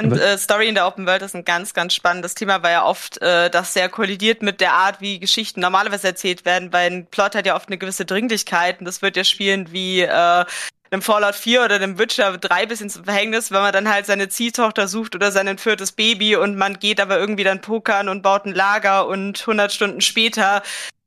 Und 0.00 0.18
äh, 0.18 0.36
Story 0.38 0.68
in 0.68 0.74
der 0.74 0.88
Open 0.88 1.06
World 1.06 1.22
ist 1.22 1.36
ein 1.36 1.44
ganz, 1.44 1.72
ganz 1.72 1.94
spannendes 1.94 2.34
Thema, 2.34 2.62
weil 2.64 2.72
ja 2.72 2.84
oft 2.84 3.22
äh, 3.22 3.48
das 3.48 3.74
sehr 3.74 3.88
kollidiert 3.88 4.42
mit 4.42 4.60
der 4.60 4.72
Art, 4.72 5.00
wie 5.00 5.20
Geschichten 5.20 5.60
normalerweise 5.60 6.08
erzählt 6.08 6.44
werden, 6.44 6.72
weil 6.72 6.90
ein 6.90 7.06
Plot 7.06 7.36
hat 7.36 7.46
ja 7.46 7.54
oft 7.54 7.68
eine 7.68 7.78
gewisse 7.78 8.04
Dringlichkeit 8.04 8.80
und 8.80 8.86
das 8.86 9.02
wird 9.02 9.16
ja 9.16 9.22
spielen 9.22 9.70
wie 9.70 10.00
äh, 10.00 10.44
einem 10.90 11.02
Fallout 11.02 11.36
4 11.36 11.64
oder 11.64 11.76
einem 11.76 11.98
Witcher 11.98 12.36
3 12.36 12.66
bis 12.66 12.80
ins 12.80 13.00
Verhängnis, 13.04 13.52
wenn 13.52 13.60
man 13.60 13.72
dann 13.72 13.88
halt 13.88 14.06
seine 14.06 14.28
Ziehtochter 14.28 14.88
sucht 14.88 15.14
oder 15.14 15.30
sein 15.30 15.58
viertes 15.58 15.92
Baby 15.92 16.34
und 16.34 16.56
man 16.56 16.78
geht 16.78 17.00
aber 17.00 17.18
irgendwie 17.18 17.44
dann 17.44 17.60
pokern 17.60 18.08
und 18.08 18.22
baut 18.22 18.46
ein 18.46 18.54
Lager 18.54 19.06
und 19.06 19.40
100 19.40 19.72
Stunden 19.72 20.00
später 20.00 20.62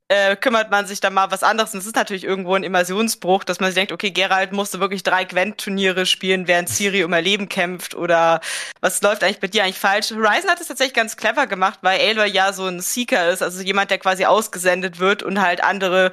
äh, 0.08 0.36
kümmert 0.36 0.70
man 0.70 0.86
sich 0.86 1.00
dann 1.00 1.14
mal 1.14 1.30
was 1.30 1.42
anderes. 1.42 1.74
Und 1.74 1.80
es 1.80 1.86
ist 1.86 1.96
natürlich 1.96 2.24
irgendwo 2.24 2.54
ein 2.54 2.62
Immersionsbruch, 2.62 3.44
dass 3.44 3.60
man 3.60 3.68
sich 3.68 3.76
denkt, 3.76 3.92
okay, 3.92 4.10
Geralt 4.10 4.52
musste 4.52 4.80
wirklich 4.80 5.02
drei 5.02 5.24
Gwent-Turniere 5.24 6.06
spielen, 6.06 6.48
während 6.48 6.68
Ciri 6.68 7.04
um 7.04 7.12
ihr 7.12 7.20
Leben 7.20 7.48
kämpft 7.48 7.94
oder 7.94 8.40
was 8.80 9.02
läuft 9.02 9.22
eigentlich 9.22 9.40
bei 9.40 9.48
dir 9.48 9.64
eigentlich 9.64 9.78
falsch? 9.78 10.10
Horizon 10.10 10.50
hat 10.50 10.60
es 10.60 10.68
tatsächlich 10.68 10.94
ganz 10.94 11.16
clever 11.16 11.46
gemacht, 11.46 11.80
weil 11.82 12.00
Aloy 12.00 12.28
ja 12.28 12.52
so 12.52 12.66
ein 12.66 12.80
Seeker 12.80 13.30
ist, 13.30 13.42
also 13.42 13.60
jemand, 13.62 13.90
der 13.90 13.98
quasi 13.98 14.24
ausgesendet 14.24 14.98
wird 14.98 15.22
und 15.22 15.40
halt 15.40 15.62
andere 15.62 16.12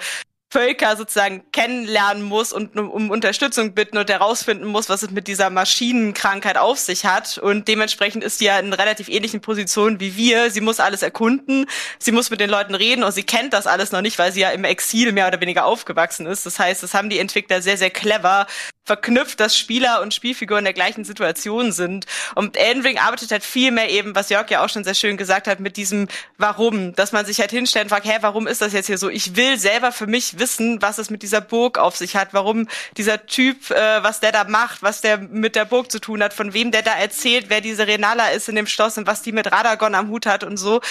Völker 0.55 0.95
sozusagen 0.95 1.43
kennenlernen 1.51 2.23
muss 2.23 2.53
und 2.53 2.77
um 2.77 3.09
Unterstützung 3.09 3.73
bitten 3.73 3.97
und 3.97 4.09
herausfinden 4.09 4.67
muss, 4.67 4.87
was 4.87 5.03
es 5.03 5.11
mit 5.11 5.27
dieser 5.27 5.49
Maschinenkrankheit 5.49 6.57
auf 6.57 6.79
sich 6.79 7.05
hat. 7.05 7.37
Und 7.37 7.67
dementsprechend 7.67 8.23
ist 8.23 8.37
sie 8.37 8.45
ja 8.45 8.57
in 8.59 8.71
relativ 8.71 9.09
ähnlichen 9.09 9.41
Positionen 9.41 9.99
wie 9.99 10.15
wir. 10.15 10.51
Sie 10.51 10.61
muss 10.61 10.79
alles 10.79 11.01
erkunden, 11.01 11.65
sie 11.99 12.13
muss 12.13 12.29
mit 12.29 12.39
den 12.39 12.49
Leuten 12.49 12.73
reden 12.73 13.03
und 13.03 13.11
sie 13.11 13.23
kennt 13.23 13.51
das 13.51 13.67
alles 13.67 13.91
noch 13.91 13.99
nicht, 13.99 14.17
weil 14.17 14.31
sie 14.31 14.39
ja 14.39 14.51
im 14.51 14.63
Exil 14.63 15.11
mehr 15.11 15.27
oder 15.27 15.41
weniger 15.41 15.65
aufgewachsen 15.65 16.25
ist. 16.25 16.45
Das 16.45 16.57
heißt, 16.57 16.81
das 16.81 16.93
haben 16.93 17.09
die 17.09 17.19
Entwickler 17.19 17.61
sehr, 17.61 17.75
sehr 17.75 17.89
clever 17.89 18.47
verknüpft, 18.85 19.39
dass 19.39 19.57
Spieler 19.57 20.01
und 20.01 20.13
Spielfiguren 20.13 20.59
in 20.59 20.65
der 20.65 20.73
gleichen 20.73 21.03
Situation 21.03 21.71
sind. 21.71 22.05
Und 22.35 22.55
Elden 22.55 22.83
Ring 22.83 22.97
arbeitet 22.99 23.31
halt 23.31 23.43
viel 23.43 23.71
mehr 23.71 23.89
eben, 23.89 24.15
was 24.15 24.29
Jörg 24.29 24.49
ja 24.51 24.63
auch 24.63 24.69
schon 24.69 24.83
sehr 24.83 24.93
schön 24.93 25.17
gesagt 25.17 25.47
hat, 25.47 25.59
mit 25.59 25.75
diesem 25.75 26.07
Warum, 26.37 26.93
dass 26.93 27.11
man 27.11 27.25
sich 27.25 27.39
halt 27.39 27.51
hinstellt 27.51 27.85
und 27.85 27.89
fragt, 27.89 28.05
hä, 28.05 28.17
warum 28.21 28.47
ist 28.47 28.61
das 28.61 28.73
jetzt 28.73 28.85
hier 28.85 28.99
so? 28.99 29.09
Ich 29.09 29.35
will 29.35 29.57
selber 29.57 29.91
für 29.91 30.07
mich 30.07 30.37
wissen, 30.37 30.44
was 30.81 30.97
es 30.97 31.09
mit 31.09 31.23
dieser 31.23 31.41
Burg 31.41 31.77
auf 31.77 31.95
sich 31.95 32.15
hat, 32.15 32.33
warum 32.33 32.67
dieser 32.97 33.25
Typ, 33.25 33.71
äh, 33.71 34.03
was 34.03 34.19
der 34.19 34.31
da 34.31 34.43
macht, 34.45 34.83
was 34.83 35.01
der 35.01 35.17
mit 35.17 35.55
der 35.55 35.65
Burg 35.65 35.91
zu 35.91 35.99
tun 35.99 36.23
hat, 36.23 36.33
von 36.33 36.53
wem 36.53 36.71
der 36.71 36.81
da 36.81 36.93
erzählt, 36.93 37.45
wer 37.49 37.61
diese 37.61 37.87
Renala 37.87 38.29
ist 38.29 38.49
in 38.49 38.55
dem 38.55 38.67
Schloss 38.67 38.97
und 38.97 39.07
was 39.07 39.21
die 39.21 39.31
mit 39.31 39.51
Radagon 39.51 39.95
am 39.95 40.09
Hut 40.09 40.25
hat 40.25 40.43
und 40.43 40.57
so. 40.57 40.81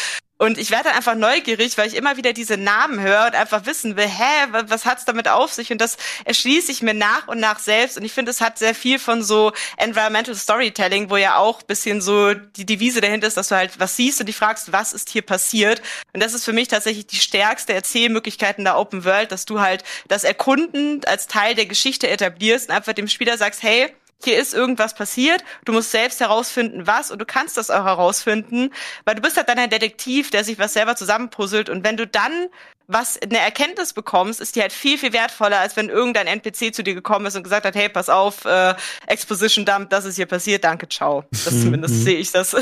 Und 0.44 0.58
ich 0.58 0.70
werde 0.70 0.90
einfach 0.90 1.14
neugierig, 1.14 1.78
weil 1.78 1.88
ich 1.88 1.96
immer 1.96 2.18
wieder 2.18 2.34
diese 2.34 2.58
Namen 2.58 3.00
höre 3.00 3.28
und 3.28 3.34
einfach 3.34 3.64
wissen 3.64 3.96
will, 3.96 4.06
hä, 4.06 4.48
was 4.66 4.84
hat's 4.84 5.06
damit 5.06 5.26
auf 5.26 5.54
sich? 5.54 5.72
Und 5.72 5.80
das 5.80 5.96
erschließe 6.26 6.70
ich 6.70 6.82
mir 6.82 6.92
nach 6.92 7.28
und 7.28 7.40
nach 7.40 7.58
selbst. 7.58 7.96
Und 7.96 8.04
ich 8.04 8.12
finde, 8.12 8.30
es 8.30 8.42
hat 8.42 8.58
sehr 8.58 8.74
viel 8.74 8.98
von 8.98 9.22
so 9.22 9.52
Environmental 9.78 10.34
Storytelling, 10.34 11.08
wo 11.08 11.16
ja 11.16 11.38
auch 11.38 11.62
bisschen 11.62 12.02
so 12.02 12.34
die 12.34 12.66
Devise 12.66 13.00
dahinter 13.00 13.26
ist, 13.26 13.38
dass 13.38 13.48
du 13.48 13.56
halt 13.56 13.80
was 13.80 13.96
siehst 13.96 14.20
und 14.20 14.26
dich 14.26 14.36
fragst, 14.36 14.70
was 14.70 14.92
ist 14.92 15.08
hier 15.08 15.22
passiert? 15.22 15.80
Und 16.12 16.22
das 16.22 16.34
ist 16.34 16.44
für 16.44 16.52
mich 16.52 16.68
tatsächlich 16.68 17.06
die 17.06 17.16
stärkste 17.16 17.72
Erzählmöglichkeit 17.72 18.58
in 18.58 18.64
der 18.64 18.76
Open 18.76 19.06
World, 19.06 19.32
dass 19.32 19.46
du 19.46 19.60
halt 19.60 19.82
das 20.08 20.24
Erkunden 20.24 21.00
als 21.06 21.26
Teil 21.26 21.54
der 21.54 21.64
Geschichte 21.64 22.06
etablierst 22.06 22.68
und 22.68 22.74
einfach 22.74 22.92
dem 22.92 23.08
Spieler 23.08 23.38
sagst, 23.38 23.62
hey, 23.62 23.94
hier 24.24 24.38
ist 24.38 24.54
irgendwas 24.54 24.94
passiert, 24.94 25.44
du 25.64 25.72
musst 25.72 25.90
selbst 25.90 26.20
herausfinden, 26.20 26.86
was, 26.86 27.10
und 27.10 27.20
du 27.20 27.26
kannst 27.26 27.56
das 27.56 27.70
auch 27.70 27.84
herausfinden, 27.84 28.70
weil 29.04 29.14
du 29.14 29.22
bist 29.22 29.36
halt 29.36 29.48
dann 29.48 29.58
ein 29.58 29.70
Detektiv, 29.70 30.30
der 30.30 30.44
sich 30.44 30.58
was 30.58 30.72
selber 30.72 30.96
zusammenpuzzelt, 30.96 31.68
und 31.68 31.84
wenn 31.84 31.96
du 31.96 32.06
dann 32.06 32.48
was 32.86 33.18
eine 33.22 33.38
Erkenntnis 33.38 33.94
bekommst, 33.94 34.40
ist 34.40 34.56
die 34.56 34.60
halt 34.60 34.72
viel, 34.72 34.98
viel 34.98 35.12
wertvoller, 35.12 35.58
als 35.58 35.76
wenn 35.76 35.88
irgendein 35.88 36.26
NPC 36.26 36.74
zu 36.74 36.82
dir 36.82 36.94
gekommen 36.94 37.26
ist 37.26 37.36
und 37.36 37.42
gesagt 37.42 37.64
hat, 37.64 37.74
hey, 37.74 37.88
pass 37.88 38.10
auf, 38.10 38.44
äh, 38.44 38.74
Exposition 39.06 39.64
Dump, 39.64 39.90
das 39.90 40.04
ist 40.04 40.16
hier 40.16 40.26
passiert, 40.26 40.64
danke, 40.64 40.88
ciao. 40.88 41.24
Das 41.30 41.50
mhm, 41.52 41.62
zumindest 41.62 41.94
mhm. 41.94 42.02
sehe 42.02 42.18
ich 42.18 42.30
das. 42.30 42.56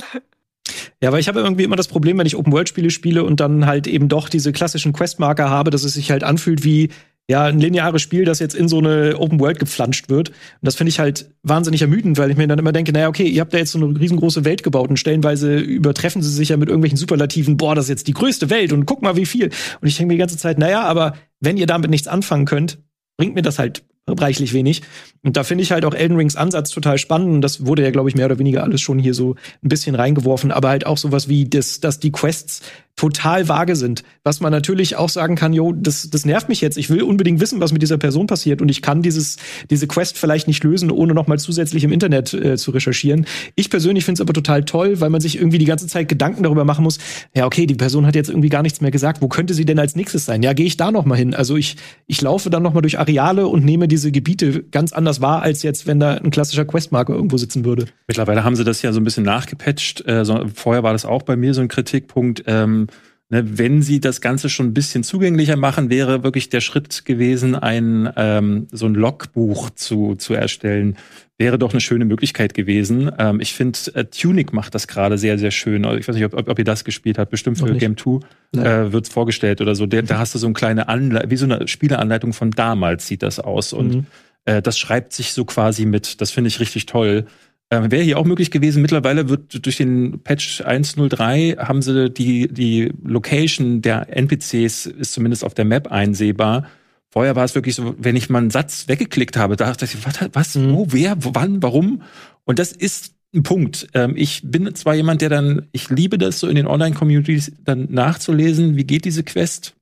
Ja, 1.00 1.08
aber 1.08 1.18
ich 1.18 1.26
habe 1.26 1.40
irgendwie 1.40 1.64
immer 1.64 1.76
das 1.76 1.88
Problem, 1.88 2.18
wenn 2.18 2.26
ich 2.26 2.36
Open-World-Spiele 2.36 2.90
spiele 2.90 3.24
und 3.24 3.40
dann 3.40 3.66
halt 3.66 3.88
eben 3.88 4.08
doch 4.08 4.28
diese 4.28 4.52
klassischen 4.52 4.92
Questmarker 4.92 5.50
habe, 5.50 5.70
dass 5.70 5.82
es 5.82 5.94
sich 5.94 6.12
halt 6.12 6.22
anfühlt 6.22 6.62
wie, 6.62 6.90
ja, 7.30 7.44
ein 7.44 7.60
lineares 7.60 8.02
Spiel, 8.02 8.24
das 8.24 8.40
jetzt 8.40 8.54
in 8.54 8.68
so 8.68 8.78
eine 8.78 9.18
Open 9.18 9.40
World 9.40 9.58
gepflanscht 9.58 10.08
wird. 10.08 10.30
Und 10.30 10.36
das 10.60 10.74
finde 10.74 10.90
ich 10.90 10.98
halt 10.98 11.30
wahnsinnig 11.42 11.80
ermüdend, 11.80 12.18
weil 12.18 12.30
ich 12.30 12.36
mir 12.36 12.48
dann 12.48 12.58
immer 12.58 12.72
denke, 12.72 12.92
naja, 12.92 13.08
okay, 13.08 13.26
ihr 13.26 13.40
habt 13.40 13.54
da 13.54 13.58
jetzt 13.58 13.72
so 13.72 13.78
eine 13.78 13.98
riesengroße 13.98 14.44
Welt 14.44 14.62
gebaut 14.62 14.90
und 14.90 14.98
stellenweise 14.98 15.58
übertreffen 15.58 16.22
sie 16.22 16.30
sich 16.30 16.50
ja 16.50 16.56
mit 16.56 16.68
irgendwelchen 16.68 16.98
Superlativen, 16.98 17.56
boah, 17.56 17.74
das 17.74 17.86
ist 17.86 17.90
jetzt 17.90 18.08
die 18.08 18.14
größte 18.14 18.50
Welt 18.50 18.72
und 18.72 18.86
guck 18.86 19.02
mal, 19.02 19.16
wie 19.16 19.26
viel. 19.26 19.50
Und 19.80 19.88
ich 19.88 19.96
denke 19.96 20.08
mir 20.08 20.14
die 20.14 20.20
ganze 20.20 20.36
Zeit, 20.36 20.58
naja, 20.58 20.82
aber 20.82 21.14
wenn 21.40 21.56
ihr 21.56 21.66
damit 21.66 21.90
nichts 21.90 22.08
anfangen 22.08 22.44
könnt, 22.44 22.78
bringt 23.16 23.34
mir 23.34 23.42
das 23.42 23.58
halt 23.58 23.84
reichlich 24.08 24.52
wenig. 24.52 24.82
Und 25.24 25.36
da 25.36 25.44
finde 25.44 25.62
ich 25.62 25.70
halt 25.70 25.84
auch 25.84 25.94
Elden 25.94 26.16
Rings 26.16 26.34
Ansatz 26.34 26.70
total 26.70 26.98
spannend. 26.98 27.44
Das 27.44 27.64
wurde 27.64 27.84
ja, 27.84 27.90
glaube 27.90 28.08
ich, 28.08 28.16
mehr 28.16 28.26
oder 28.26 28.38
weniger 28.38 28.64
alles 28.64 28.80
schon 28.80 28.98
hier 28.98 29.14
so 29.14 29.36
ein 29.62 29.68
bisschen 29.68 29.94
reingeworfen. 29.94 30.50
Aber 30.50 30.68
halt 30.70 30.86
auch 30.86 30.98
sowas 30.98 31.28
wie, 31.28 31.48
das, 31.48 31.78
dass 31.78 32.00
die 32.00 32.10
Quests 32.10 32.62
total 32.96 33.48
vage 33.48 33.74
sind. 33.74 34.02
Was 34.22 34.40
man 34.40 34.52
natürlich 34.52 34.96
auch 34.96 35.08
sagen 35.08 35.34
kann, 35.34 35.52
jo, 35.52 35.72
das, 35.72 36.10
das 36.10 36.26
nervt 36.26 36.48
mich 36.48 36.60
jetzt. 36.60 36.76
Ich 36.76 36.90
will 36.90 37.02
unbedingt 37.02 37.40
wissen, 37.40 37.60
was 37.60 37.72
mit 37.72 37.82
dieser 37.82 37.96
Person 37.96 38.26
passiert. 38.26 38.60
Und 38.60 38.68
ich 38.68 38.82
kann 38.82 39.02
dieses, 39.02 39.38
diese 39.70 39.86
Quest 39.86 40.18
vielleicht 40.18 40.46
nicht 40.46 40.62
lösen, 40.62 40.90
ohne 40.90 41.14
nochmal 41.14 41.38
zusätzlich 41.38 41.84
im 41.84 41.92
Internet 41.92 42.34
äh, 42.34 42.56
zu 42.56 42.70
recherchieren. 42.72 43.26
Ich 43.54 43.70
persönlich 43.70 44.04
finde 44.04 44.18
es 44.18 44.20
aber 44.20 44.32
total 44.32 44.64
toll, 44.64 45.00
weil 45.00 45.10
man 45.10 45.20
sich 45.20 45.36
irgendwie 45.36 45.58
die 45.58 45.64
ganze 45.64 45.86
Zeit 45.86 46.08
Gedanken 46.08 46.42
darüber 46.42 46.64
machen 46.64 46.82
muss, 46.82 46.98
ja, 47.34 47.46
okay, 47.46 47.66
die 47.66 47.74
Person 47.74 48.06
hat 48.06 48.14
jetzt 48.14 48.28
irgendwie 48.28 48.50
gar 48.50 48.62
nichts 48.62 48.80
mehr 48.80 48.90
gesagt. 48.90 49.22
Wo 49.22 49.28
könnte 49.28 49.54
sie 49.54 49.64
denn 49.64 49.78
als 49.78 49.96
nächstes 49.96 50.24
sein? 50.24 50.42
Ja, 50.42 50.52
gehe 50.52 50.66
ich 50.66 50.76
da 50.76 50.92
nochmal 50.92 51.18
hin? 51.18 51.34
Also 51.34 51.56
ich, 51.56 51.76
ich 52.06 52.20
laufe 52.20 52.50
dann 52.50 52.62
nochmal 52.62 52.82
durch 52.82 52.98
Areale 52.98 53.46
und 53.46 53.64
nehme 53.64 53.88
diese 53.92 54.10
Gebiete 54.10 54.62
ganz 54.70 54.94
anders 54.94 55.20
wahr, 55.20 55.42
als 55.42 55.62
jetzt, 55.62 55.86
wenn 55.86 56.00
da 56.00 56.14
ein 56.14 56.30
klassischer 56.30 56.64
Questmarker 56.64 57.12
irgendwo 57.12 57.36
sitzen 57.36 57.66
würde. 57.66 57.84
Mittlerweile 58.08 58.42
haben 58.42 58.56
sie 58.56 58.64
das 58.64 58.80
ja 58.80 58.90
so 58.90 58.98
ein 58.98 59.04
bisschen 59.04 59.24
nachgepatcht. 59.24 60.08
Äh, 60.08 60.24
so, 60.24 60.46
vorher 60.54 60.82
war 60.82 60.92
das 60.92 61.04
auch 61.04 61.22
bei 61.22 61.36
mir 61.36 61.52
so 61.52 61.60
ein 61.60 61.68
Kritikpunkt. 61.68 62.42
Ähm, 62.46 62.86
wenn 63.32 63.80
sie 63.80 63.98
das 63.98 64.20
Ganze 64.20 64.50
schon 64.50 64.66
ein 64.66 64.74
bisschen 64.74 65.04
zugänglicher 65.04 65.56
machen, 65.56 65.88
wäre 65.88 66.22
wirklich 66.22 66.50
der 66.50 66.60
Schritt 66.60 67.06
gewesen, 67.06 67.54
ein 67.54 68.12
ähm, 68.16 68.66
so 68.70 68.84
ein 68.84 68.94
Logbuch 68.94 69.70
zu, 69.70 70.16
zu 70.16 70.34
erstellen. 70.34 70.98
Wäre 71.38 71.58
doch 71.58 71.72
eine 71.72 71.80
schöne 71.80 72.04
Möglichkeit 72.04 72.52
gewesen. 72.52 73.10
Ähm, 73.18 73.40
ich 73.40 73.54
finde, 73.54 73.78
äh, 73.94 74.04
Tunic 74.04 74.52
macht 74.52 74.74
das 74.74 74.86
gerade 74.86 75.16
sehr, 75.16 75.38
sehr 75.38 75.50
schön. 75.50 75.84
Ich 75.98 76.06
weiß 76.06 76.14
nicht, 76.14 76.26
ob, 76.26 76.34
ob, 76.34 76.48
ob 76.48 76.58
ihr 76.58 76.64
das 76.64 76.84
gespielt 76.84 77.16
habt. 77.16 77.30
Bestimmt 77.30 77.58
für 77.58 77.72
Game 77.74 77.96
2 77.96 78.20
äh, 78.58 78.92
wird 78.92 79.06
es 79.06 79.12
vorgestellt 79.12 79.62
oder 79.62 79.74
so. 79.74 79.86
Der, 79.86 80.02
da 80.02 80.18
hast 80.18 80.34
du 80.34 80.38
so 80.38 80.46
eine 80.46 80.54
kleine 80.54 80.88
Anleitung, 80.88 81.30
wie 81.30 81.36
so 81.36 81.46
eine 81.46 81.66
Spieleanleitung 81.66 82.34
von 82.34 82.50
damals 82.50 83.06
sieht 83.06 83.22
das 83.22 83.40
aus. 83.40 83.72
Und 83.72 83.94
mhm 83.94 84.06
äh, 84.44 84.62
das 84.62 84.78
schreibt 84.78 85.12
sich 85.12 85.32
so 85.32 85.44
quasi 85.44 85.86
mit. 85.86 86.20
Das 86.20 86.30
finde 86.30 86.48
ich 86.48 86.60
richtig 86.60 86.86
toll. 86.86 87.26
Äh, 87.72 87.90
Wäre 87.90 88.02
hier 88.02 88.18
auch 88.18 88.26
möglich 88.26 88.50
gewesen. 88.50 88.82
Mittlerweile 88.82 89.30
wird 89.30 89.64
durch 89.64 89.78
den 89.78 90.20
Patch 90.22 90.60
1.03 90.60 91.56
haben 91.56 91.80
sie 91.80 92.10
die, 92.10 92.48
die 92.48 92.92
Location 93.02 93.80
der 93.80 94.14
NPCs 94.14 94.84
ist 94.84 95.14
zumindest 95.14 95.42
auf 95.42 95.54
der 95.54 95.64
Map 95.64 95.90
einsehbar. 95.90 96.66
Vorher 97.08 97.34
war 97.34 97.44
es 97.44 97.54
wirklich 97.54 97.74
so, 97.74 97.94
wenn 97.98 98.14
ich 98.14 98.28
mal 98.28 98.40
einen 98.40 98.50
Satz 98.50 98.88
weggeklickt 98.88 99.38
habe, 99.38 99.56
da 99.56 99.68
dachte 99.68 99.86
ich, 99.86 100.04
was, 100.04 100.28
was 100.34 100.54
mhm. 100.54 100.74
wo, 100.74 100.86
wer, 100.90 101.16
wann, 101.18 101.62
warum? 101.62 102.02
Und 102.44 102.58
das 102.58 102.72
ist 102.72 103.14
ein 103.34 103.42
Punkt. 103.42 103.86
Ähm, 103.94 104.14
ich 104.16 104.42
bin 104.44 104.74
zwar 104.74 104.94
jemand, 104.94 105.22
der 105.22 105.30
dann, 105.30 105.68
ich 105.72 105.88
liebe 105.88 106.18
das 106.18 106.40
so 106.40 106.48
in 106.48 106.56
den 106.56 106.66
Online-Communities 106.66 107.52
dann 107.64 107.88
nachzulesen, 107.90 108.76
wie 108.76 108.84
geht 108.84 109.06
diese 109.06 109.22
Quest? 109.22 109.76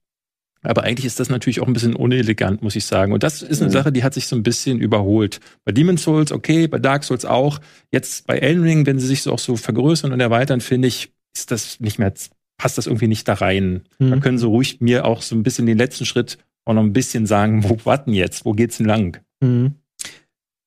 Aber 0.63 0.83
eigentlich 0.83 1.05
ist 1.05 1.19
das 1.19 1.29
natürlich 1.29 1.59
auch 1.59 1.67
ein 1.67 1.73
bisschen 1.73 1.95
unelegant, 1.95 2.61
muss 2.61 2.75
ich 2.75 2.85
sagen. 2.85 3.13
Und 3.13 3.23
das 3.23 3.41
ist 3.41 3.61
eine 3.61 3.69
mhm. 3.69 3.73
Sache, 3.73 3.91
die 3.91 4.03
hat 4.03 4.13
sich 4.13 4.27
so 4.27 4.35
ein 4.35 4.43
bisschen 4.43 4.79
überholt. 4.79 5.39
Bei 5.65 5.71
Demon's 5.71 6.03
Souls 6.03 6.31
okay, 6.31 6.67
bei 6.67 6.77
Dark 6.77 7.03
Souls 7.03 7.25
auch. 7.25 7.59
Jetzt 7.91 8.27
bei 8.27 8.37
Elden 8.37 8.63
Ring, 8.63 8.85
wenn 8.85 8.99
sie 8.99 9.07
sich 9.07 9.23
so 9.23 9.33
auch 9.33 9.39
so 9.39 9.55
vergrößern 9.55 10.13
und 10.13 10.19
erweitern, 10.19 10.61
finde 10.61 10.87
ich, 10.87 11.11
ist 11.35 11.49
das 11.49 11.79
nicht 11.79 11.97
mehr, 11.97 12.13
passt 12.57 12.77
das 12.77 12.85
irgendwie 12.85 13.07
nicht 13.07 13.27
da 13.27 13.33
rein. 13.33 13.83
Mhm. 13.97 14.11
Da 14.11 14.17
können 14.17 14.37
sie 14.37 14.45
ruhig 14.45 14.81
mir 14.81 15.05
auch 15.05 15.21
so 15.23 15.35
ein 15.35 15.43
bisschen 15.43 15.65
den 15.65 15.77
letzten 15.77 16.05
Schritt 16.05 16.37
auch 16.65 16.73
noch 16.73 16.83
ein 16.83 16.93
bisschen 16.93 17.25
sagen, 17.25 17.63
wo 17.63 17.77
warten 17.83 18.13
jetzt? 18.13 18.45
Wo 18.45 18.53
geht's 18.53 18.77
denn 18.77 18.85
lang? 18.85 19.19
Mhm. 19.41 19.75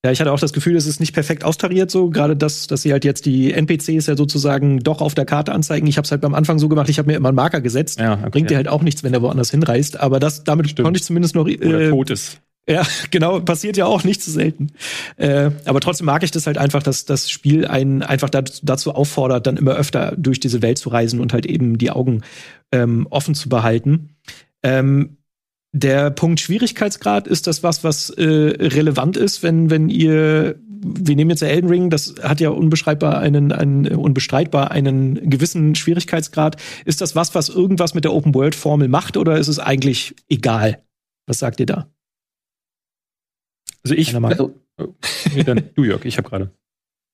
Ja, 0.05 0.11
ich 0.11 0.21
hatte 0.21 0.31
auch 0.33 0.39
das 0.39 0.53
Gefühl, 0.53 0.77
es 0.77 0.87
ist 0.87 1.01
nicht 1.01 1.15
perfekt 1.15 1.45
austariert 1.45 1.91
so. 1.91 2.11
Gerade 2.11 2.37
das, 2.37 2.67
dass 2.67 2.83
sie 2.83 2.93
halt 2.93 3.07
jetzt 3.07 3.25
die 3.25 3.55
NPCs 3.55 4.07
ja 4.07 4.17
sozusagen 4.17 4.81
doch 4.81 5.01
auf 5.01 5.15
der 5.15 5.25
Karte 5.25 5.53
anzeigen. 5.53 5.87
Ich 5.87 5.97
habe 5.97 6.05
es 6.05 6.11
halt 6.11 6.21
beim 6.21 6.35
Anfang 6.35 6.59
so 6.59 6.69
gemacht, 6.69 6.91
ich 6.91 6.99
habe 6.99 7.11
mir 7.11 7.17
immer 7.17 7.31
einen 7.31 7.37
Marker 7.37 7.63
gesetzt. 7.63 7.99
Ja, 7.99 8.13
okay. 8.13 8.29
Bringt 8.31 8.51
dir 8.51 8.57
halt 8.57 8.69
auch 8.69 8.83
nichts, 8.83 9.03
wenn 9.03 9.13
der 9.13 9.23
woanders 9.23 9.51
hinreist. 9.51 9.99
Aber 9.99 10.21
das, 10.21 10.45
damit 10.45 10.69
Stimmt. 10.69 10.85
konnte 10.85 10.99
ich 10.99 11.05
zumindest 11.05 11.35
noch. 11.35 11.49
Äh, 11.49 11.57
Oder 11.57 11.89
tot 11.89 12.11
ist. 12.11 12.43
Ja, 12.69 12.83
genau, 13.11 13.41
passiert 13.41 13.79
ja 13.79 13.87
auch 13.87 14.05
nicht 14.05 14.23
zu 14.23 14.31
so 14.31 14.41
selten. 14.41 14.73
Äh, 15.17 15.53
aber 15.65 15.81
trotzdem 15.81 16.05
mag 16.05 16.23
ich 16.23 16.31
das 16.31 16.47
halt 16.47 16.59
einfach, 16.59 16.83
dass 16.83 17.07
das 17.07 17.31
Spiel 17.31 17.67
einen 17.67 18.03
einfach 18.03 18.29
dazu 18.29 18.95
auffordert, 18.95 19.47
dann 19.47 19.57
immer 19.57 19.73
öfter 19.73 20.15
durch 20.19 20.39
diese 20.39 20.61
Welt 20.61 20.77
zu 20.77 20.91
reisen 20.91 21.19
und 21.19 21.33
halt 21.33 21.47
eben 21.47 21.79
die 21.79 21.91
Augen 21.91 22.21
ähm, 22.73 23.07
offen 23.09 23.35
zu 23.35 23.49
behalten. 23.49 24.17
Ähm, 24.63 25.17
der 25.75 26.11
Punkt 26.11 26.39
Schwierigkeitsgrad 26.39 27.27
ist 27.27 27.49
das 27.49 27.65
was, 27.65 27.83
was 27.83 28.11
äh, 28.11 28.23
relevant 28.23 29.17
ist, 29.17 29.43
wenn, 29.43 29.71
wenn 29.71 29.89
ihr, 29.89 30.55
wir 30.69 31.17
nehmen 31.17 31.31
jetzt 31.31 31.43
der 31.43 31.51
Elden 31.51 31.69
Ring, 31.69 31.91
das 31.91 32.15
hat 32.23 32.41
ja 32.41 32.51
unbeschreibbar 32.51 33.19
einen, 33.19 33.51
einen, 33.51 33.89
unbestreitbar 33.89 34.71
einen 34.71 35.29
gewissen 35.29 35.75
Schwierigkeitsgrad. 35.75 36.63
Ist 36.85 37.01
das 37.01 37.17
was, 37.17 37.35
was 37.35 37.49
irgendwas 37.49 37.93
mit 37.93 38.05
der 38.05 38.13
Open 38.13 38.37
World 38.37 38.55
Formel 38.55 38.87
macht 38.87 39.17
oder 39.17 39.37
ist 39.37 39.49
es 39.49 39.59
eigentlich 39.59 40.15
egal? 40.29 40.81
Was 41.27 41.41
sagt 41.41 41.59
ihr 41.59 41.67
da? 41.67 41.91
Also 43.83 43.97
ich, 43.97 44.15
also, 44.15 44.55
oh, 44.79 44.95
dann, 45.45 45.71
du 45.75 45.83
Jörg, 45.83 46.05
ich 46.05 46.19
habe 46.19 46.29
gerade. 46.29 46.51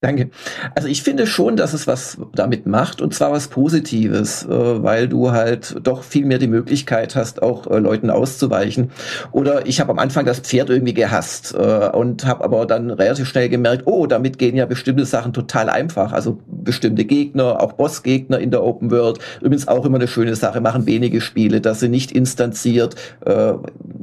Danke. 0.02 0.30
Also 0.74 0.88
ich 0.88 1.02
finde 1.02 1.26
schon, 1.26 1.56
dass 1.56 1.74
es 1.74 1.86
was 1.86 2.16
damit 2.34 2.64
macht 2.64 3.02
und 3.02 3.12
zwar 3.12 3.32
was 3.32 3.48
Positives, 3.48 4.46
äh, 4.46 4.48
weil 4.48 5.08
du 5.08 5.30
halt 5.32 5.76
doch 5.82 6.04
viel 6.04 6.24
mehr 6.24 6.38
die 6.38 6.46
Möglichkeit 6.46 7.16
hast, 7.16 7.42
auch 7.42 7.66
äh, 7.66 7.78
Leuten 7.78 8.08
auszuweichen. 8.08 8.92
Oder 9.30 9.66
ich 9.66 9.78
habe 9.78 9.90
am 9.90 9.98
Anfang 9.98 10.24
das 10.24 10.40
Pferd 10.40 10.70
irgendwie 10.70 10.94
gehasst 10.94 11.54
äh, 11.54 11.90
und 11.90 12.24
habe 12.24 12.44
aber 12.44 12.64
dann 12.64 12.90
relativ 12.90 13.28
schnell 13.28 13.50
gemerkt, 13.50 13.82
oh, 13.84 14.06
damit 14.06 14.38
gehen 14.38 14.56
ja 14.56 14.64
bestimmte 14.64 15.04
Sachen 15.04 15.34
total 15.34 15.68
einfach. 15.68 16.14
Also 16.14 16.38
bestimmte 16.46 17.04
Gegner, 17.04 17.60
auch 17.60 17.74
Bossgegner 17.74 18.38
in 18.38 18.50
der 18.50 18.64
Open 18.64 18.90
World. 18.90 19.18
Übrigens 19.42 19.68
auch 19.68 19.84
immer 19.84 19.98
eine 19.98 20.08
schöne 20.08 20.34
Sache, 20.34 20.62
machen 20.62 20.86
wenige 20.86 21.20
Spiele, 21.20 21.60
dass 21.60 21.80
sie 21.80 21.90
nicht 21.90 22.10
instanziert, 22.12 22.94
äh, 23.26 23.52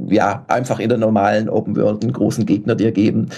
ja, 0.10 0.46
einfach 0.48 0.80
in 0.80 0.90
der 0.90 1.00
normalen 1.00 1.50
Open 1.50 1.76
World 1.76 2.04
einen 2.04 2.14
großen 2.14 2.46
Gegner 2.46 2.76
dir 2.76 2.92
geben. 2.92 3.30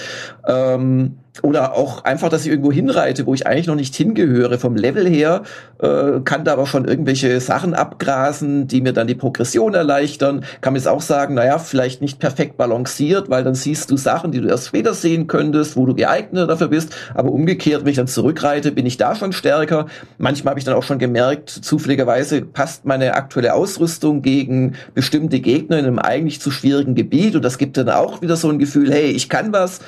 Ähm, 0.46 1.16
oder 1.44 1.76
auch 1.76 2.04
einfach, 2.04 2.30
dass 2.30 2.46
ich 2.46 2.52
irgendwo 2.52 2.72
hinreite, 2.72 3.26
wo 3.26 3.34
ich 3.34 3.48
eigentlich 3.48 3.68
noch 3.68 3.76
nicht 3.76 3.96
hingehöre. 3.96 4.60
Vom 4.60 4.76
Level 4.76 5.08
her 5.08 5.44
äh, 5.80 6.20
kann 6.24 6.44
da 6.44 6.54
aber 6.54 6.66
schon 6.66 6.86
irgendwelche 6.86 7.40
Sachen 7.40 7.74
abgrasen, 7.74 8.68
die 8.68 8.82
mir 8.82 8.94
dann 8.94 9.08
die 9.08 9.16
Progression 9.16 9.74
erleichtern. 9.74 10.44
Kann 10.62 10.74
man 10.74 10.80
jetzt 10.80 10.88
auch 10.88 11.02
sagen, 11.02 11.36
naja, 11.36 11.58
vielleicht 11.60 12.02
nicht 12.02 12.20
perfekt 12.20 12.58
balanciert, 12.58 13.30
weil 13.30 13.44
dann 13.44 13.56
siehst 13.56 13.92
du 13.92 13.98
Sachen, 13.98 14.32
die 14.32 14.42
du 14.42 14.48
erst 14.48 14.68
später 14.68 14.94
sehen 14.94 15.28
könntest, 15.28 15.76
wo 15.76 15.86
du 15.86 15.94
geeigneter 15.94 16.48
dafür 16.48 16.68
bist. 16.68 16.96
Aber 17.14 17.32
umgekehrt, 17.32 17.84
wenn 17.84 17.92
ich 17.92 17.98
dann 17.98 18.08
zurückreite, 18.08 18.72
bin 18.72 18.86
ich 18.86 18.98
da 18.98 19.16
schon 19.16 19.32
stärker. 19.32 19.88
Manchmal 20.18 20.52
habe 20.52 20.60
ich 20.60 20.66
dann 20.66 20.76
auch 20.76 20.84
schon 20.84 21.00
gemerkt, 21.00 21.50
zufälligerweise 21.50 22.42
passt 22.42 22.86
meine 22.86 23.14
aktuelle 23.16 23.54
Ausrüstung 23.54 24.22
gegen 24.22 24.76
bestimmte 24.94 25.40
Gegner 25.40 25.80
in 25.80 25.86
einem 25.86 26.00
eigentlich 26.00 26.42
zu 26.42 26.52
schwierigen 26.52 26.96
Gebiet. 26.96 27.36
Und 27.36 27.44
das 27.44 27.58
gibt 27.58 27.78
dann 27.78 27.90
auch 27.90 28.22
wieder 28.22 28.36
so 28.36 28.50
ein 28.50 28.60
Gefühl, 28.60 28.92
hey, 28.92 29.12
ich 29.12 29.30
kann 29.30 29.54
was. 29.54 29.80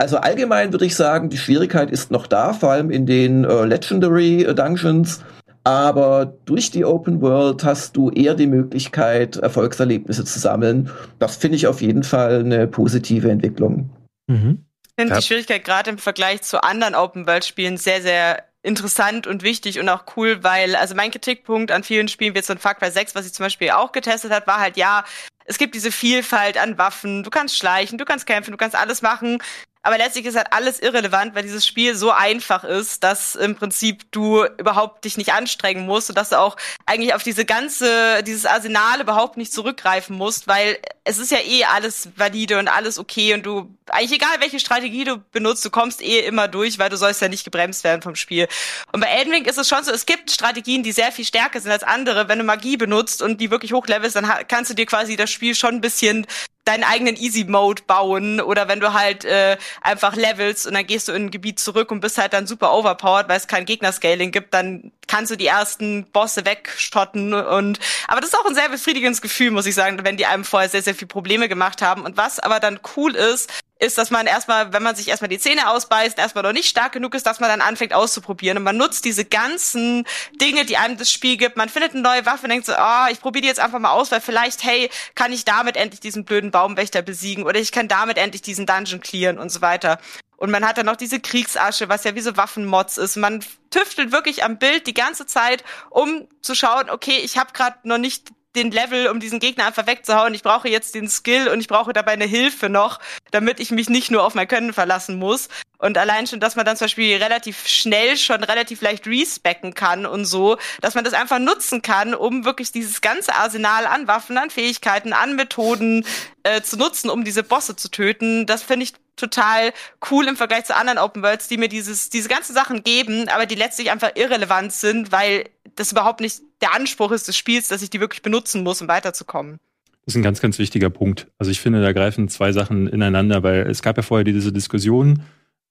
Also 0.00 0.16
allgemein 0.16 0.72
würde 0.72 0.86
ich 0.86 0.96
sagen, 0.96 1.28
die 1.28 1.36
Schwierigkeit 1.36 1.90
ist 1.90 2.10
noch 2.10 2.26
da, 2.26 2.54
vor 2.54 2.70
allem 2.70 2.90
in 2.90 3.04
den 3.04 3.44
äh, 3.44 3.66
Legendary 3.66 4.44
äh, 4.44 4.54
Dungeons. 4.54 5.22
Aber 5.62 6.38
durch 6.46 6.70
die 6.70 6.86
Open 6.86 7.20
World 7.20 7.64
hast 7.64 7.98
du 7.98 8.10
eher 8.10 8.34
die 8.34 8.46
Möglichkeit, 8.46 9.36
Erfolgserlebnisse 9.36 10.24
zu 10.24 10.38
sammeln. 10.38 10.90
Das 11.18 11.36
finde 11.36 11.56
ich 11.56 11.66
auf 11.66 11.82
jeden 11.82 12.02
Fall 12.02 12.40
eine 12.40 12.66
positive 12.66 13.30
Entwicklung. 13.30 13.90
Mhm. 14.26 14.64
Ich 14.86 14.94
finde 14.98 15.16
die 15.16 15.22
Schwierigkeit 15.22 15.64
gerade 15.64 15.90
im 15.90 15.98
Vergleich 15.98 16.40
zu 16.40 16.62
anderen 16.62 16.94
Open 16.94 17.26
World 17.26 17.44
Spielen 17.44 17.76
sehr, 17.76 18.00
sehr 18.00 18.42
interessant 18.62 19.26
und 19.26 19.42
wichtig 19.42 19.80
und 19.80 19.88
auch 19.90 20.04
cool, 20.16 20.42
weil, 20.42 20.76
also 20.76 20.94
mein 20.94 21.10
Kritikpunkt 21.10 21.70
an 21.72 21.82
vielen 21.82 22.08
Spielen, 22.08 22.32
wie 22.32 22.38
jetzt 22.38 22.46
so 22.46 22.54
ein 22.54 22.58
Far 22.58 22.74
Cry 22.74 22.90
6, 22.90 23.14
was 23.14 23.26
ich 23.26 23.34
zum 23.34 23.44
Beispiel 23.44 23.70
auch 23.70 23.92
getestet 23.92 24.32
hat, 24.32 24.46
war 24.46 24.60
halt, 24.60 24.78
ja, 24.78 25.04
es 25.44 25.58
gibt 25.58 25.74
diese 25.74 25.92
Vielfalt 25.92 26.56
an 26.56 26.78
Waffen, 26.78 27.22
du 27.22 27.28
kannst 27.28 27.56
schleichen, 27.56 27.98
du 27.98 28.04
kannst 28.06 28.26
kämpfen, 28.26 28.52
du 28.52 28.56
kannst 28.56 28.76
alles 28.76 29.02
machen, 29.02 29.42
aber 29.82 29.96
letztlich 29.96 30.26
ist 30.26 30.36
halt 30.36 30.52
alles 30.52 30.80
irrelevant, 30.80 31.34
weil 31.34 31.42
dieses 31.42 31.66
Spiel 31.66 31.94
so 31.94 32.10
einfach 32.10 32.64
ist, 32.64 33.02
dass 33.02 33.34
im 33.34 33.54
Prinzip 33.56 34.10
du 34.12 34.44
überhaupt 34.58 35.04
dich 35.04 35.16
nicht 35.16 35.32
anstrengen 35.32 35.86
musst 35.86 36.10
und 36.10 36.18
dass 36.18 36.30
du 36.30 36.38
auch 36.38 36.56
eigentlich 36.84 37.14
auf 37.14 37.22
diese 37.22 37.46
ganze, 37.46 38.22
dieses 38.22 38.44
Arsenal 38.44 39.00
überhaupt 39.00 39.38
nicht 39.38 39.52
zurückgreifen 39.52 40.16
musst, 40.16 40.46
weil 40.48 40.78
es 41.04 41.18
ist 41.18 41.30
ja 41.30 41.38
eh 41.38 41.64
alles 41.64 42.10
valide 42.16 42.58
und 42.58 42.68
alles 42.68 42.98
okay 42.98 43.32
und 43.34 43.46
du, 43.46 43.74
eigentlich 43.88 44.12
egal 44.12 44.40
welche 44.40 44.60
Strategie 44.60 45.04
du 45.04 45.18
benutzt, 45.32 45.64
du 45.64 45.70
kommst 45.70 46.02
eh 46.02 46.20
immer 46.20 46.46
durch, 46.46 46.78
weil 46.78 46.90
du 46.90 46.96
sollst 46.96 47.22
ja 47.22 47.28
nicht 47.28 47.44
gebremst 47.44 47.84
werden 47.84 48.02
vom 48.02 48.16
Spiel. 48.16 48.48
Und 48.92 49.00
bei 49.00 49.06
Elden 49.06 49.32
Ring 49.32 49.44
ist 49.46 49.58
es 49.58 49.68
schon 49.68 49.82
so, 49.82 49.92
es 49.92 50.04
gibt 50.04 50.30
Strategien, 50.30 50.82
die 50.82 50.92
sehr 50.92 51.10
viel 51.10 51.24
stärker 51.24 51.60
sind 51.60 51.72
als 51.72 51.82
andere. 51.82 52.28
Wenn 52.28 52.38
du 52.38 52.44
Magie 52.44 52.76
benutzt 52.76 53.22
und 53.22 53.40
die 53.40 53.50
wirklich 53.50 53.72
hochlevelst, 53.72 54.14
dann 54.16 54.30
kannst 54.46 54.70
du 54.70 54.74
dir 54.74 54.86
quasi 54.86 55.16
das 55.16 55.30
Spiel 55.30 55.54
schon 55.54 55.76
ein 55.76 55.80
bisschen 55.80 56.26
deinen 56.64 56.84
eigenen 56.84 57.16
Easy 57.16 57.44
Mode 57.44 57.82
bauen 57.86 58.40
oder 58.40 58.68
wenn 58.68 58.80
du 58.80 58.92
halt 58.92 59.24
äh, 59.24 59.56
einfach 59.80 60.14
levelst 60.14 60.66
und 60.66 60.74
dann 60.74 60.86
gehst 60.86 61.08
du 61.08 61.12
in 61.12 61.26
ein 61.26 61.30
Gebiet 61.30 61.58
zurück 61.58 61.90
und 61.90 62.00
bist 62.00 62.18
halt 62.18 62.34
dann 62.34 62.46
super 62.46 62.72
overpowered, 62.74 63.28
weil 63.28 63.38
es 63.38 63.46
kein 63.46 63.64
Gegnerscaling 63.64 64.30
gibt, 64.30 64.52
dann 64.52 64.92
kannst 65.10 65.32
du 65.32 65.36
die 65.36 65.46
ersten 65.46 66.04
Bosse 66.12 66.44
wegschotten 66.44 67.34
und 67.34 67.80
aber 68.06 68.20
das 68.20 68.30
ist 68.30 68.38
auch 68.38 68.46
ein 68.46 68.54
sehr 68.54 68.68
befriedigendes 68.68 69.20
Gefühl, 69.20 69.50
muss 69.50 69.66
ich 69.66 69.74
sagen, 69.74 69.98
wenn 70.04 70.16
die 70.16 70.26
einem 70.26 70.44
vorher 70.44 70.68
sehr 70.68 70.82
sehr 70.82 70.94
viel 70.94 71.08
Probleme 71.08 71.48
gemacht 71.48 71.82
haben 71.82 72.02
und 72.02 72.16
was 72.16 72.38
aber 72.38 72.60
dann 72.60 72.78
cool 72.96 73.16
ist, 73.16 73.50
ist, 73.80 73.98
dass 73.98 74.10
man 74.10 74.26
erstmal, 74.26 74.72
wenn 74.72 74.82
man 74.82 74.94
sich 74.94 75.08
erstmal 75.08 75.30
die 75.30 75.38
Zähne 75.38 75.68
ausbeißt, 75.70 76.18
erstmal 76.18 76.44
noch 76.44 76.52
nicht 76.52 76.68
stark 76.68 76.92
genug 76.92 77.14
ist, 77.14 77.26
dass 77.26 77.40
man 77.40 77.48
dann 77.48 77.62
anfängt 77.62 77.94
auszuprobieren. 77.94 78.58
Und 78.58 78.64
man 78.64 78.76
nutzt 78.76 79.06
diese 79.06 79.24
ganzen 79.24 80.04
Dinge, 80.40 80.66
die 80.66 80.76
einem 80.76 80.98
das 80.98 81.10
Spiel 81.10 81.38
gibt. 81.38 81.56
Man 81.56 81.70
findet 81.70 81.92
eine 81.92 82.02
neue 82.02 82.26
Waffe 82.26 82.44
und 82.44 82.50
denkt 82.50 82.66
so, 82.66 82.74
oh, 82.74 83.06
ich 83.10 83.20
probiere 83.20 83.42
die 83.42 83.48
jetzt 83.48 83.60
einfach 83.60 83.78
mal 83.78 83.92
aus, 83.92 84.12
weil 84.12 84.20
vielleicht, 84.20 84.62
hey, 84.64 84.90
kann 85.14 85.32
ich 85.32 85.46
damit 85.46 85.76
endlich 85.76 86.00
diesen 86.00 86.24
blöden 86.24 86.50
Baumwächter 86.50 87.00
besiegen 87.00 87.44
oder 87.44 87.58
ich 87.58 87.72
kann 87.72 87.88
damit 87.88 88.18
endlich 88.18 88.42
diesen 88.42 88.66
Dungeon 88.66 89.00
clearen 89.00 89.38
und 89.38 89.50
so 89.50 89.62
weiter. 89.62 89.98
Und 90.40 90.50
man 90.50 90.66
hat 90.66 90.78
dann 90.78 90.86
noch 90.86 90.96
diese 90.96 91.20
Kriegsasche, 91.20 91.90
was 91.90 92.04
ja 92.04 92.14
wie 92.14 92.22
so 92.22 92.34
Waffenmods 92.34 92.96
ist. 92.96 93.16
Man 93.16 93.44
tüftelt 93.68 94.10
wirklich 94.10 94.42
am 94.42 94.58
Bild 94.58 94.86
die 94.86 94.94
ganze 94.94 95.26
Zeit, 95.26 95.62
um 95.90 96.26
zu 96.40 96.54
schauen, 96.54 96.88
okay, 96.88 97.18
ich 97.22 97.36
habe 97.36 97.52
gerade 97.52 97.76
noch 97.84 97.98
nicht 97.98 98.30
den 98.56 98.70
Level, 98.70 99.08
um 99.08 99.20
diesen 99.20 99.38
Gegner 99.38 99.66
einfach 99.66 99.86
wegzuhauen. 99.86 100.32
Ich 100.32 100.42
brauche 100.42 100.68
jetzt 100.68 100.94
den 100.94 101.10
Skill 101.10 101.48
und 101.48 101.60
ich 101.60 101.68
brauche 101.68 101.92
dabei 101.92 102.12
eine 102.12 102.24
Hilfe 102.24 102.70
noch, 102.70 103.00
damit 103.30 103.60
ich 103.60 103.70
mich 103.70 103.90
nicht 103.90 104.10
nur 104.10 104.24
auf 104.24 104.34
mein 104.34 104.48
Können 104.48 104.72
verlassen 104.72 105.18
muss. 105.18 105.50
Und 105.80 105.96
allein 105.96 106.26
schon, 106.26 106.40
dass 106.40 106.56
man 106.56 106.66
dann 106.66 106.76
zum 106.76 106.84
Beispiel 106.84 107.16
relativ 107.16 107.66
schnell 107.66 108.18
schon 108.18 108.44
relativ 108.44 108.82
leicht 108.82 109.06
respecken 109.06 109.72
kann 109.72 110.04
und 110.04 110.26
so, 110.26 110.58
dass 110.82 110.94
man 110.94 111.04
das 111.04 111.14
einfach 111.14 111.38
nutzen 111.38 111.80
kann, 111.80 112.14
um 112.14 112.44
wirklich 112.44 112.70
dieses 112.70 113.00
ganze 113.00 113.34
Arsenal 113.34 113.86
an 113.86 114.06
Waffen, 114.06 114.36
an 114.36 114.50
Fähigkeiten, 114.50 115.14
an 115.14 115.36
Methoden 115.36 116.04
äh, 116.42 116.60
zu 116.60 116.76
nutzen, 116.76 117.08
um 117.08 117.24
diese 117.24 117.42
Bosse 117.42 117.76
zu 117.76 117.90
töten. 117.90 118.44
Das 118.44 118.62
finde 118.62 118.84
ich 118.84 118.92
total 119.16 119.72
cool 120.10 120.28
im 120.28 120.36
Vergleich 120.36 120.66
zu 120.66 120.76
anderen 120.76 120.98
Open 120.98 121.22
Worlds, 121.22 121.48
die 121.48 121.56
mir 121.56 121.68
dieses, 121.68 122.10
diese 122.10 122.28
ganzen 122.28 122.54
Sachen 122.54 122.82
geben, 122.82 123.28
aber 123.28 123.46
die 123.46 123.54
letztlich 123.54 123.90
einfach 123.90 124.12
irrelevant 124.16 124.72
sind, 124.72 125.12
weil 125.12 125.48
das 125.76 125.92
überhaupt 125.92 126.20
nicht 126.20 126.40
der 126.60 126.74
Anspruch 126.74 127.10
ist 127.12 127.26
des 127.26 127.38
Spiels, 127.38 127.68
dass 127.68 127.80
ich 127.80 127.88
die 127.88 128.00
wirklich 128.00 128.22
benutzen 128.22 128.62
muss, 128.62 128.82
um 128.82 128.88
weiterzukommen. 128.88 129.58
Das 130.04 130.14
ist 130.14 130.16
ein 130.16 130.22
ganz, 130.22 130.40
ganz 130.40 130.58
wichtiger 130.58 130.90
Punkt. 130.90 131.28
Also 131.38 131.50
ich 131.50 131.60
finde, 131.60 131.80
da 131.82 131.92
greifen 131.92 132.28
zwei 132.28 132.52
Sachen 132.52 132.86
ineinander, 132.86 133.42
weil 133.42 133.66
es 133.68 133.82
gab 133.82 133.96
ja 133.96 134.02
vorher 134.02 134.24
diese 134.24 134.52
Diskussion, 134.52 135.22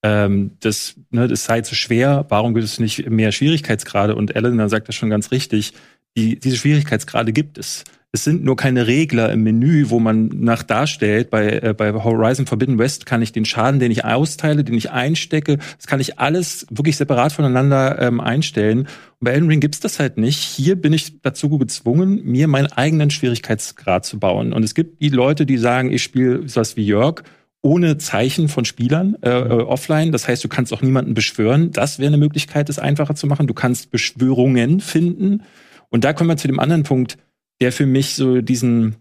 ähm, 0.03 0.51
das, 0.59 0.95
ne, 1.09 1.27
das 1.27 1.45
sei 1.45 1.61
zu 1.61 1.75
schwer, 1.75 2.25
warum 2.29 2.53
gibt 2.53 2.65
es 2.65 2.79
nicht 2.79 3.09
mehr 3.09 3.31
Schwierigkeitsgrade? 3.31 4.15
Und 4.15 4.35
Elena 4.35 4.69
sagt 4.69 4.87
das 4.87 4.95
schon 4.95 5.09
ganz 5.09 5.31
richtig, 5.31 5.73
die, 6.17 6.39
diese 6.39 6.57
Schwierigkeitsgrade 6.57 7.33
gibt 7.33 7.57
es. 7.57 7.83
Es 8.11 8.23
sind 8.23 8.43
nur 8.43 8.55
keine 8.55 8.87
Regler 8.87 9.31
im 9.31 9.43
Menü, 9.43 9.91
wo 9.91 9.99
man 9.99 10.29
nach 10.29 10.63
darstellt. 10.63 11.29
Bei, 11.29 11.59
äh, 11.59 11.75
bei 11.77 11.93
Horizon 11.93 12.47
Forbidden 12.47 12.79
West 12.79 13.05
kann 13.05 13.21
ich 13.21 13.33
den 13.33 13.45
Schaden, 13.45 13.79
den 13.79 13.91
ich 13.91 14.03
austeile, 14.03 14.63
den 14.63 14.73
ich 14.73 14.89
einstecke, 14.89 15.57
das 15.77 15.85
kann 15.85 15.99
ich 15.99 16.17
alles 16.17 16.65
wirklich 16.71 16.97
separat 16.97 17.33
voneinander 17.33 17.99
ähm, 18.01 18.19
einstellen. 18.19 18.79
Und 18.79 18.87
bei 19.25 19.31
Elden 19.31 19.47
Ring 19.47 19.59
gibt's 19.59 19.79
das 19.79 19.99
halt 19.99 20.17
nicht. 20.17 20.39
Hier 20.39 20.75
bin 20.75 20.91
ich 20.91 21.21
dazu 21.21 21.49
gezwungen, 21.59 22.23
mir 22.23 22.47
meinen 22.47 22.71
eigenen 22.71 23.11
Schwierigkeitsgrad 23.11 24.05
zu 24.05 24.17
bauen. 24.17 24.53
Und 24.53 24.63
es 24.63 24.73
gibt 24.73 25.03
die 25.03 25.09
Leute, 25.09 25.45
die 25.45 25.57
sagen, 25.59 25.91
ich 25.91 26.01
spiele 26.01 26.41
was 26.55 26.77
wie 26.77 26.85
Jörg 26.85 27.21
ohne 27.61 27.97
Zeichen 27.97 28.47
von 28.47 28.65
Spielern 28.65 29.15
äh, 29.21 29.29
äh, 29.29 29.61
offline. 29.61 30.11
Das 30.11 30.27
heißt, 30.27 30.43
du 30.43 30.47
kannst 30.47 30.73
auch 30.73 30.81
niemanden 30.81 31.13
beschwören. 31.13 31.71
Das 31.71 31.99
wäre 31.99 32.07
eine 32.07 32.17
Möglichkeit, 32.17 32.69
es 32.69 32.79
einfacher 32.79 33.15
zu 33.15 33.27
machen. 33.27 33.47
Du 33.47 33.53
kannst 33.53 33.91
Beschwörungen 33.91 34.79
finden. 34.79 35.43
Und 35.89 36.03
da 36.03 36.13
kommen 36.13 36.29
wir 36.29 36.37
zu 36.37 36.47
dem 36.47 36.59
anderen 36.59 36.83
Punkt 36.83 37.17
der 37.61 37.71
für 37.71 37.85
mich 37.85 38.15
so 38.15 38.41
diesen 38.41 38.95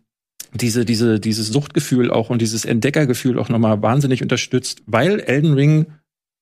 diese, 0.54 0.86
diese, 0.86 1.20
dieses 1.20 1.48
Suchtgefühl 1.48 2.10
auch 2.10 2.30
und 2.30 2.40
dieses 2.40 2.64
Entdeckergefühl 2.64 3.38
auch 3.38 3.50
nochmal 3.50 3.82
wahnsinnig 3.82 4.22
unterstützt, 4.22 4.82
weil 4.86 5.20
Elden 5.20 5.52
Ring 5.52 5.86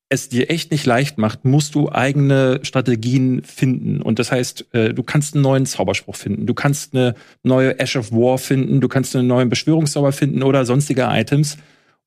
es 0.07 0.29
dir 0.29 0.49
echt 0.49 0.71
nicht 0.71 0.85
leicht 0.85 1.17
macht, 1.17 1.43
musst 1.43 1.75
du 1.75 1.91
eigene 1.91 2.61
Strategien 2.63 3.43
finden. 3.43 4.01
Und 4.01 4.19
das 4.19 4.31
heißt, 4.31 4.73
äh, 4.73 4.93
du 4.93 5.03
kannst 5.03 5.33
einen 5.33 5.43
neuen 5.43 5.65
Zauberspruch 5.65 6.15
finden, 6.15 6.45
du 6.45 6.53
kannst 6.53 6.95
eine 6.95 7.15
neue 7.43 7.77
Ash 7.81 7.97
of 7.97 8.13
War 8.13 8.37
finden, 8.37 8.79
du 8.79 8.87
kannst 8.87 9.13
einen 9.17 9.27
neuen 9.27 9.49
Beschwörungszauber 9.49 10.13
finden 10.13 10.41
oder 10.41 10.63
sonstige 10.63 11.09
Items. 11.09 11.57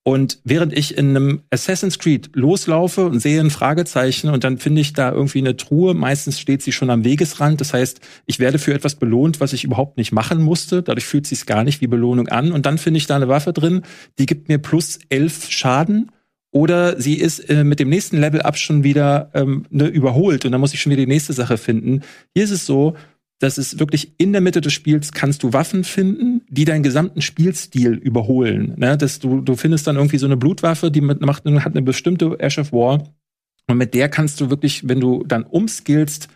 Und 0.02 0.40
während 0.44 0.72
ich 0.72 0.96
in 0.96 1.10
einem 1.10 1.42
Assassin's 1.50 1.98
Creed 1.98 2.30
loslaufe 2.34 3.04
und 3.04 3.20
sehe 3.20 3.38
ein 3.38 3.50
Fragezeichen 3.50 4.30
und 4.30 4.44
dann 4.44 4.56
finde 4.56 4.80
ich 4.80 4.94
da 4.94 5.12
irgendwie 5.12 5.40
eine 5.40 5.58
Truhe, 5.58 5.92
meistens 5.92 6.40
steht 6.40 6.62
sie 6.62 6.72
schon 6.72 6.88
am 6.88 7.04
Wegesrand. 7.04 7.60
Das 7.60 7.74
heißt, 7.74 8.00
ich 8.24 8.38
werde 8.38 8.58
für 8.58 8.72
etwas 8.72 8.94
belohnt, 8.94 9.40
was 9.40 9.52
ich 9.52 9.62
überhaupt 9.62 9.98
nicht 9.98 10.12
machen 10.12 10.40
musste. 10.40 10.82
Dadurch 10.82 11.04
fühlt 11.04 11.26
sich 11.26 11.44
gar 11.44 11.64
nicht 11.64 11.82
wie 11.82 11.86
Belohnung 11.86 12.28
an. 12.28 12.52
Und 12.52 12.64
dann 12.64 12.78
finde 12.78 12.98
ich 12.98 13.06
da 13.06 13.16
eine 13.16 13.28
Waffe 13.28 13.52
drin, 13.52 13.82
die 14.18 14.26
gibt 14.26 14.48
mir 14.48 14.58
plus 14.58 15.00
elf 15.10 15.50
Schaden. 15.50 16.10
Oder 16.50 17.00
sie 17.00 17.14
ist 17.14 17.50
äh, 17.50 17.62
mit 17.62 17.78
dem 17.78 17.90
nächsten 17.90 18.18
Level 18.18 18.40
up 18.40 18.56
schon 18.56 18.82
wieder 18.82 19.30
ähm, 19.34 19.66
ne, 19.70 19.86
überholt 19.86 20.44
und 20.44 20.50
dann 20.50 20.60
muss 20.60 20.74
ich 20.74 20.80
schon 20.80 20.90
wieder 20.90 21.02
die 21.02 21.06
nächste 21.06 21.32
Sache 21.32 21.58
finden. 21.58 22.00
Hier 22.34 22.42
ist 22.42 22.50
es 22.50 22.66
so, 22.66 22.96
das 23.40 23.56
ist 23.56 23.80
wirklich 23.80 24.12
in 24.18 24.32
der 24.32 24.42
Mitte 24.42 24.60
des 24.60 24.74
Spiels 24.74 25.12
kannst 25.12 25.42
du 25.42 25.54
Waffen 25.54 25.82
finden, 25.82 26.42
die 26.48 26.66
deinen 26.66 26.82
gesamten 26.82 27.22
Spielstil 27.22 27.94
überholen. 27.94 28.74
Ne? 28.76 28.98
Das, 28.98 29.18
du, 29.18 29.40
du 29.40 29.56
findest 29.56 29.86
dann 29.86 29.96
irgendwie 29.96 30.18
so 30.18 30.26
eine 30.26 30.36
Blutwaffe, 30.36 30.90
die 30.90 31.00
mit, 31.00 31.22
macht, 31.22 31.46
hat 31.46 31.72
eine 31.72 31.82
bestimmte 31.82 32.38
Ash 32.38 32.58
of 32.58 32.70
War. 32.72 33.02
Und 33.66 33.78
mit 33.78 33.94
der 33.94 34.10
kannst 34.10 34.40
du 34.42 34.50
wirklich, 34.50 34.86
wenn 34.88 35.00
du 35.00 35.24
dann 35.24 35.44
umskillst, 35.44 36.28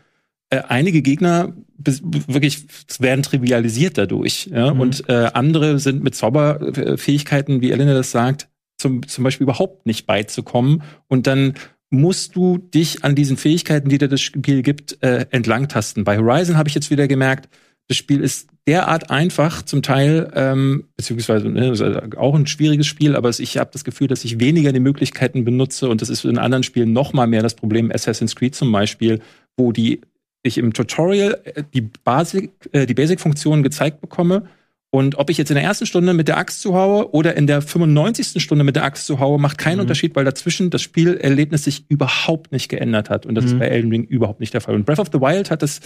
äh, 0.48 0.62
einige 0.68 1.02
Gegner 1.02 1.52
wirklich 1.76 2.64
werden 2.98 3.22
trivialisiert 3.22 3.98
dadurch. 3.98 4.48
Ja? 4.50 4.72
Mhm. 4.72 4.80
Und 4.80 5.08
äh, 5.10 5.30
andere 5.34 5.78
sind 5.78 6.02
mit 6.02 6.14
Zauberfähigkeiten, 6.14 7.60
wie 7.60 7.70
Elena 7.70 7.92
das 7.92 8.12
sagt, 8.12 8.48
zum, 8.78 9.06
zum 9.06 9.24
Beispiel 9.24 9.44
überhaupt 9.44 9.84
nicht 9.84 10.06
beizukommen. 10.06 10.82
Und 11.08 11.26
dann 11.26 11.52
musst 11.94 12.36
du 12.36 12.58
dich 12.58 13.04
an 13.04 13.14
diesen 13.14 13.36
Fähigkeiten, 13.36 13.88
die 13.88 13.98
dir 13.98 14.08
das 14.08 14.20
Spiel 14.20 14.62
gibt, 14.62 15.02
äh, 15.02 15.26
entlangtasten. 15.30 16.04
Bei 16.04 16.18
Horizon 16.18 16.56
habe 16.56 16.68
ich 16.68 16.74
jetzt 16.74 16.90
wieder 16.90 17.08
gemerkt, 17.08 17.48
das 17.88 17.96
Spiel 17.96 18.20
ist 18.20 18.48
derart 18.66 19.10
einfach 19.10 19.62
zum 19.62 19.82
Teil, 19.82 20.30
ähm, 20.34 20.84
beziehungsweise 20.96 21.48
ne, 21.48 22.10
auch 22.16 22.34
ein 22.34 22.46
schwieriges 22.46 22.86
Spiel, 22.86 23.14
aber 23.14 23.28
ich 23.28 23.58
habe 23.58 23.70
das 23.72 23.84
Gefühl, 23.84 24.08
dass 24.08 24.24
ich 24.24 24.40
weniger 24.40 24.72
die 24.72 24.80
Möglichkeiten 24.80 25.44
benutze 25.44 25.88
und 25.88 26.00
das 26.00 26.08
ist 26.08 26.24
in 26.24 26.38
anderen 26.38 26.62
Spielen 26.62 26.92
noch 26.92 27.12
mal 27.12 27.26
mehr 27.26 27.42
das 27.42 27.54
Problem. 27.54 27.92
Assassin's 27.92 28.36
Creed 28.36 28.54
zum 28.54 28.72
Beispiel, 28.72 29.20
wo 29.56 29.72
die 29.72 30.00
ich 30.42 30.58
im 30.58 30.72
Tutorial 30.72 31.40
äh, 31.44 31.62
die 31.74 31.82
Basic, 31.82 32.52
äh, 32.72 32.86
die 32.86 32.94
Basic-Funktionen 32.94 33.62
gezeigt 33.62 34.00
bekomme 34.00 34.48
und 34.94 35.18
ob 35.18 35.28
ich 35.28 35.38
jetzt 35.38 35.50
in 35.50 35.56
der 35.56 35.64
ersten 35.64 35.86
Stunde 35.86 36.14
mit 36.14 36.28
der 36.28 36.36
Axt 36.36 36.60
zuhaue 36.60 37.12
oder 37.12 37.36
in 37.36 37.48
der 37.48 37.62
95. 37.62 38.40
Stunde 38.40 38.62
mit 38.62 38.76
der 38.76 38.84
Axt 38.84 39.06
zuhaue, 39.06 39.40
macht 39.40 39.58
keinen 39.58 39.78
mhm. 39.78 39.80
Unterschied, 39.80 40.14
weil 40.14 40.24
dazwischen 40.24 40.70
das 40.70 40.82
Spielerlebnis 40.82 41.64
sich 41.64 41.86
überhaupt 41.88 42.52
nicht 42.52 42.68
geändert 42.68 43.10
hat. 43.10 43.26
Und 43.26 43.34
das 43.34 43.44
mhm. 43.44 43.50
ist 43.50 43.58
bei 43.58 43.66
Elden 43.66 43.90
Ring 43.90 44.04
überhaupt 44.04 44.38
nicht 44.38 44.54
der 44.54 44.60
Fall. 44.60 44.76
Und 44.76 44.86
Breath 44.86 45.00
of 45.00 45.08
the 45.12 45.20
Wild 45.20 45.50
hat 45.50 45.62
das 45.62 45.80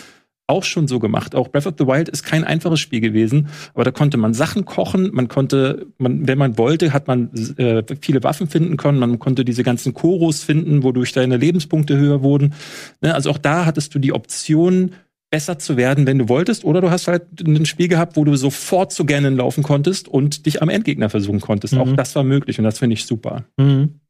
auch 0.46 0.62
schon 0.62 0.88
so 0.88 0.98
gemacht. 0.98 1.34
Auch 1.34 1.48
Breath 1.48 1.66
of 1.66 1.76
the 1.78 1.86
Wild 1.86 2.10
ist 2.10 2.22
kein 2.22 2.44
einfaches 2.44 2.80
Spiel 2.80 3.00
gewesen, 3.00 3.48
aber 3.72 3.84
da 3.84 3.92
konnte 3.92 4.18
man 4.18 4.34
Sachen 4.34 4.66
kochen, 4.66 5.08
man 5.14 5.28
konnte, 5.28 5.86
man, 5.96 6.28
wenn 6.28 6.36
man 6.36 6.58
wollte, 6.58 6.92
hat 6.92 7.08
man 7.08 7.30
äh, 7.56 7.82
viele 8.02 8.22
Waffen 8.24 8.46
finden 8.46 8.76
können, 8.76 8.98
man 8.98 9.18
konnte 9.18 9.42
diese 9.42 9.62
ganzen 9.62 9.94
Choros 9.94 10.42
finden, 10.42 10.82
wodurch 10.82 11.12
deine 11.12 11.38
Lebenspunkte 11.38 11.96
höher 11.96 12.22
wurden. 12.22 12.52
Ne? 13.00 13.14
Also 13.14 13.30
auch 13.30 13.38
da 13.38 13.64
hattest 13.64 13.94
du 13.94 13.98
die 13.98 14.12
Option, 14.12 14.90
besser 15.30 15.58
zu 15.58 15.76
werden, 15.76 16.06
wenn 16.06 16.18
du 16.18 16.28
wolltest, 16.28 16.64
oder 16.64 16.80
du 16.80 16.90
hast 16.90 17.08
halt 17.08 17.40
ein 17.40 17.66
Spiel 17.66 17.88
gehabt, 17.88 18.16
wo 18.16 18.24
du 18.24 18.34
sofort 18.36 18.92
zu 18.92 19.04
Ganon 19.04 19.36
laufen 19.36 19.62
konntest 19.62 20.08
und 20.08 20.46
dich 20.46 20.62
am 20.62 20.68
Endgegner 20.68 21.10
versuchen 21.10 21.40
konntest. 21.40 21.74
Mhm. 21.74 21.80
Auch 21.80 21.92
das 21.92 22.14
war 22.14 22.24
möglich 22.24 22.58
und 22.58 22.64
das 22.64 22.78
finde 22.78 22.94
ich 22.94 23.04
super. 23.04 23.44
Mhm. 23.56 24.00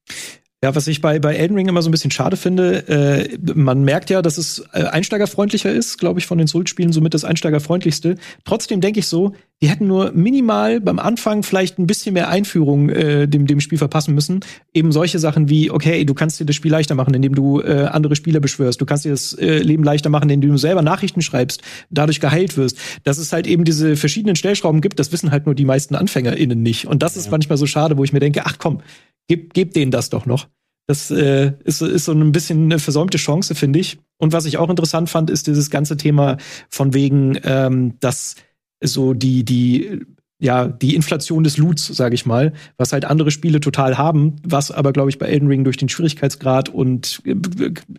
Ja, 0.63 0.75
was 0.75 0.89
ich 0.89 1.01
bei, 1.01 1.21
bei 1.21 1.37
Elden 1.37 1.57
Ring 1.57 1.69
immer 1.69 1.83
so 1.83 1.89
ein 1.89 1.93
bisschen 1.93 2.11
schade 2.11 2.37
finde, 2.37 2.89
äh, 2.89 3.39
man 3.55 3.85
merkt 3.85 4.11
ja, 4.11 4.23
dass 4.23 4.39
es 4.39 4.65
äh, 4.73 4.83
einsteigerfreundlicher 4.85 5.73
ist, 5.73 5.99
glaube 5.99 6.19
ich, 6.19 6.27
von 6.27 6.37
den 6.37 6.49
Souls-Spielen 6.49 6.93
somit 6.93 7.15
das 7.15 7.25
einsteigerfreundlichste. 7.25 8.17
Trotzdem 8.45 8.81
denke 8.81 8.99
ich 8.99 9.07
so, 9.07 9.35
die 9.61 9.69
hätten 9.69 9.87
nur 9.87 10.13
minimal 10.13 10.81
beim 10.81 10.99
Anfang 10.99 11.43
vielleicht 11.43 11.79
ein 11.79 11.87
bisschen 11.87 12.15
mehr 12.15 12.29
Einführung 12.29 12.91
äh, 12.91 13.27
dem, 13.27 13.47
dem 13.47 13.61
Spiel 13.61 13.79
verpassen 13.79 14.15
müssen. 14.15 14.41
Eben 14.73 14.93
solche 14.93 15.19
Sachen 15.19 15.49
wie, 15.49 15.71
okay, 15.71 16.05
du 16.05 16.15
kannst 16.15 16.39
dir 16.39 16.45
das 16.45 16.55
Spiel 16.55 16.71
leichter 16.71 16.95
machen, 16.95 17.15
indem 17.15 17.35
du 17.35 17.61
äh, 17.61 17.89
andere 17.91 18.15
Spieler 18.15 18.41
beschwörst. 18.41 18.81
Du 18.81 18.87
kannst 18.87 19.05
dir 19.05 19.11
das 19.11 19.33
äh, 19.35 19.59
Leben 19.59 19.83
leichter 19.83 20.11
machen, 20.11 20.31
indem 20.31 20.51
du 20.51 20.59
selber 20.59 20.83
Nachrichten 20.83 21.23
schreibst, 21.23 21.63
dadurch 21.91 22.21
geheilt 22.21 22.57
wirst. 22.57 22.79
Dass 23.05 23.19
es 23.19 23.33
halt 23.33 23.47
eben 23.47 23.65
diese 23.65 23.97
verschiedenen 23.97 24.37
Stellschrauben 24.37 24.81
gibt, 24.81 24.99
das 24.99 25.13
wissen 25.13 25.31
halt 25.31 25.47
nur 25.47 25.55
die 25.55 25.65
meisten 25.65 25.95
AnfängerInnen 25.95 26.63
nicht. 26.63 26.87
Und 26.87 27.03
das 27.03 27.17
ja. 27.17 27.23
ist 27.23 27.31
manchmal 27.31 27.59
so 27.59 27.67
schade, 27.67 27.97
wo 27.97 28.05
ich 28.05 28.13
mir 28.13 28.21
denke, 28.21 28.47
ach 28.47 28.59
komm, 28.59 28.81
Gib, 29.29 29.53
gib 29.53 29.75
denen 29.75 29.91
das 29.91 30.09
doch 30.11 30.27
noch. 30.27 30.49
Das 30.87 31.11
äh, 31.11 31.53
ist, 31.65 31.83
ist 31.83 32.07
so 32.07 32.13
ein 32.13 32.33
bisschen 32.33 32.65
eine 32.65 32.79
versäumte 32.79 33.19
Chance, 33.19 33.55
finde 33.55 33.79
ich. 33.79 33.99
Und 34.17 34.33
was 34.33 34.47
ich 34.47 34.57
auch 34.57 34.71
interessant 34.71 35.11
fand, 35.11 35.29
ist 35.29 35.47
dieses 35.47 35.69
ganze 35.69 35.99
Thema 35.99 36.39
von 36.71 36.95
wegen, 36.95 37.39
ähm, 37.45 38.01
dass 38.01 38.37
so 38.83 39.15
die, 39.15 39.45
die 39.45 40.07
ja, 40.41 40.69
die 40.69 40.95
Inflation 40.95 41.43
des 41.43 41.57
Loots, 41.57 41.89
sage 41.89 42.15
ich 42.15 42.25
mal, 42.25 42.53
was 42.77 42.93
halt 42.93 43.05
andere 43.05 43.33
Spiele 43.33 43.59
total 43.59 43.99
haben, 43.99 44.37
was 44.45 44.71
aber, 44.71 44.93
glaube 44.93 45.11
ich, 45.11 45.19
bei 45.19 45.27
Elden 45.27 45.49
Ring 45.49 45.65
durch 45.65 45.77
den 45.77 45.89
Schwierigkeitsgrad 45.89 46.69
und 46.69 47.21
äh, 47.25 47.35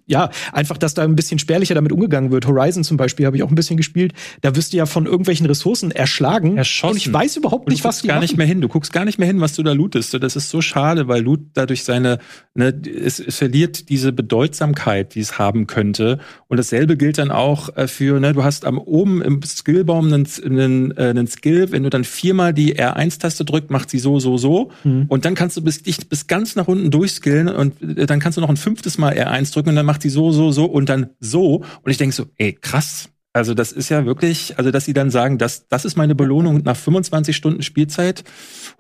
ja, 0.06 0.30
einfach, 0.54 0.78
dass 0.78 0.94
da 0.94 1.04
ein 1.04 1.18
bisschen 1.18 1.38
spärlicher 1.38 1.76
damit 1.76 1.92
umgegangen 1.92 2.32
wird. 2.32 2.48
Horizon 2.48 2.86
zum 2.86 2.96
Beispiel 2.96 3.26
habe 3.26 3.36
ich 3.36 3.44
auch 3.44 3.50
ein 3.50 3.56
bisschen 3.56 3.76
gespielt. 3.76 4.14
Da 4.40 4.56
wirst 4.56 4.72
du 4.72 4.78
ja 4.78 4.86
von 4.86 5.06
irgendwelchen 5.06 5.48
Ressourcen 5.48 5.92
erschlagen. 5.92 6.56
Erschossen. 6.56 6.94
Und 6.94 6.98
ich 6.98 7.12
weiß 7.12 7.36
überhaupt 7.36 7.68
nicht, 7.68 7.84
was 7.84 8.02
die 8.02 8.08
gar 8.08 8.16
machen. 8.16 8.24
nicht 8.24 8.38
mehr 8.38 8.48
hin. 8.48 8.62
Du 8.62 8.70
guckst 8.70 8.94
gar 8.94 9.04
nicht 9.04 9.20
mehr 9.20 9.28
hin, 9.28 9.42
was 9.42 9.54
du 9.54 9.64
da 9.64 9.74
lootest. 9.74 10.14
Das 10.14 10.38
ist 10.38 10.50
so 10.50 10.62
schade, 10.62 11.10
weil 11.10 11.22
Loot 11.22 11.42
dadurch 11.56 11.84
seine, 11.84 12.20
ne, 12.54 12.68
es, 12.70 13.20
es 13.20 13.36
verliert 13.36 13.90
diese 13.90 14.14
Bedeutsamkeit, 14.14 15.14
die 15.14 15.20
es 15.20 15.38
haben 15.38 15.68
könnte. 15.68 16.20
Und 16.48 16.56
dasselbe 16.56 16.96
gilt 16.96 17.18
dann 17.18 17.32
auch 17.32 17.76
äh, 17.76 17.90
für, 17.90 18.22
ne, 18.22 18.32
du 18.32 18.46
hast 18.46 18.64
am 18.64 18.78
oben 18.78 19.22
im 19.22 19.42
Skillbaum 19.44 20.06
einen, 20.06 20.28
einen, 20.46 20.98
äh, 20.98 21.10
einen 21.10 21.28
Skill, 21.28 21.72
wenn 21.72 21.84
du 21.84 21.90
dann 21.90 22.06
vier 22.06 22.29
viermal 22.30 22.54
die 22.54 22.76
R1-Taste 22.76 23.44
drückt, 23.44 23.72
macht 23.72 23.90
sie 23.90 23.98
so, 23.98 24.20
so, 24.20 24.38
so. 24.38 24.70
Mhm. 24.84 25.06
Und 25.08 25.26
dann 25.26 25.34
kannst 25.34 25.58
du 25.58 25.64
bis, 25.64 25.82
dich 25.82 26.08
bis 26.10 26.28
ganz 26.28 26.56
nach 26.56 26.68
unten 26.68 26.92
durchskillen 26.92 27.48
und 27.48 27.82
äh, 27.82 28.06
dann 28.06 28.20
kannst 28.20 28.38
du 28.38 28.42
noch 28.42 28.50
ein 28.50 28.58
fünftes 28.58 29.00
Mal 29.00 29.14
R1 29.14 29.52
drücken 29.52 29.70
und 29.70 29.76
dann 29.76 29.86
macht 29.86 30.04
sie 30.04 30.10
so, 30.10 30.32
so, 30.32 30.52
so 30.52 30.66
und 30.66 30.90
dann 30.90 31.10
so. 31.20 31.64
Und 31.82 31.92
ich 31.92 31.98
denke 31.98 32.16
so, 32.16 32.28
ey, 32.38 32.54
krass. 32.54 33.10
Also 33.34 33.56
das 33.56 33.72
ist 33.72 33.90
ja 33.90 34.06
wirklich, 34.06 34.60
also 34.60 34.70
dass 34.70 34.86
sie 34.86 34.94
dann 34.94 35.10
sagen, 35.10 35.40
das, 35.40 35.68
das 35.68 35.86
ist 35.86 35.96
meine 35.96 36.14
Belohnung 36.14 36.62
nach 36.64 36.76
25 36.76 37.36
Stunden 37.36 37.64
Spielzeit, 37.64 38.24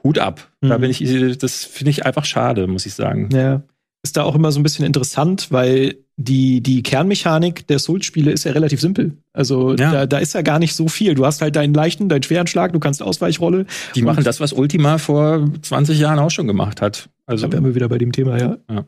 Hut 0.03 0.19
ab. 0.19 0.47
Mhm. 0.61 0.69
Da 0.69 0.77
bin 0.77 0.91
ich, 0.91 0.99
das 1.39 1.65
finde 1.65 1.89
ich 1.89 2.05
einfach 2.05 2.25
schade, 2.25 2.67
muss 2.67 2.85
ich 2.85 2.93
sagen. 2.93 3.29
Ja 3.33 3.63
ist 4.09 4.17
da 4.17 4.23
auch 4.23 4.33
immer 4.33 4.51
so 4.51 4.59
ein 4.59 4.63
bisschen 4.63 4.85
interessant, 4.85 5.51
weil 5.51 5.97
die, 6.17 6.61
die 6.61 6.81
Kernmechanik 6.81 7.67
der 7.67 7.77
Souls-Spiele 7.77 8.31
ist 8.31 8.43
ja 8.43 8.53
relativ 8.53 8.81
simpel. 8.81 9.17
Also 9.33 9.75
ja. 9.75 9.91
Da, 9.91 10.05
da 10.07 10.17
ist 10.17 10.33
ja 10.33 10.41
gar 10.41 10.57
nicht 10.57 10.75
so 10.75 10.87
viel. 10.87 11.13
Du 11.13 11.27
hast 11.27 11.43
halt 11.43 11.55
deinen 11.55 11.75
leichten, 11.75 12.09
deinen 12.09 12.23
schweren 12.23 12.47
Schlag, 12.47 12.73
du 12.73 12.79
kannst 12.79 13.03
Ausweichrolle. 13.03 13.67
Die 13.93 14.01
machen 14.01 14.23
das, 14.23 14.39
was 14.39 14.51
Ultima 14.51 14.97
vor 14.97 15.47
20 15.61 15.99
Jahren 15.99 16.17
auch 16.17 16.31
schon 16.31 16.47
gemacht 16.47 16.81
hat. 16.81 17.09
Also 17.27 17.45
da 17.45 17.53
wären 17.53 17.65
wir 17.65 17.75
wieder 17.75 17.87
bei 17.87 17.99
dem 17.99 18.11
Thema, 18.11 18.39
ja. 18.39 18.57
ja. 18.67 18.85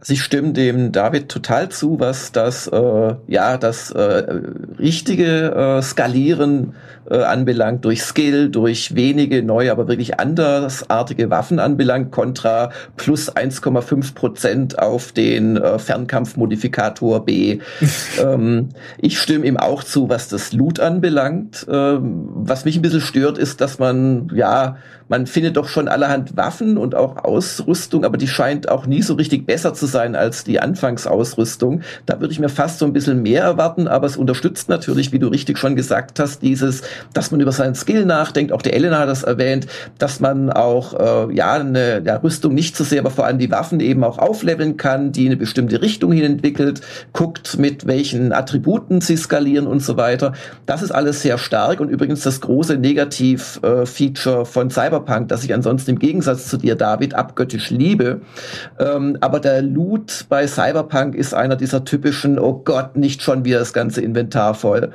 Also 0.00 0.12
ich 0.12 0.22
stimme 0.22 0.52
dem 0.52 0.92
David 0.92 1.28
total 1.28 1.70
zu, 1.70 1.98
was 1.98 2.30
das 2.30 2.68
äh, 2.68 3.14
ja 3.26 3.58
das 3.58 3.90
äh, 3.90 4.40
richtige 4.78 5.50
äh, 5.50 5.82
Skalieren 5.82 6.74
äh, 7.10 7.16
anbelangt, 7.16 7.84
durch 7.84 8.02
Skill, 8.02 8.48
durch 8.48 8.94
wenige 8.94 9.42
neue, 9.42 9.72
aber 9.72 9.88
wirklich 9.88 10.20
andersartige 10.20 11.30
Waffen 11.30 11.58
anbelangt, 11.58 12.12
kontra 12.12 12.70
plus 12.96 13.34
1,5 13.34 14.14
Prozent 14.14 14.78
auf 14.78 15.10
den 15.10 15.56
äh, 15.56 15.80
Fernkampfmodifikator 15.80 17.24
B. 17.24 17.58
ähm, 18.22 18.68
ich 18.98 19.18
stimme 19.18 19.46
ihm 19.46 19.56
auch 19.56 19.82
zu, 19.82 20.08
was 20.08 20.28
das 20.28 20.52
Loot 20.52 20.78
anbelangt. 20.78 21.66
Ähm, 21.68 22.28
was 22.34 22.64
mich 22.64 22.76
ein 22.76 22.82
bisschen 22.82 23.00
stört, 23.00 23.36
ist, 23.36 23.60
dass 23.60 23.80
man 23.80 24.30
ja 24.32 24.76
man 25.08 25.26
findet 25.26 25.56
doch 25.56 25.68
schon 25.68 25.88
allerhand 25.88 26.36
Waffen 26.36 26.76
und 26.76 26.94
auch 26.94 27.24
Ausrüstung, 27.24 28.04
aber 28.04 28.18
die 28.18 28.28
scheint 28.28 28.68
auch 28.68 28.86
nie 28.86 29.02
so 29.02 29.14
richtig 29.14 29.46
besser 29.46 29.72
zu 29.72 29.86
sein 29.88 30.14
als 30.14 30.44
die 30.44 30.60
Anfangsausrüstung. 30.60 31.82
Da 32.06 32.20
würde 32.20 32.32
ich 32.32 32.40
mir 32.40 32.48
fast 32.48 32.78
so 32.78 32.86
ein 32.86 32.92
bisschen 32.92 33.22
mehr 33.22 33.42
erwarten, 33.42 33.88
aber 33.88 34.06
es 34.06 34.16
unterstützt 34.16 34.68
natürlich, 34.68 35.12
wie 35.12 35.18
du 35.18 35.28
richtig 35.28 35.58
schon 35.58 35.76
gesagt 35.76 36.20
hast, 36.20 36.42
dieses, 36.42 36.82
dass 37.12 37.30
man 37.30 37.40
über 37.40 37.52
seinen 37.52 37.74
Skill 37.74 38.04
nachdenkt. 38.04 38.52
Auch 38.52 38.62
die 38.62 38.72
Elena 38.72 39.00
hat 39.00 39.08
das 39.08 39.22
erwähnt, 39.22 39.66
dass 39.98 40.20
man 40.20 40.50
auch 40.50 41.28
äh, 41.28 41.34
ja 41.34 41.54
eine 41.54 42.02
ja, 42.04 42.16
Rüstung 42.16 42.54
nicht 42.54 42.76
so 42.76 42.84
sehr, 42.84 43.00
aber 43.00 43.10
vor 43.10 43.26
allem 43.26 43.38
die 43.38 43.50
Waffen 43.50 43.80
eben 43.80 44.04
auch 44.04 44.18
aufleveln 44.18 44.76
kann, 44.76 45.12
die 45.12 45.24
in 45.24 45.32
eine 45.32 45.36
bestimmte 45.36 45.82
Richtung 45.82 46.12
hin 46.12 46.24
entwickelt, 46.24 46.80
guckt, 47.12 47.58
mit 47.58 47.86
welchen 47.86 48.32
Attributen 48.32 49.00
sie 49.00 49.16
skalieren 49.16 49.66
und 49.66 49.82
so 49.82 49.96
weiter. 49.96 50.32
Das 50.66 50.82
ist 50.82 50.90
alles 50.90 51.22
sehr 51.22 51.38
stark 51.38 51.80
und 51.80 51.88
übrigens 51.88 52.22
das 52.22 52.40
große 52.40 52.76
Negativ-Feature 52.76 54.42
äh, 54.42 54.44
von 54.44 54.70
Cyberpunk, 54.70 55.28
das 55.28 55.44
ich 55.44 55.54
ansonsten 55.54 55.92
im 55.92 55.98
Gegensatz 55.98 56.48
zu 56.48 56.56
dir, 56.56 56.74
David, 56.74 57.14
abgöttisch 57.14 57.70
liebe. 57.70 58.20
Ähm, 58.78 59.16
aber 59.20 59.40
der 59.40 59.62
Loot 59.78 60.26
bei 60.28 60.48
Cyberpunk 60.48 61.14
ist 61.14 61.34
einer 61.34 61.54
dieser 61.54 61.84
typischen, 61.84 62.40
oh 62.40 62.62
Gott, 62.64 62.96
nicht 62.96 63.22
schon 63.22 63.44
wieder 63.44 63.60
das 63.60 63.72
ganze 63.72 64.00
Inventar 64.00 64.54
voll. 64.54 64.90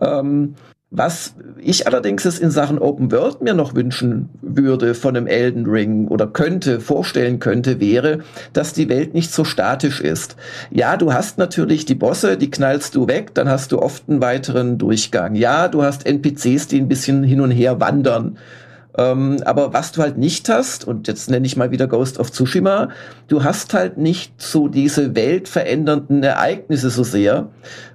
Ähm, 0.00 0.54
was 0.92 1.34
ich 1.58 1.88
allerdings 1.88 2.24
es 2.24 2.38
in 2.38 2.52
Sachen 2.52 2.78
Open 2.78 3.10
World 3.10 3.40
mir 3.42 3.54
noch 3.54 3.74
wünschen 3.74 4.28
würde 4.42 4.94
von 4.94 5.16
einem 5.16 5.26
Elden 5.26 5.66
Ring 5.66 6.06
oder 6.06 6.28
könnte, 6.28 6.78
vorstellen 6.80 7.40
könnte, 7.40 7.80
wäre, 7.80 8.20
dass 8.52 8.74
die 8.74 8.88
Welt 8.88 9.12
nicht 9.12 9.32
so 9.32 9.42
statisch 9.42 10.00
ist. 10.00 10.36
Ja, 10.70 10.96
du 10.96 11.12
hast 11.12 11.38
natürlich 11.38 11.84
die 11.84 11.96
Bosse, 11.96 12.36
die 12.36 12.50
knallst 12.50 12.94
du 12.94 13.08
weg, 13.08 13.34
dann 13.34 13.48
hast 13.48 13.72
du 13.72 13.80
oft 13.80 14.08
einen 14.08 14.20
weiteren 14.20 14.78
Durchgang. 14.78 15.34
Ja, 15.34 15.66
du 15.66 15.82
hast 15.82 16.06
NPCs, 16.06 16.68
die 16.68 16.78
ein 16.78 16.88
bisschen 16.88 17.24
hin 17.24 17.40
und 17.40 17.50
her 17.50 17.80
wandern. 17.80 18.36
Ähm, 18.96 19.42
aber 19.44 19.72
was 19.72 19.92
du 19.92 20.02
halt 20.02 20.18
nicht 20.18 20.48
hast, 20.48 20.86
und 20.86 21.08
jetzt 21.08 21.30
nenne 21.30 21.46
ich 21.46 21.56
mal 21.56 21.70
wieder 21.70 21.86
Ghost 21.86 22.18
of 22.18 22.30
Tsushima, 22.30 22.90
du 23.28 23.42
hast 23.42 23.72
halt 23.74 23.96
nicht 23.96 24.40
so 24.40 24.68
diese 24.68 25.14
weltverändernden 25.14 26.22
Ereignisse 26.22 26.90
so 26.90 27.02
sehr, 27.02 27.48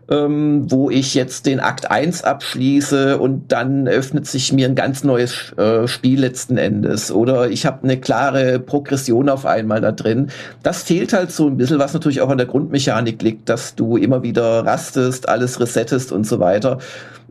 ähm, 0.09 0.71
wo 0.71 0.89
ich 0.89 1.13
jetzt 1.13 1.45
den 1.45 1.59
Akt 1.59 1.91
1 1.91 2.23
abschließe 2.23 3.17
und 3.17 3.51
dann 3.51 3.87
öffnet 3.87 4.25
sich 4.25 4.53
mir 4.53 4.67
ein 4.67 4.75
ganz 4.75 5.03
neues 5.03 5.53
äh, 5.57 5.87
Spiel 5.87 6.19
letzten 6.19 6.57
Endes. 6.57 7.11
Oder 7.11 7.49
ich 7.49 7.65
habe 7.65 7.83
eine 7.83 7.99
klare 7.99 8.59
Progression 8.59 9.29
auf 9.29 9.45
einmal 9.45 9.81
da 9.81 9.91
drin. 9.91 10.29
Das 10.63 10.83
fehlt 10.83 11.13
halt 11.13 11.31
so 11.31 11.47
ein 11.47 11.57
bisschen, 11.57 11.79
was 11.79 11.93
natürlich 11.93 12.21
auch 12.21 12.29
an 12.29 12.37
der 12.37 12.47
Grundmechanik 12.47 13.21
liegt, 13.21 13.49
dass 13.49 13.75
du 13.75 13.97
immer 13.97 14.23
wieder 14.23 14.65
rastest, 14.65 15.27
alles 15.27 15.59
resettest 15.59 16.11
und 16.11 16.25
so 16.25 16.39
weiter. 16.39 16.79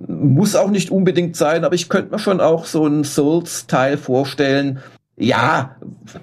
Muss 0.07 0.55
auch 0.55 0.71
nicht 0.71 0.91
unbedingt 0.91 1.37
sein, 1.37 1.65
aber 1.65 1.75
ich 1.75 1.89
könnte 1.89 2.13
mir 2.13 2.19
schon 2.19 2.41
auch 2.41 2.67
so 2.67 2.85
einen 2.85 3.05
Souls-Teil 3.05 3.97
vorstellen, 3.97 4.81
ja, 5.19 5.77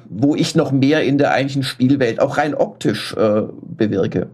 wo 0.08 0.36
ich 0.36 0.54
noch 0.54 0.72
mehr 0.72 1.04
in 1.04 1.18
der 1.18 1.32
eigentlichen 1.32 1.64
Spielwelt 1.64 2.20
auch 2.20 2.38
rein 2.38 2.54
optisch 2.54 3.16
äh, 3.16 3.42
bewirke. 3.64 4.30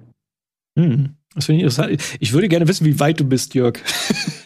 Hm. 0.77 1.15
Das 1.39 1.45
finde 1.45 1.59
ich 1.59 1.63
interessant. 1.63 2.01
Ich 2.19 2.33
würde 2.33 2.49
gerne 2.49 2.67
wissen, 2.67 2.85
wie 2.85 2.99
weit 2.99 3.17
du 3.17 3.23
bist, 3.23 3.53
Jörg. 3.53 3.79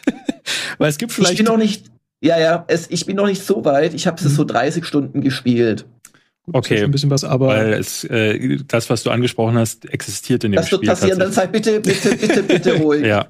Weil 0.78 0.88
es 0.88 0.96
gibt 0.96 1.10
vielleicht. 1.10 1.32
Ich 1.32 1.38
bin 1.38 1.46
noch 1.46 1.56
nicht. 1.56 1.86
Ja, 2.20 2.38
ja, 2.38 2.64
es, 2.68 2.88
ich 2.88 3.04
bin 3.04 3.16
noch 3.16 3.26
nicht 3.26 3.44
so 3.44 3.64
weit. 3.64 3.94
Ich 3.94 4.06
habe 4.06 4.16
es 4.16 4.24
mhm. 4.24 4.28
so 4.28 4.44
30 4.44 4.84
Stunden 4.84 5.20
gespielt. 5.20 5.86
Gut, 6.44 6.54
okay, 6.54 6.84
ein 6.84 6.90
bisschen 6.92 7.10
was, 7.10 7.24
aber 7.24 7.48
weil 7.48 7.72
es, 7.72 8.04
äh, 8.04 8.58
das, 8.68 8.90
was 8.90 9.02
du 9.02 9.10
angesprochen 9.10 9.56
hast, 9.56 9.90
existiert 9.90 10.44
in 10.44 10.52
dem 10.52 10.56
das 10.56 10.66
Spiel. 10.66 10.78
Das 10.86 11.00
wird 11.00 11.00
passieren, 11.00 11.18
dann 11.18 11.32
sei 11.32 11.46
bitte, 11.48 11.80
bitte, 11.80 12.16
bitte, 12.16 12.42
bitte 12.42 12.74
ruhig. 12.80 13.04
ja. 13.04 13.26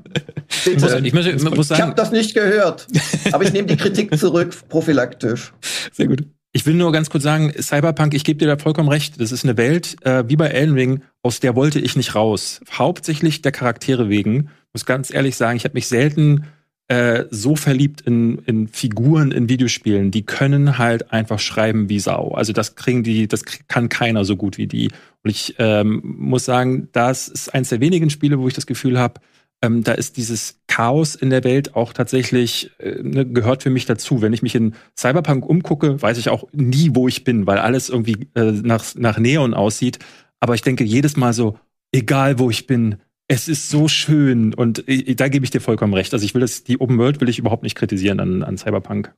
Bitte. 0.65 1.01
Ich, 1.03 1.15
muss, 1.15 1.27
ich, 1.27 1.43
muss 1.43 1.69
sagen, 1.69 1.81
ich 1.81 1.87
habe 1.87 1.95
das 1.95 2.11
nicht 2.11 2.35
gehört, 2.35 2.87
aber 3.33 3.45
ich 3.45 3.53
nehme 3.53 3.67
die 3.67 3.77
Kritik 3.77 4.19
zurück, 4.19 4.55
prophylaktisch. 4.69 5.55
Sehr 5.93 6.09
gut. 6.09 6.25
Ich 6.57 6.67
will 6.67 6.75
nur 6.75 6.93
ganz 6.93 7.11
kurz 7.11 7.25
sagen, 7.25 7.53
Cyberpunk, 7.61 8.15
ich 8.15 8.23
gebe 8.23 8.39
dir 8.39 8.47
da 8.47 8.57
vollkommen 8.57 8.89
recht. 8.89 9.21
Das 9.21 9.33
ist 9.33 9.45
eine 9.45 9.57
Welt, 9.57 9.97
äh, 10.03 10.23
wie 10.29 10.37
bei 10.37 10.47
Elden 10.47 10.75
Ring, 10.75 11.03
aus 11.21 11.41
der 11.41 11.57
wollte 11.57 11.81
ich 11.81 11.97
nicht 11.97 12.15
raus. 12.15 12.61
Hauptsächlich 12.71 13.43
der 13.43 13.51
Charaktere 13.51 14.09
wegen. 14.09 14.51
Muss 14.73 14.87
ganz 14.87 15.13
ehrlich 15.13 15.35
sagen, 15.35 15.57
ich 15.57 15.65
habe 15.65 15.75
mich 15.75 15.89
selten 15.89 16.47
äh, 16.87 17.25
so 17.31 17.57
verliebt 17.57 18.03
in, 18.03 18.39
in 18.47 18.69
Figuren 18.69 19.33
in 19.33 19.49
Videospielen, 19.49 20.13
die 20.13 20.25
können 20.25 20.79
halt 20.79 21.13
einfach 21.13 21.41
schreiben 21.41 21.89
wie 21.89 21.99
Sau. 21.99 22.29
Also 22.29 22.53
das 22.53 22.77
kriegen 22.77 23.03
die, 23.03 23.27
das 23.27 23.43
kann 23.67 23.89
keiner 23.89 24.25
so 24.25 24.37
gut 24.37 24.57
wie 24.57 24.69
die. 24.69 24.93
Und 25.25 25.31
ich 25.31 25.57
ähm, 25.59 26.03
muss 26.05 26.45
sagen, 26.45 26.89
das 26.93 27.27
ist 27.27 27.53
eins 27.53 27.71
der 27.71 27.81
wenigen 27.81 28.11
Spiele, 28.11 28.39
wo 28.39 28.47
ich 28.47 28.55
das 28.55 28.67
Gefühl 28.67 28.97
habe, 28.97 29.21
ähm, 29.65 29.83
da 29.83 29.93
ist 29.93 30.19
dieses 30.19 30.61
Chaos 30.67 31.15
in 31.15 31.31
der 31.31 31.43
Welt 31.43 31.75
auch 31.75 31.95
tatsächlich 31.95 32.71
äh, 32.79 33.03
ne, 33.03 33.27
gehört 33.27 33.63
für 33.63 33.71
mich 33.71 33.87
dazu. 33.87 34.21
Wenn 34.21 34.35
ich 34.35 34.43
mich 34.43 34.55
in 34.55 34.75
Cyberpunk 34.97 35.47
umgucke, 35.47 36.01
weiß 36.03 36.19
ich 36.19 36.29
auch 36.29 36.45
nie, 36.53 36.91
wo 36.93 37.09
ich 37.09 37.25
bin, 37.25 37.47
weil 37.47 37.59
alles 37.59 37.89
irgendwie 37.89 38.29
äh, 38.35 38.53
nach, 38.53 38.95
nach 38.95 39.19
Neon 39.19 39.55
aussieht. 39.55 39.99
Aber 40.39 40.55
ich 40.55 40.63
denke 40.63 40.85
jedes 40.85 41.17
Mal 41.17 41.33
so, 41.33 41.59
egal 41.93 42.39
wo 42.39 42.51
ich 42.51 42.67
bin, 42.67 42.97
es 43.27 43.49
ist 43.49 43.71
so 43.71 43.89
schön 43.89 44.53
und 44.53 44.87
äh, 44.87 45.15
da 45.15 45.29
gebe 45.29 45.47
ich 45.47 45.51
dir 45.51 45.61
vollkommen 45.61 45.95
recht. 45.95 46.13
Also 46.13 46.27
ich 46.27 46.35
will 46.35 46.43
das, 46.43 46.65
die 46.65 46.79
Open 46.79 46.99
World 46.99 47.23
will 47.23 47.31
ich 47.31 47.39
überhaupt 47.39 47.63
nicht 47.63 47.77
kritisieren 47.77 48.21
an, 48.21 48.43
an 48.43 48.59
Cyberpunk. 48.59 49.15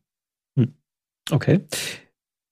Hm. 0.56 0.74
Okay. 1.30 1.60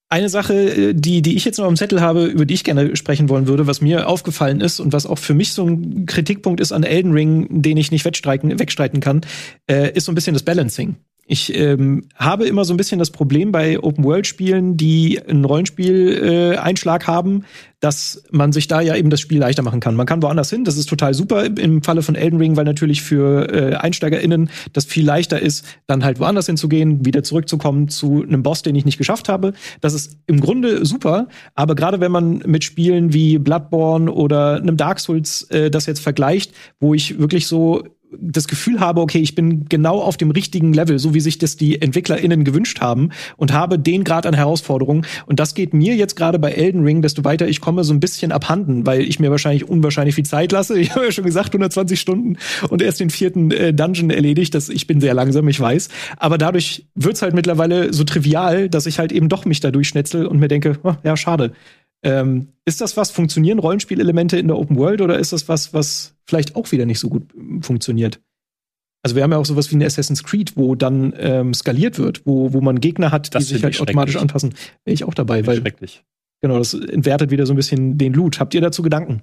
Eine 0.09 0.29
Sache, 0.29 0.55
äh, 0.55 0.95
die, 0.95 1.23
die 1.23 1.37
ich 1.37 1.45
jetzt 1.45 1.59
noch 1.59 1.67
am 1.67 1.77
Zettel 1.77 2.01
habe, 2.01 2.27
über 2.27 2.45
die 2.45 2.55
ich 2.55 2.65
gerne 2.65 2.95
sprechen 2.97 3.29
wollen 3.29 3.47
würde, 3.47 3.67
was 3.67 3.81
mir 3.81 4.09
aufgefallen 4.09 4.61
ist 4.61 4.81
und 4.81 4.93
was 4.93 5.07
auch 5.07 5.19
für 5.19 5.35
mich 5.35 5.53
so 5.53 5.67
ein 5.67 6.07
Kritikpunkt 6.07 6.61
ist 6.61 6.73
an 6.73 6.83
Elden 6.83 7.13
Ring, 7.13 7.63
den 7.63 7.77
ich 7.77 7.91
nicht 7.91 8.05
wegstreiten, 8.05 9.01
kann, 9.01 9.23
äh, 9.71 9.93
ist 9.93 10.05
so 10.05 10.13
ein 10.13 10.15
bisschen 10.15 10.35
das 10.35 10.43
Balancing. 10.43 10.97
Ich 11.27 11.57
ähm, 11.57 12.09
habe 12.17 12.47
immer 12.47 12.65
so 12.65 12.75
ein 12.75 12.77
bisschen 12.77 12.99
das 12.99 13.11
Problem 13.11 13.51
bei 13.51 13.79
Open-World-Spielen, 13.79 14.77
die 14.77 15.21
einen 15.23 15.45
Rollenspiel-Einschlag 15.45 17.03
äh, 17.03 17.07
haben, 17.07 17.45
dass 17.81 18.25
man 18.31 18.53
sich 18.53 18.67
da 18.67 18.81
ja 18.81 18.97
eben 18.97 19.11
das 19.11 19.21
Spiel 19.21 19.39
leichter 19.39 19.63
machen 19.63 19.81
kann. 19.81 19.95
Man 19.95 20.07
kann 20.07 20.23
woanders 20.23 20.51
hin, 20.51 20.65
das 20.65 20.77
ist 20.77 20.89
total 20.89 21.15
super 21.15 21.45
im 21.45 21.83
Falle 21.83 22.03
von 22.03 22.15
Elden 22.15 22.39
Ring, 22.39 22.57
weil 22.57 22.65
natürlich 22.65 23.03
für 23.03 23.53
äh, 23.53 23.75
EinsteigerInnen 23.77 24.51
das 24.73 24.85
viel 24.85 25.05
leichter 25.05 25.41
ist, 25.41 25.65
dann 25.87 26.05
halt 26.05 26.21
woanders 26.21 26.47
hinzugehen, 26.47 27.05
wieder 27.05 27.23
zurückzukommen 27.23 27.89
zu 27.89 28.23
einem 28.23 28.43
Boss, 28.43 28.63
den 28.63 28.75
ich 28.75 28.85
nicht 28.85 28.99
geschafft 28.99 29.29
habe. 29.29 29.53
Das 29.81 29.95
ist 29.95 30.19
im 30.27 30.41
Grunde 30.41 30.85
super, 30.85 31.29
aber 31.55 31.75
gerade 31.75 32.01
wenn 32.01 32.13
man 32.13 32.43
mit 32.47 32.65
Spielen 32.65 33.13
wie 33.13 33.39
Bloodborne 33.39 34.11
oder 34.11 34.57
einem 34.57 34.77
Dark 34.77 35.01
Souls 35.01 35.43
äh, 35.51 35.71
das 35.71 35.87
jetzt 35.87 36.01
vergleicht, 36.01 36.53
wo 36.81 36.95
ich 36.95 37.19
wirklich 37.19 37.47
so 37.47 37.85
das 38.21 38.49
Gefühl 38.49 38.81
habe, 38.81 39.01
okay, 39.01 39.19
ich 39.19 39.35
bin 39.35 39.67
genau 39.69 40.01
auf 40.01 40.17
dem 40.17 40.31
richtigen 40.31 40.73
Level, 40.73 40.99
so 40.99 41.15
wie 41.15 41.21
sich 41.21 41.39
das 41.39 41.57
die 41.57 41.81
EntwicklerInnen 41.81 42.45
gewünscht 42.45 42.81
haben 42.81 43.11
und 43.37 43.53
habe 43.53 43.79
den 43.79 44.05
Grad 44.05 44.27
an 44.27 44.35
Herausforderungen. 44.35 45.07
Und 45.27 45.41
das 45.41 45.55
geht 45.55 45.75
mir 45.75 45.95
jetzt 45.95 46.17
gerade 46.17 46.39
bei 46.39 46.53
Elden 46.53 46.85
Ring, 46.85 47.03
desto 47.03 47.25
weiter 47.25 47.49
ich 47.49 47.61
komme, 47.61 47.85
so 47.85 47.93
ein 47.93 48.01
bisschen 48.01 48.33
abhanden, 48.33 48.87
weil 48.87 49.03
ich 49.03 49.21
mir 49.21 49.31
wahrscheinlich 49.31 49.69
unwahrscheinlich 49.69 50.15
viel 50.15 50.27
Zeit 50.27 50.53
lasse. 50.53 50.79
Ich 50.85 50.95
habe 50.95 51.07
ja 51.07 51.13
schon 51.13 51.25
gesagt, 51.25 51.49
120 51.49 51.99
Stunden 51.99 52.37
und 52.69 52.83
erst 52.83 53.01
den 53.01 53.09
vierten 53.09 53.51
äh, 53.51 53.73
Dungeon 53.73 54.11
erledigt. 54.11 54.55
Das, 54.55 54.69
ich 54.69 54.87
bin 54.87 55.01
sehr 55.01 55.15
langsam, 55.15 55.49
ich 55.49 55.59
weiß. 55.59 55.89
Aber 56.19 56.37
dadurch 56.37 56.87
wird's 56.95 57.23
halt 57.23 57.35
mittlerweile 57.35 57.93
so 57.95 58.05
trivial, 58.05 58.69
dass 58.69 58.85
ich 58.85 58.99
halt 58.99 59.13
eben 59.13 59.31
doch 59.31 59.47
mich 59.47 59.61
da 59.61 59.71
durchschnetzel 59.71 60.27
und 60.27 60.41
mir 60.41 60.49
denke, 60.49 60.79
oh, 60.83 60.95
ja, 61.03 61.17
schade. 61.17 61.53
Ähm, 62.05 62.49
ist 62.67 62.83
das 62.83 62.99
was, 62.99 63.11
funktionieren 63.11 63.59
Rollenspielelemente 63.59 64.37
in 64.37 64.49
der 64.49 64.59
Open 64.59 64.77
World 64.77 65.01
oder 65.01 65.19
ist 65.19 65.33
das 65.33 65.49
was, 65.49 65.73
was 65.73 66.14
vielleicht 66.27 66.57
auch 66.57 66.71
wieder 66.73 66.87
nicht 66.87 66.99
so 66.99 67.09
gut 67.09 67.35
ähm, 67.35 67.63
funktioniert? 67.63 68.21
Also 69.03 69.17
wir 69.17 69.23
haben 69.23 69.33
ja 69.33 69.39
auch 69.39 69.45
sowas 69.45 69.71
wie 69.71 69.77
ein 69.77 69.83
Assassin's 69.83 70.25
Creed, 70.25 70.57
wo 70.57 70.75
dann 70.75 71.13
ähm, 71.19 71.53
skaliert 71.53 71.99
wird, 71.99 72.25
wo, 72.25 72.55
wo 72.55 72.63
man 72.63 72.81
Gegner 72.81 73.11
hat, 73.13 73.35
das 73.35 73.47
die 73.47 73.55
sich 73.55 73.65
halt 73.65 73.79
automatisch 73.79 74.17
anpassen. 74.17 74.55
Wäre 74.85 74.95
ich 74.95 75.05
auch 75.05 75.13
dabei, 75.13 75.47
weil 75.47 75.61
schrecklich. 75.61 76.03
genau, 76.41 76.57
das 76.57 76.73
entwertet 76.73 77.31
wieder 77.31 77.45
so 77.45 77.53
ein 77.53 77.57
bisschen 77.57 77.99
den 77.99 78.15
Loot. 78.15 78.41
Habt 78.41 78.55
ihr 78.55 78.63
dazu 78.63 78.83
Gedanken? 78.83 79.23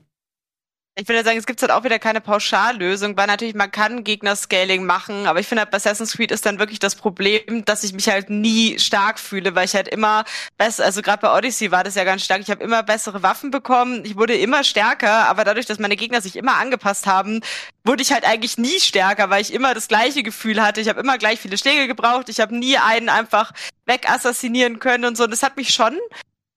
Ich 0.95 1.07
würde 1.07 1.23
sagen, 1.23 1.37
es 1.37 1.45
gibt 1.45 1.61
halt 1.61 1.71
auch 1.71 1.85
wieder 1.85 1.99
keine 1.99 2.19
Pauschallösung, 2.19 3.15
weil 3.15 3.25
natürlich 3.25 3.55
man 3.55 3.71
kann 3.71 4.03
Gegner-Scaling 4.03 4.85
machen, 4.85 5.25
aber 5.25 5.39
ich 5.39 5.47
finde 5.47 5.61
halt 5.61 5.71
bei 5.71 5.77
Assassin's 5.77 6.11
Creed 6.11 6.31
ist 6.31 6.45
dann 6.45 6.59
wirklich 6.59 6.79
das 6.79 6.95
Problem, 6.95 7.63
dass 7.63 7.85
ich 7.85 7.93
mich 7.93 8.09
halt 8.09 8.29
nie 8.29 8.77
stark 8.77 9.17
fühle, 9.17 9.55
weil 9.55 9.63
ich 9.63 9.73
halt 9.73 9.87
immer 9.87 10.25
besser, 10.57 10.83
also 10.83 11.01
gerade 11.01 11.21
bei 11.21 11.33
Odyssey 11.33 11.71
war 11.71 11.85
das 11.85 11.95
ja 11.95 12.03
ganz 12.03 12.25
stark, 12.25 12.41
ich 12.41 12.51
habe 12.51 12.61
immer 12.61 12.83
bessere 12.83 13.23
Waffen 13.23 13.51
bekommen, 13.51 14.03
ich 14.03 14.17
wurde 14.17 14.35
immer 14.35 14.65
stärker, 14.65 15.29
aber 15.29 15.45
dadurch, 15.45 15.65
dass 15.65 15.79
meine 15.79 15.95
Gegner 15.95 16.19
sich 16.19 16.35
immer 16.35 16.57
angepasst 16.57 17.07
haben, 17.07 17.39
wurde 17.85 18.03
ich 18.03 18.11
halt 18.11 18.25
eigentlich 18.25 18.57
nie 18.57 18.81
stärker, 18.81 19.29
weil 19.29 19.41
ich 19.41 19.53
immer 19.53 19.73
das 19.73 19.87
gleiche 19.87 20.23
Gefühl 20.23 20.61
hatte. 20.61 20.81
Ich 20.81 20.89
habe 20.89 20.99
immer 20.99 21.17
gleich 21.17 21.39
viele 21.39 21.57
Schläge 21.57 21.87
gebraucht, 21.87 22.27
ich 22.27 22.41
habe 22.41 22.53
nie 22.53 22.77
einen 22.77 23.07
einfach 23.07 23.53
wegassassinieren 23.85 24.79
können 24.79 25.05
und 25.05 25.15
so. 25.15 25.23
Und 25.23 25.31
das 25.31 25.41
hat 25.41 25.55
mich 25.55 25.73
schon 25.73 25.97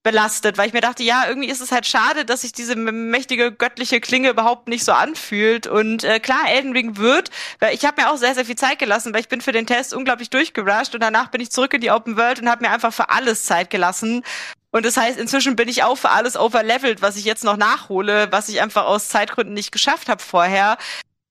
belastet, 0.05 0.59
weil 0.59 0.69
ich 0.69 0.75
mir 0.75 0.83
dachte, 0.83 1.03
ja, 1.03 1.25
irgendwie 1.27 1.49
ist 1.49 1.61
es 1.61 1.73
halt 1.73 1.87
schade, 1.87 2.25
dass 2.25 2.43
sich 2.43 2.53
diese 2.53 2.77
mächtige 2.77 3.51
göttliche 3.51 4.01
Klinge 4.01 4.31
überhaupt 4.31 4.69
nicht 4.69 4.85
so 4.85 4.93
anfühlt. 4.93 5.67
Und 5.67 6.05
äh, 6.05 6.21
klar, 6.21 6.49
Elden 6.49 6.73
Ring 6.73 6.97
wird, 6.99 7.31
weil 7.59 7.75
ich 7.75 7.85
habe 7.85 8.01
mir 8.01 8.11
auch 8.11 8.17
sehr, 8.17 8.35
sehr 8.35 8.45
viel 8.45 8.55
Zeit 8.55 8.79
gelassen, 8.79 9.13
weil 9.13 9.23
ich 9.23 9.29
bin 9.29 9.41
für 9.41 9.53
den 9.53 9.67
Test 9.67 9.95
unglaublich 9.95 10.31
durchgerusht 10.31 10.95
und 10.95 11.03
danach 11.03 11.29
bin 11.31 11.41
ich 11.41 11.51
zurück 11.51 11.75
in 11.75 11.81
die 11.81 11.91
Open 11.91 12.17
World 12.17 12.41
und 12.41 12.49
habe 12.49 12.63
mir 12.63 12.71
einfach 12.71 12.93
für 12.93 13.09
alles 13.11 13.45
Zeit 13.45 13.71
gelassen. 13.71 14.23
Und 14.71 14.85
das 14.85 14.97
heißt, 14.97 15.19
inzwischen 15.19 15.57
bin 15.57 15.69
ich 15.69 15.85
auch 15.85 15.97
für 15.97 16.11
alles 16.11 16.37
overlevelt, 16.37 17.01
was 17.01 17.17
ich 17.17 17.25
jetzt 17.25 17.45
noch 17.45 17.57
nachhole, 17.57 18.31
was 18.31 18.49
ich 18.49 18.61
einfach 18.61 18.85
aus 18.85 19.09
Zeitgründen 19.09 19.55
nicht 19.55 19.73
geschafft 19.73 20.09
habe 20.09 20.23
vorher. 20.23 20.77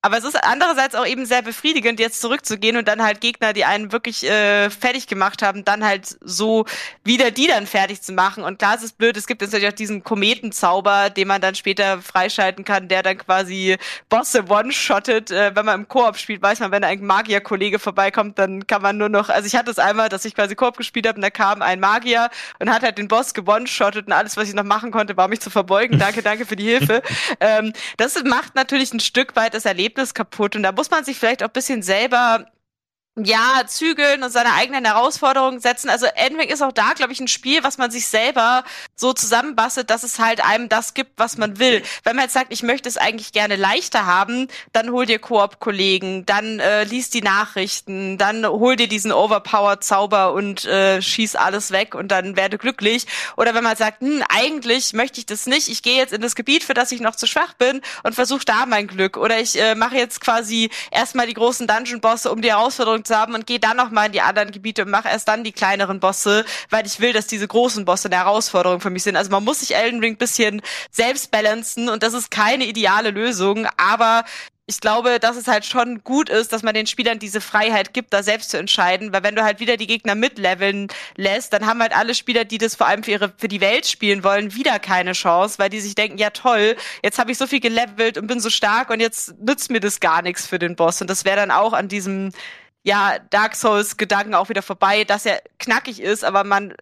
Aber 0.06 0.18
es 0.18 0.26
ist 0.26 0.36
andererseits 0.44 0.96
auch 0.96 1.08
eben 1.08 1.26
sehr 1.26 1.42
befriedigend, 1.42 1.98
jetzt 1.98 2.20
zurückzugehen 2.20 2.76
und 2.76 2.90
dann 2.90 3.02
halt 3.02 3.22
Gegner, 3.22 3.54
die 3.54 3.64
einen 3.64 3.94
wirklich 3.94 4.30
äh, 4.30 4.70
fertig 4.70 5.08
gemacht 5.08 5.42
haben, 5.42 5.64
dann 5.64 5.86
halt 5.86 6.18
so 6.20 6.66
wieder 7.06 7.32
die 7.32 7.48
dann 7.48 7.66
fertig 7.66 8.02
zu 8.02 8.12
machen. 8.12 8.44
Und 8.44 8.60
klar, 8.60 8.76
es 8.76 8.84
ist 8.84 8.98
blöd, 8.98 9.16
es 9.16 9.28
gibt 9.28 9.42
jetzt 9.42 9.54
natürlich 9.54 9.72
auch 9.72 9.78
diesen 9.78 10.04
Kometenzauber, 10.04 11.10
den 11.10 11.30
man 11.30 11.40
dann 11.40 11.56
später 11.56 12.02
freischalten 12.02 12.66
kann, 12.66 12.90
der 12.90 13.02
dann 13.02 13.18
quasi 13.18 13.78
Bosse 14.10 14.44
one-shottet. 14.50 15.32
Äh, 15.32 15.56
wenn 15.56 15.66
man 15.66 15.80
im 15.80 15.88
Koop 15.88 16.18
spielt, 16.18 16.42
weiß 16.42 16.60
man, 16.60 16.72
wenn 16.72 16.84
ein 16.84 17.02
Magierkollege 17.06 17.80
vorbeikommt, 17.80 18.38
dann 18.38 18.68
kann 18.68 18.82
man 18.82 18.98
nur 18.98 19.08
noch, 19.08 19.30
also 19.30 19.48
ich 19.48 19.56
hatte 19.56 19.72
es 19.72 19.80
einmal, 19.80 20.10
dass 20.10 20.26
ich 20.26 20.36
quasi 20.36 20.54
Koop 20.54 20.76
gespielt 20.76 21.08
habe 21.08 21.16
und 21.16 21.22
da 21.22 21.30
kam 21.30 21.62
ein 21.62 21.80
Magier 21.80 22.30
und 22.60 22.70
hat 22.70 22.84
halt 22.84 22.98
den 22.98 23.08
Boss 23.08 23.34
gewone-shottet 23.34 24.08
und 24.08 24.12
alles, 24.12 24.36
was 24.36 24.50
ich 24.50 24.54
noch 24.54 24.66
machen 24.66 24.92
konnte, 24.92 25.16
war 25.16 25.30
mich 25.30 25.40
zu 25.40 25.50
verbeugen. 25.50 25.98
Danke, 25.98 26.22
danke 26.22 26.46
für 26.46 26.58
die 26.58 26.66
Hilfe. 26.66 27.02
ähm, 27.40 27.72
das 27.96 28.22
macht 28.26 28.56
natürlich 28.56 28.94
ein 28.94 29.00
Stück 29.00 29.38
weit 29.38 29.54
das 29.54 29.64
Erlebnis 29.64 29.93
Erlebnis 29.94 30.14
kaputt. 30.14 30.56
Und 30.56 30.64
da 30.64 30.72
muss 30.72 30.90
man 30.90 31.04
sich 31.04 31.18
vielleicht 31.18 31.44
auch 31.44 31.48
ein 31.48 31.54
bisschen 31.54 31.82
selber 31.82 32.46
ja, 33.16 33.62
zügeln 33.68 34.24
und 34.24 34.32
seine 34.32 34.54
eigenen 34.54 34.86
Herausforderungen 34.86 35.60
setzen. 35.60 35.90
Also 35.90 36.08
Endwing 36.08 36.50
ist 36.50 36.64
auch 36.64 36.72
da, 36.72 36.94
glaube 36.94 37.14
ich, 37.14 37.20
ein 37.20 37.28
Spiel, 37.28 37.64
was 37.64 37.78
man 37.78 37.92
sich 37.92 38.08
selber 38.08 38.64
so 38.96 39.14
zusammenbastelt, 39.14 39.92
dass 39.92 40.02
es 40.02 40.18
halt 40.18 40.44
einem 40.44 40.68
das 40.68 40.96
gibt, 40.96 41.12
was 41.18 41.38
man 41.38 41.60
will. 41.60 41.84
Wenn 42.04 42.16
man 42.16 42.24
jetzt 42.24 42.34
sagt, 42.34 42.52
ich 42.52 42.64
möchte 42.64 42.90
es 42.90 42.98
eigentlich 42.98 43.32
gerne 43.32 43.56
leichter 43.56 44.08
haben, 44.08 44.48
dann 44.72 44.90
hol 44.90 45.06
dir 45.06 45.20
Koop-Kollegen, 45.20 46.26
dann 46.26 46.60
äh, 46.60 46.86
lies 46.86 47.12
die 47.12 47.22
Nachrichten, 47.22 48.18
dann 48.18 48.48
hol 48.48 48.76
dir 48.76 48.88
diesen 48.88 49.12
Overpower-Zauber 49.12 50.34
und 50.34 50.66
äh, 50.66 51.00
schieß 51.00 51.36
alles 51.36 51.70
weg 51.70 51.94
und 51.94 52.08
dann 52.08 52.36
werde 52.36 52.58
glücklich. 52.58 53.06
Oder 53.38 53.54
wenn 53.54 53.64
man 53.64 53.78
sagt, 53.78 54.02
hm, 54.02 54.24
eigentlich 54.30 54.94
möchte 54.94 55.20
ich 55.20 55.28
das 55.28 55.46
nicht, 55.46 55.68
ich 55.68 55.84
gehe 55.84 55.98
jetzt 55.98 56.14
in 56.14 56.22
das 56.22 56.34
Gebiet, 56.34 56.64
für 56.64 56.74
das 56.74 56.92
ich 56.92 57.00
noch 57.00 57.16
zu 57.16 57.28
schwach 57.28 57.54
bin 57.54 57.82
und 58.02 58.16
versuche 58.16 58.44
da 58.44 58.66
mein 58.66 58.88
Glück. 58.88 59.18
Oder 59.18 59.40
ich 59.40 59.60
äh, 59.60 59.76
mache 59.76 59.98
jetzt 59.98 60.20
quasi 60.20 60.72
erstmal 60.90 61.28
die 61.28 61.36
großen 61.36 61.68
Dungeon-Bosse, 61.68 62.32
um 62.32 62.42
die 62.42 62.50
Herausforderung 62.50 63.03
zu 63.04 63.16
haben 63.16 63.34
und 63.34 63.48
gehe 63.48 63.60
dann 63.60 63.78
noch 63.78 63.92
mal 63.92 64.08
in 64.08 64.12
die 64.12 64.22
anderen 64.22 64.52
Gebiete 64.52 64.84
und 64.84 64.92
mache 64.92 65.10
erst 65.10 65.28
dann 65.28 65.44
die 65.44 65.52
kleineren 65.52 66.00
Bosse, 66.00 66.46
weil 66.70 66.86
ich 66.86 67.00
will, 67.00 67.14
dass 67.14 67.28
diese 67.28 67.48
großen 67.48 67.86
Bosse 67.86 68.08
eine 68.08 68.18
Herausforderung 68.18 68.80
für 68.82 68.90
mich 68.90 69.04
sind. 69.04 69.16
Also 69.16 69.32
man 69.32 69.44
muss 69.44 69.62
sich 69.62 69.76
Elden 69.76 70.00
Ring 70.00 70.18
bisschen 70.18 70.62
selbst 70.92 71.32
balancen 71.32 71.90
und 71.90 72.04
das 72.04 72.14
ist 72.14 72.32
keine 72.32 72.66
ideale 72.66 73.12
Lösung, 73.12 73.68
aber 73.78 74.24
ich 74.66 74.80
glaube, 74.80 75.20
dass 75.20 75.36
es 75.36 75.48
halt 75.48 75.66
schon 75.66 76.04
gut 76.06 76.30
ist, 76.30 76.54
dass 76.54 76.64
man 76.64 76.74
den 76.74 76.88
Spielern 76.88 77.20
diese 77.20 77.42
Freiheit 77.42 77.94
gibt, 77.94 78.14
da 78.14 78.24
selbst 78.24 78.50
zu 78.50 78.58
entscheiden, 78.58 79.12
weil 79.12 79.22
wenn 79.22 79.36
du 79.36 79.44
halt 79.44 79.60
wieder 79.60 79.76
die 79.76 79.88
Gegner 79.88 80.16
mitleveln 80.16 80.88
lässt, 81.18 81.52
dann 81.52 81.66
haben 81.66 81.82
halt 81.82 81.96
alle 81.96 82.16
Spieler, 82.16 82.46
die 82.46 82.60
das 82.60 82.76
vor 82.76 82.88
allem 82.88 83.04
für 83.04 83.12
ihre 83.12 83.34
für 83.38 83.50
die 83.50 83.60
Welt 83.60 83.86
spielen 83.86 84.24
wollen, 84.24 84.56
wieder 84.56 84.80
keine 84.80 85.12
Chance, 85.12 85.60
weil 85.60 85.70
die 85.70 85.82
sich 85.82 85.96
denken, 85.96 86.18
ja 86.18 86.30
toll, 86.30 86.78
jetzt 87.04 87.20
habe 87.20 87.32
ich 87.32 87.38
so 87.38 87.46
viel 87.46 87.60
gelevelt 87.60 88.18
und 88.18 88.28
bin 88.28 88.40
so 88.40 88.50
stark 88.50 88.90
und 88.90 89.02
jetzt 89.02 89.38
nützt 89.38 89.70
mir 89.70 89.82
das 89.82 90.00
gar 90.00 90.22
nichts 90.22 90.48
für 90.48 90.60
den 90.60 90.78
Boss 90.78 91.02
und 91.02 91.10
das 91.10 91.26
wäre 91.26 91.36
dann 91.36 91.52
auch 91.52 91.74
an 91.74 91.90
diesem 91.90 92.32
ja, 92.84 93.18
Dark 93.30 93.56
Souls 93.56 93.96
Gedanken 93.96 94.36
auch 94.36 94.50
wieder 94.50 94.62
vorbei, 94.62 95.06
dass 95.06 95.26
er 95.26 95.42
knackig 95.58 96.02
ist, 96.02 96.26
aber 96.26 96.44
man 96.44 96.74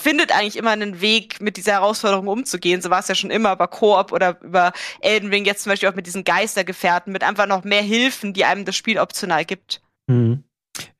findet 0.00 0.32
eigentlich 0.32 0.56
immer 0.56 0.70
einen 0.70 1.00
Weg, 1.00 1.40
mit 1.40 1.56
dieser 1.56 1.72
Herausforderung 1.72 2.28
umzugehen. 2.28 2.80
So 2.80 2.90
war 2.90 3.00
es 3.00 3.08
ja 3.08 3.16
schon 3.16 3.30
immer 3.30 3.52
über 3.52 3.66
Koop 3.66 4.12
oder 4.12 4.40
über 4.40 4.72
Elden 5.00 5.30
Ring, 5.30 5.44
jetzt 5.44 5.64
zum 5.64 5.70
Beispiel 5.70 5.88
auch 5.88 5.96
mit 5.96 6.06
diesen 6.06 6.22
Geistergefährten, 6.22 7.12
mit 7.12 7.24
einfach 7.24 7.46
noch 7.46 7.64
mehr 7.64 7.82
Hilfen, 7.82 8.32
die 8.32 8.44
einem 8.44 8.64
das 8.64 8.76
Spiel 8.76 8.98
optional 9.00 9.44
gibt. 9.44 9.82
Mhm. 10.06 10.44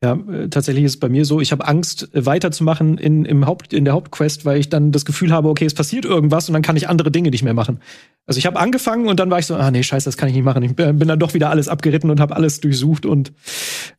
Ja, 0.03 0.13
äh, 0.15 0.49
tatsächlich 0.49 0.85
ist 0.85 0.93
es 0.93 1.01
bei 1.01 1.09
mir 1.09 1.25
so, 1.25 1.41
ich 1.41 1.53
habe 1.53 1.67
Angst, 1.67 2.15
äh, 2.15 2.27
weiterzumachen 2.27 2.99
in, 2.99 3.25
im 3.25 3.47
Haupt, 3.47 3.73
in 3.73 3.85
der 3.85 3.95
Hauptquest, 3.95 4.45
weil 4.45 4.59
ich 4.59 4.69
dann 4.69 4.93
das 4.93 5.05
Gefühl 5.05 5.33
habe, 5.33 5.49
okay, 5.49 5.65
es 5.65 5.75
passiert 5.75 6.05
irgendwas 6.05 6.49
und 6.49 6.53
dann 6.53 6.63
kann 6.63 6.77
ich 6.77 6.89
andere 6.89 7.11
Dinge 7.11 7.31
nicht 7.31 7.43
mehr 7.43 7.55
machen. 7.55 7.81
Also 8.27 8.39
ich 8.39 8.47
habe 8.47 8.59
angefangen 8.59 9.09
und 9.09 9.19
dann 9.19 9.31
war 9.31 9.39
ich 9.39 9.47
so, 9.47 9.57
ah 9.57 9.71
nee, 9.71 9.83
scheiße, 9.83 10.05
das 10.05 10.17
kann 10.17 10.29
ich 10.29 10.35
nicht 10.35 10.45
machen. 10.45 10.63
Ich 10.63 10.77
bin 10.77 10.99
dann 10.99 11.19
doch 11.19 11.35
wieder 11.35 11.51
alles 11.51 11.69
abgeritten 11.69 12.11
und 12.11 12.21
habe 12.21 12.37
alles 12.37 12.61
durchsucht 12.61 13.07
und 13.07 13.33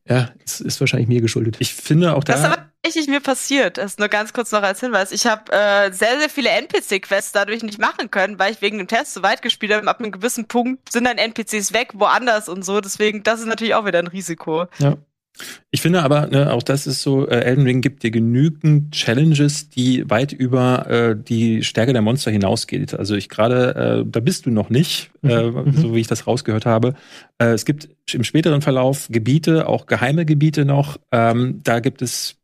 ja, 0.07 0.29
es 0.45 0.61
ist 0.61 0.79
wahrscheinlich 0.79 1.07
mir 1.07 1.21
geschuldet. 1.21 1.57
Ich 1.59 1.73
finde 1.73 2.15
auch 2.15 2.23
da. 2.23 2.33
Das 2.33 2.41
ist 2.41 2.45
aber 2.47 2.69
tatsächlich 2.81 3.09
mir 3.09 3.21
passiert. 3.21 3.77
Das 3.77 3.91
ist 3.91 3.99
nur 3.99 4.07
ganz 4.07 4.33
kurz 4.33 4.51
noch 4.51 4.63
als 4.63 4.79
Hinweis. 4.79 5.11
Ich 5.11 5.25
habe 5.25 5.51
äh, 5.51 5.91
sehr, 5.91 6.19
sehr 6.19 6.29
viele 6.29 6.49
NPC-Quests 6.49 7.31
dadurch 7.31 7.63
nicht 7.63 7.79
machen 7.79 8.11
können, 8.11 8.39
weil 8.39 8.53
ich 8.53 8.61
wegen 8.61 8.77
dem 8.77 8.87
Test 8.87 9.13
zu 9.13 9.23
weit 9.23 9.41
gespielt 9.41 9.73
habe. 9.73 9.87
Ab 9.87 9.99
einem 9.99 10.11
gewissen 10.11 10.47
Punkt 10.47 10.91
sind 10.91 11.05
dann 11.05 11.17
NPCs 11.17 11.73
weg, 11.73 11.89
woanders 11.93 12.49
und 12.49 12.63
so. 12.63 12.81
Deswegen, 12.81 13.23
das 13.23 13.39
ist 13.39 13.47
natürlich 13.47 13.75
auch 13.75 13.85
wieder 13.85 13.99
ein 13.99 14.07
Risiko. 14.07 14.65
Ja. 14.79 14.97
Ich 15.71 15.81
finde 15.81 16.03
aber, 16.03 16.27
ne, 16.27 16.51
auch 16.51 16.63
das 16.63 16.87
ist 16.87 17.01
so, 17.01 17.27
äh, 17.27 17.41
Elden 17.41 17.65
Ring 17.65 17.81
gibt 17.81 18.03
dir 18.03 18.11
genügend 18.11 18.91
Challenges, 18.91 19.69
die 19.69 20.09
weit 20.09 20.33
über 20.33 20.89
äh, 20.89 21.15
die 21.15 21.63
Stärke 21.63 21.93
der 21.93 22.01
Monster 22.01 22.31
hinausgeht. 22.31 22.93
Also 22.93 23.15
ich 23.15 23.29
gerade, 23.29 24.03
äh, 24.05 24.09
da 24.09 24.19
bist 24.19 24.45
du 24.45 24.51
noch 24.51 24.69
nicht, 24.69 25.11
äh, 25.23 25.43
mhm. 25.43 25.73
so 25.73 25.95
wie 25.95 25.99
ich 25.99 26.07
das 26.07 26.27
rausgehört 26.27 26.65
habe. 26.65 26.95
Äh, 27.37 27.47
es 27.47 27.65
gibt 27.65 27.89
im 28.11 28.23
späteren 28.23 28.61
Verlauf 28.61 29.07
Gebiete, 29.09 29.67
auch 29.67 29.85
geheime 29.85 30.25
Gebiete 30.25 30.65
noch. 30.65 30.99
Ähm, 31.11 31.61
da 31.63 31.79
gibt 31.79 32.01
es, 32.01 32.35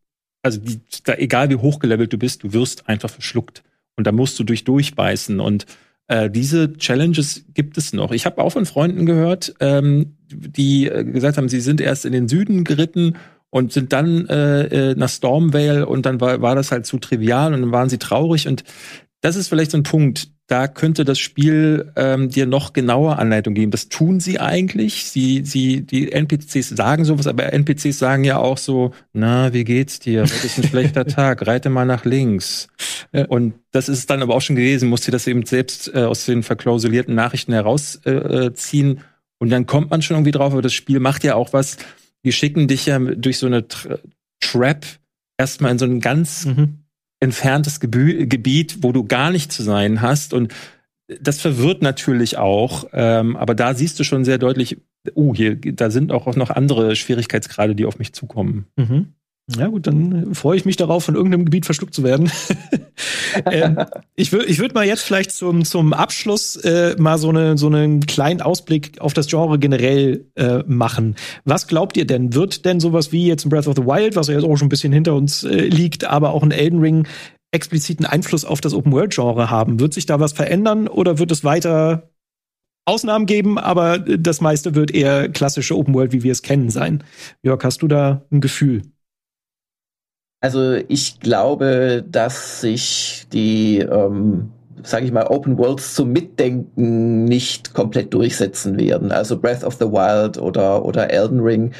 also 0.43 0.59
die, 0.59 0.79
da, 1.03 1.15
egal 1.15 1.49
wie 1.49 1.55
hochgelevelt 1.55 2.13
du 2.13 2.17
bist, 2.17 2.43
du 2.43 2.53
wirst 2.53 2.87
einfach 2.87 3.09
verschluckt. 3.09 3.63
Und 3.97 4.07
da 4.07 4.11
musst 4.11 4.37
du 4.39 4.43
durch 4.43 4.63
durchbeißen. 4.65 5.39
Und 5.39 5.65
äh, 6.07 6.29
diese 6.29 6.73
Challenges 6.73 7.45
gibt 7.53 7.77
es 7.77 7.93
noch. 7.93 8.11
Ich 8.11 8.25
habe 8.25 8.41
auch 8.41 8.51
von 8.51 8.65
Freunden 8.65 9.05
gehört, 9.05 9.55
ähm, 9.59 10.17
die 10.27 10.87
äh, 10.87 11.03
gesagt 11.03 11.37
haben, 11.37 11.49
sie 11.49 11.61
sind 11.61 11.81
erst 11.81 12.05
in 12.05 12.11
den 12.11 12.27
Süden 12.27 12.63
geritten 12.63 13.17
und 13.49 13.71
sind 13.71 13.93
dann 13.93 14.27
äh, 14.27 14.91
äh, 14.91 14.95
nach 14.95 15.09
Stormvale 15.09 15.85
und 15.85 16.05
dann 16.05 16.21
war, 16.21 16.41
war 16.41 16.55
das 16.55 16.71
halt 16.71 16.85
zu 16.85 16.97
trivial 16.99 17.53
und 17.53 17.61
dann 17.61 17.71
waren 17.71 17.89
sie 17.89 17.97
traurig 17.97 18.47
und 18.47 18.63
das 19.21 19.35
ist 19.35 19.47
vielleicht 19.47 19.71
so 19.71 19.77
ein 19.77 19.83
Punkt, 19.83 20.29
da 20.47 20.67
könnte 20.67 21.05
das 21.05 21.17
Spiel 21.17 21.91
ähm, 21.95 22.29
dir 22.29 22.45
noch 22.45 22.73
genauer 22.73 23.17
Anleitung 23.17 23.55
geben. 23.55 23.71
Das 23.71 23.89
tun 23.89 24.19
sie 24.19 24.39
eigentlich. 24.39 25.05
Sie, 25.05 25.43
sie, 25.43 25.81
die 25.81 26.11
NPCs 26.11 26.69
sagen 26.69 27.03
sowas, 27.03 27.25
aber 27.25 27.51
NPCs 27.51 27.97
sagen 27.97 28.23
ja 28.23 28.37
auch 28.37 28.59
so, 28.59 28.91
na, 29.11 29.53
wie 29.53 29.63
geht's 29.63 29.99
dir? 29.99 30.21
Heute 30.21 30.45
ist 30.45 30.59
ein 30.59 30.65
schlechter 30.65 31.05
Tag, 31.07 31.47
reite 31.47 31.71
mal 31.71 31.85
nach 31.85 32.05
links. 32.05 32.67
Ja. 33.11 33.25
Und 33.25 33.55
das 33.71 33.89
ist 33.89 34.09
dann 34.11 34.21
aber 34.21 34.35
auch 34.35 34.41
schon 34.41 34.55
gewesen, 34.55 34.87
musste 34.87 35.09
das 35.09 35.25
eben 35.25 35.45
selbst 35.45 35.91
äh, 35.95 36.03
aus 36.03 36.25
den 36.25 36.43
verklausulierten 36.43 37.15
Nachrichten 37.15 37.53
herausziehen. 37.53 38.97
Äh, 38.97 39.01
und 39.39 39.49
dann 39.49 39.65
kommt 39.65 39.89
man 39.89 40.03
schon 40.03 40.15
irgendwie 40.15 40.31
drauf, 40.31 40.53
aber 40.53 40.61
das 40.61 40.73
Spiel 40.73 40.99
macht 40.99 41.23
ja 41.23 41.33
auch 41.35 41.53
was. 41.53 41.77
Die 42.23 42.31
schicken 42.31 42.67
dich 42.67 42.85
ja 42.85 42.99
durch 42.99 43.39
so 43.39 43.47
eine 43.47 43.67
Tra 43.67 43.97
Trap 44.41 44.85
erstmal 45.37 45.71
in 45.71 45.79
so 45.79 45.85
ein 45.85 46.01
ganz 46.01 46.45
mhm 46.45 46.84
entferntes 47.19 47.79
Gebü 47.79 48.27
Gebiet, 48.27 48.79
wo 48.81 48.91
du 48.91 49.03
gar 49.05 49.31
nicht 49.31 49.51
zu 49.51 49.63
sein 49.63 50.01
hast. 50.01 50.33
Und 50.33 50.53
das 51.07 51.39
verwirrt 51.41 51.81
natürlich 51.81 52.37
auch, 52.37 52.85
ähm, 52.93 53.35
aber 53.37 53.55
da 53.55 53.73
siehst 53.73 53.99
du 53.99 54.03
schon 54.03 54.25
sehr 54.25 54.37
deutlich, 54.37 54.77
uh, 55.15 55.35
hier, 55.35 55.55
da 55.55 55.91
sind 55.91 56.11
auch 56.11 56.35
noch 56.35 56.49
andere 56.49 56.95
Schwierigkeitsgrade, 56.95 57.75
die 57.75 57.85
auf 57.85 57.99
mich 57.99 58.13
zukommen. 58.13 58.65
Mhm. 58.75 59.13
Ja 59.47 59.67
gut, 59.67 59.85
dann 59.85 60.33
freue 60.33 60.57
ich 60.57 60.65
mich 60.65 60.75
darauf, 60.75 61.03
von 61.03 61.13
irgendeinem 61.13 61.45
Gebiet 61.45 61.65
verschluckt 61.65 61.93
zu 61.93 62.03
werden. 62.03 62.31
ähm, 63.51 63.77
ich 64.15 64.31
würde 64.31 64.47
ich 64.47 64.57
würd 64.57 64.73
mal 64.73 64.87
jetzt 64.87 65.03
vielleicht 65.03 65.31
zum, 65.31 65.63
zum 65.65 65.93
Abschluss 65.93 66.55
äh, 66.55 66.95
mal 66.97 67.19
so, 67.19 67.29
eine, 67.29 67.55
so 67.55 67.67
einen 67.67 68.07
kleinen 68.07 68.41
Ausblick 68.41 68.99
auf 69.01 69.13
das 69.13 69.27
Genre 69.27 69.59
generell 69.59 70.25
äh, 70.35 70.63
machen. 70.65 71.15
Was 71.43 71.67
glaubt 71.67 71.95
ihr 71.95 72.07
denn? 72.07 72.33
Wird 72.33 72.65
denn 72.65 72.79
sowas 72.79 73.11
wie 73.11 73.27
jetzt 73.27 73.45
ein 73.45 73.49
Breath 73.49 73.67
of 73.67 73.75
the 73.75 73.85
Wild, 73.85 74.15
was 74.15 74.27
ja 74.27 74.33
jetzt 74.33 74.45
auch 74.45 74.57
schon 74.57 74.65
ein 74.65 74.69
bisschen 74.69 74.91
hinter 74.93 75.13
uns 75.13 75.43
äh, 75.43 75.67
liegt, 75.67 76.05
aber 76.05 76.31
auch 76.31 76.41
ein 76.41 76.51
Elden 76.51 76.79
Ring 76.79 77.07
expliziten 77.51 78.05
Einfluss 78.05 78.45
auf 78.45 78.61
das 78.61 78.73
Open-World-Genre 78.73 79.51
haben? 79.51 79.79
Wird 79.79 79.93
sich 79.93 80.07
da 80.07 80.19
was 80.19 80.33
verändern 80.33 80.87
oder 80.87 81.19
wird 81.19 81.31
es 81.31 81.43
weiter 81.43 82.09
Ausnahmen 82.85 83.27
geben, 83.27 83.57
aber 83.59 83.99
das 83.99 84.41
meiste 84.41 84.75
wird 84.75 84.91
eher 84.91 85.29
klassische 85.29 85.77
Open 85.77 85.93
World, 85.93 86.13
wie 86.13 86.23
wir 86.23 86.31
es 86.31 86.41
kennen, 86.41 86.69
sein? 86.69 87.03
Jörg, 87.43 87.63
hast 87.63 87.81
du 87.83 87.87
da 87.87 88.25
ein 88.31 88.41
Gefühl? 88.41 88.81
Also 90.41 90.75
ich 90.87 91.19
glaube, 91.19 92.03
dass 92.07 92.61
sich 92.61 93.25
die, 93.33 93.79
ähm, 93.79 94.51
sage 94.83 95.05
ich 95.05 95.11
mal, 95.11 95.27
Open 95.27 95.57
Worlds 95.57 95.95
zum 95.95 96.11
Mitdenken 96.11 97.25
nicht 97.25 97.73
komplett 97.73 98.13
durchsetzen 98.13 98.77
werden. 98.79 99.11
Also 99.11 99.39
Breath 99.39 99.63
of 99.63 99.75
the 99.75 99.85
Wild 99.85 100.37
oder, 100.37 100.85
oder 100.85 101.09
Elden 101.09 101.39
Ring 101.39 101.71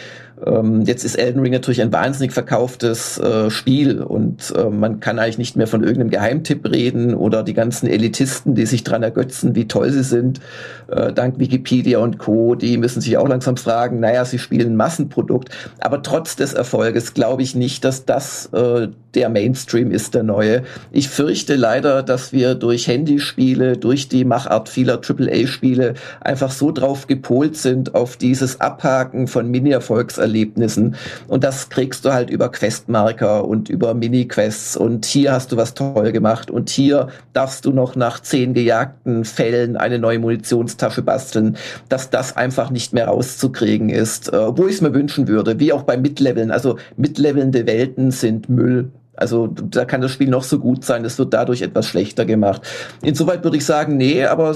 ähm, 0.45 0.81
jetzt 0.81 1.05
ist 1.05 1.15
Elden 1.15 1.41
Ring 1.41 1.53
natürlich 1.53 1.81
ein 1.81 1.93
wahnsinnig 1.93 2.33
verkauftes 2.33 3.17
äh, 3.19 3.49
Spiel 3.49 4.01
und 4.01 4.53
äh, 4.55 4.69
man 4.69 4.99
kann 4.99 5.17
eigentlich 5.17 5.37
nicht 5.37 5.55
mehr 5.55 5.67
von 5.67 5.83
irgendeinem 5.83 6.09
Geheimtipp 6.09 6.69
reden 6.69 7.15
oder 7.15 7.43
die 7.43 7.53
ganzen 7.53 7.87
Elitisten, 7.87 8.55
die 8.55 8.65
sich 8.65 8.83
dran 8.83 9.03
ergötzen, 9.03 9.55
wie 9.55 9.67
toll 9.67 9.91
sie 9.91 10.03
sind, 10.03 10.41
äh, 10.87 11.13
dank 11.13 11.39
Wikipedia 11.39 11.99
und 11.99 12.17
Co., 12.17 12.55
die 12.55 12.77
müssen 12.77 13.01
sich 13.01 13.17
auch 13.17 13.27
langsam 13.27 13.55
fragen, 13.55 13.99
naja, 13.99 14.25
sie 14.25 14.39
spielen 14.39 14.73
ein 14.73 14.75
Massenprodukt, 14.75 15.49
aber 15.79 16.03
trotz 16.03 16.35
des 16.35 16.53
Erfolges 16.53 17.13
glaube 17.13 17.41
ich 17.41 17.55
nicht, 17.55 17.85
dass 17.85 18.05
das 18.05 18.47
äh, 18.47 18.89
der 19.15 19.29
Mainstream 19.29 19.91
ist, 19.91 20.13
der 20.13 20.23
neue. 20.23 20.63
Ich 20.91 21.09
fürchte 21.09 21.55
leider, 21.55 22.03
dass 22.03 22.33
wir 22.33 22.55
durch 22.55 22.87
Handyspiele, 22.87 23.77
durch 23.77 24.09
die 24.09 24.25
Machart 24.25 24.69
vieler 24.69 24.99
AAA-Spiele 24.99 25.95
einfach 26.21 26.51
so 26.51 26.71
drauf 26.71 27.07
gepolt 27.07 27.55
sind 27.55 27.95
auf 27.95 28.17
dieses 28.17 28.61
Abhaken 28.61 29.27
von 29.27 29.49
Mini-Erfolgs 29.49 30.19
Erlebnissen. 30.25 30.95
Und 31.27 31.43
das 31.43 31.69
kriegst 31.69 32.03
du 32.05 32.11
halt 32.11 32.29
über 32.29 32.49
Questmarker 32.49 33.45
und 33.45 33.69
über 33.69 33.93
Mini-Quests. 33.93 34.75
Und 34.75 35.05
hier 35.05 35.31
hast 35.31 35.51
du 35.51 35.57
was 35.57 35.73
toll 35.73 36.11
gemacht. 36.11 36.49
Und 36.51 36.69
hier 36.69 37.07
darfst 37.33 37.65
du 37.65 37.71
noch 37.71 37.95
nach 37.95 38.19
zehn 38.19 38.53
gejagten 38.53 39.23
Fällen 39.23 39.77
eine 39.77 39.99
neue 39.99 40.19
Munitionstasche 40.19 41.01
basteln, 41.01 41.57
dass 41.89 42.09
das 42.09 42.35
einfach 42.35 42.71
nicht 42.71 42.93
mehr 42.93 43.07
rauszukriegen 43.07 43.89
ist. 43.89 44.33
Äh, 44.33 44.57
wo 44.57 44.67
ich 44.67 44.75
es 44.75 44.81
mir 44.81 44.93
wünschen 44.93 45.27
würde, 45.27 45.59
wie 45.59 45.71
auch 45.71 45.83
bei 45.83 45.97
Midleveln. 45.97 46.51
Also 46.51 46.77
mitlevelnde 46.97 47.67
Welten 47.67 48.11
sind 48.11 48.49
Müll. 48.49 48.91
Also 49.17 49.47
da 49.47 49.85
kann 49.85 50.01
das 50.01 50.11
Spiel 50.11 50.29
noch 50.29 50.43
so 50.43 50.59
gut 50.59 50.83
sein, 50.83 51.05
es 51.05 51.17
wird 51.17 51.33
dadurch 51.33 51.61
etwas 51.61 51.87
schlechter 51.87 52.25
gemacht. 52.25 52.61
Insoweit 53.01 53.43
würde 53.43 53.57
ich 53.57 53.65
sagen, 53.65 53.97
nee, 53.97 54.25
aber 54.25 54.53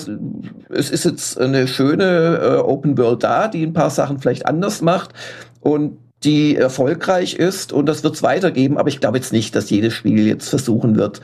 es 0.69 0.89
ist 0.89 1.05
jetzt 1.05 1.39
eine 1.39 1.67
schöne 1.67 2.39
äh, 2.41 2.57
Open 2.57 2.97
World 2.97 3.23
da, 3.23 3.47
die 3.47 3.63
ein 3.63 3.73
paar 3.73 3.89
Sachen 3.89 4.19
vielleicht 4.19 4.45
anders 4.45 4.81
macht 4.81 5.11
und 5.61 5.97
die 6.23 6.55
erfolgreich 6.55 7.35
ist 7.35 7.71
und 7.71 7.85
das 7.85 8.03
wird 8.03 8.15
es 8.15 8.23
weitergeben, 8.23 8.77
aber 8.77 8.89
ich 8.89 8.99
glaube 8.99 9.17
jetzt 9.17 9.31
nicht, 9.31 9.55
dass 9.55 9.69
jedes 9.69 9.93
Spiel 9.93 10.27
jetzt 10.27 10.49
versuchen 10.49 10.97
wird, 10.97 11.21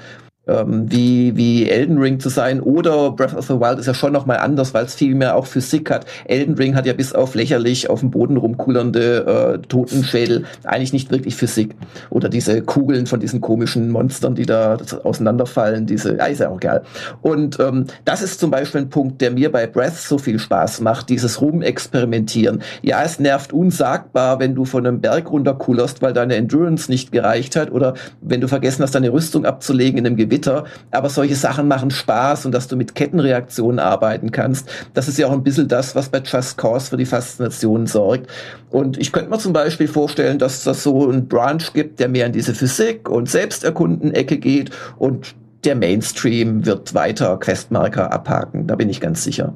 ähm, 0.48 0.92
wie, 0.92 1.36
wie 1.36 1.70
Elden 1.70 1.98
Ring 1.98 2.20
zu 2.20 2.30
sein 2.30 2.62
oder 2.62 3.12
Breath 3.12 3.36
of 3.36 3.48
the 3.48 3.60
Wild 3.60 3.80
ist 3.80 3.88
ja 3.88 3.94
schon 3.94 4.14
noch 4.14 4.26
mal 4.26 4.38
anders, 4.38 4.74
weil 4.74 4.86
es 4.86 4.96
viel 4.96 5.16
mehr 5.16 5.36
auch 5.36 5.46
Physik 5.46 5.90
hat. 5.90 6.06
Elden 6.26 6.56
Ring 6.56 6.76
hat 6.76 6.86
ja 6.86 6.94
bis 6.94 7.14
auf 7.14 7.36
lächerlich 7.36 7.90
auf 7.90 8.02
dem 8.02 8.12
Boden 8.12 8.38
rumkullernde 8.38 9.56
äh, 9.56 9.68
Totenschädel 9.68 10.46
eigentlich 10.64 10.94
nicht 10.94 11.12
wirklich 11.12 11.36
Physik. 11.36 11.76
Oder 12.10 12.30
diese 12.30 12.62
Kugeln 12.62 13.08
von 13.08 13.20
diesen 13.20 13.42
komischen 13.42 13.90
Monstern, 13.90 14.36
die 14.36 14.46
da 14.46 14.78
auseinanderfallen, 15.04 15.86
diese, 15.86 16.18
ja, 16.18 16.26
ist 16.26 16.40
ja 16.40 16.50
auch 16.50 16.60
geil. 16.60 16.82
Und 17.22 17.60
ähm, 17.60 17.86
das 18.06 18.22
ist 18.22 18.40
zum 18.40 18.52
Beispiel 18.52 18.82
ein 18.82 18.90
Punkt, 18.90 19.22
der 19.22 19.32
mir 19.32 19.52
bei 19.52 19.68
Breath 19.68 19.96
so 19.96 20.18
viel 20.18 20.40
Spaß 20.40 20.82
macht, 20.82 21.10
dieses 21.10 21.42
Rumexperimentieren. 21.42 22.62
Ja, 22.82 23.04
es 23.04 23.20
nervt 23.20 23.54
unsagbar, 23.54 24.40
wenn 24.40 24.56
du 24.56 24.66
von 24.66 24.86
einem 24.86 25.02
Berg 25.02 25.32
runterkullerst, 25.32 26.02
weil 26.02 26.14
deine 26.14 26.36
Endurance 26.36 26.92
nicht 26.92 27.12
gereicht 27.12 27.56
hat 27.56 27.72
oder 27.72 27.96
wenn 28.22 28.42
du 28.42 28.48
vergessen 28.48 28.84
hast, 28.84 28.96
deine 28.96 29.12
Rüstung 29.12 29.46
abzulegen 29.46 29.98
in 29.98 30.06
einem 30.06 30.16
Gewicht 30.16 30.35
bitter, 30.36 30.66
aber 30.92 31.10
solche 31.10 31.36
Sachen 31.36 31.70
machen 31.70 31.92
Spaß 31.92 32.46
und 32.46 32.52
dass 32.52 32.68
du 32.68 32.76
mit 32.76 32.94
Kettenreaktionen 32.94 33.80
arbeiten 33.80 34.32
kannst, 34.32 34.68
das 34.94 35.08
ist 35.08 35.18
ja 35.18 35.28
auch 35.28 35.32
ein 35.32 35.44
bisschen 35.44 35.70
das, 35.70 35.96
was 35.96 36.10
bei 36.10 36.20
Just 36.20 36.58
Cause 36.58 36.90
für 36.90 36.98
die 36.98 37.06
Faszination 37.06 37.88
sorgt. 37.88 38.30
Und 38.70 38.98
ich 38.98 39.14
könnte 39.14 39.30
mir 39.30 39.40
zum 39.40 39.54
Beispiel 39.54 39.88
vorstellen, 39.88 40.38
dass 40.38 40.66
das 40.66 40.84
so 40.84 41.10
ein 41.10 41.30
Branch 41.30 41.64
gibt, 41.74 42.02
der 42.02 42.10
mehr 42.10 42.26
in 42.26 42.34
diese 42.34 42.54
Physik 42.54 43.10
und 43.10 43.30
Selbsterkunden-Ecke 43.30 44.38
geht 44.38 44.72
und 44.98 45.36
der 45.64 45.76
Mainstream 45.76 46.66
wird 46.66 46.94
weiter 46.94 47.38
Questmarker 47.38 48.12
abhaken, 48.12 48.68
da 48.68 48.76
bin 48.76 48.90
ich 48.90 49.00
ganz 49.00 49.24
sicher. 49.24 49.56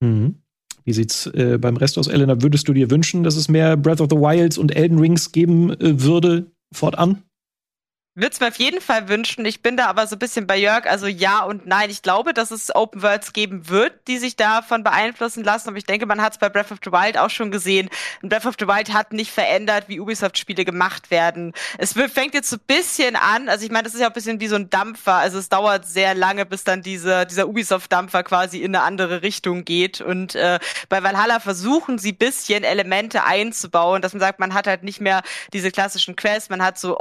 Mhm. 0.00 0.34
Wie 0.84 0.92
sieht's 0.92 1.26
äh, 1.28 1.58
beim 1.60 1.76
Rest 1.76 1.96
aus, 1.96 2.08
Elena? 2.08 2.42
Würdest 2.42 2.66
du 2.66 2.72
dir 2.72 2.90
wünschen, 2.90 3.22
dass 3.22 3.36
es 3.36 3.48
mehr 3.48 3.76
Breath 3.76 4.00
of 4.00 4.08
the 4.10 4.16
Wilds 4.16 4.58
und 4.58 4.74
Elden 4.74 4.98
Rings 4.98 5.30
geben 5.30 5.70
äh, 5.80 6.02
würde 6.02 6.50
fortan? 6.72 7.22
Würde 8.18 8.32
es 8.32 8.40
mir 8.40 8.48
auf 8.48 8.56
jeden 8.56 8.80
Fall 8.80 9.08
wünschen. 9.08 9.44
Ich 9.44 9.62
bin 9.62 9.76
da 9.76 9.86
aber 9.86 10.06
so 10.06 10.16
ein 10.16 10.18
bisschen 10.18 10.46
bei 10.46 10.56
Jörg, 10.56 10.86
also 10.86 11.06
ja 11.06 11.42
und 11.44 11.66
nein. 11.66 11.88
Ich 11.90 12.02
glaube, 12.02 12.34
dass 12.34 12.50
es 12.50 12.74
Open 12.74 13.02
Worlds 13.02 13.32
geben 13.32 13.68
wird, 13.68 13.92
die 14.08 14.18
sich 14.18 14.36
davon 14.36 14.82
beeinflussen 14.82 15.44
lassen. 15.44 15.68
Aber 15.68 15.78
ich 15.78 15.84
denke, 15.84 16.06
man 16.06 16.20
hat 16.20 16.32
es 16.32 16.38
bei 16.38 16.48
Breath 16.48 16.72
of 16.72 16.78
the 16.84 16.90
Wild 16.90 17.16
auch 17.16 17.30
schon 17.30 17.50
gesehen. 17.50 17.88
Und 18.22 18.28
Breath 18.28 18.46
of 18.46 18.56
the 18.58 18.66
Wild 18.66 18.92
hat 18.92 19.12
nicht 19.12 19.30
verändert, 19.30 19.84
wie 19.88 20.00
Ubisoft-Spiele 20.00 20.64
gemacht 20.64 21.10
werden. 21.10 21.52
Es 21.78 21.92
fängt 21.92 22.34
jetzt 22.34 22.50
so 22.50 22.56
ein 22.56 22.62
bisschen 22.66 23.16
an, 23.16 23.48
also 23.48 23.64
ich 23.64 23.70
meine, 23.70 23.84
das 23.84 23.94
ist 23.94 24.00
ja 24.00 24.08
ein 24.08 24.12
bisschen 24.12 24.40
wie 24.40 24.48
so 24.48 24.56
ein 24.56 24.68
Dampfer. 24.68 25.14
Also 25.14 25.38
es 25.38 25.48
dauert 25.48 25.86
sehr 25.86 26.14
lange, 26.14 26.44
bis 26.44 26.64
dann 26.64 26.82
diese, 26.82 27.24
dieser 27.26 27.48
Ubisoft-Dampfer 27.48 28.24
quasi 28.24 28.58
in 28.58 28.74
eine 28.74 28.84
andere 28.84 29.22
Richtung 29.22 29.64
geht. 29.64 30.00
Und 30.00 30.34
äh, 30.34 30.58
bei 30.88 31.02
Valhalla 31.02 31.40
versuchen 31.40 31.98
sie 31.98 32.12
bisschen 32.12 32.64
Elemente 32.64 33.22
einzubauen, 33.24 34.02
dass 34.02 34.12
man 34.12 34.20
sagt, 34.20 34.40
man 34.40 34.54
hat 34.54 34.66
halt 34.66 34.82
nicht 34.82 35.00
mehr 35.00 35.22
diese 35.52 35.70
klassischen 35.70 36.16
Quests, 36.16 36.50
man 36.50 36.62
hat 36.62 36.78
so 36.78 36.98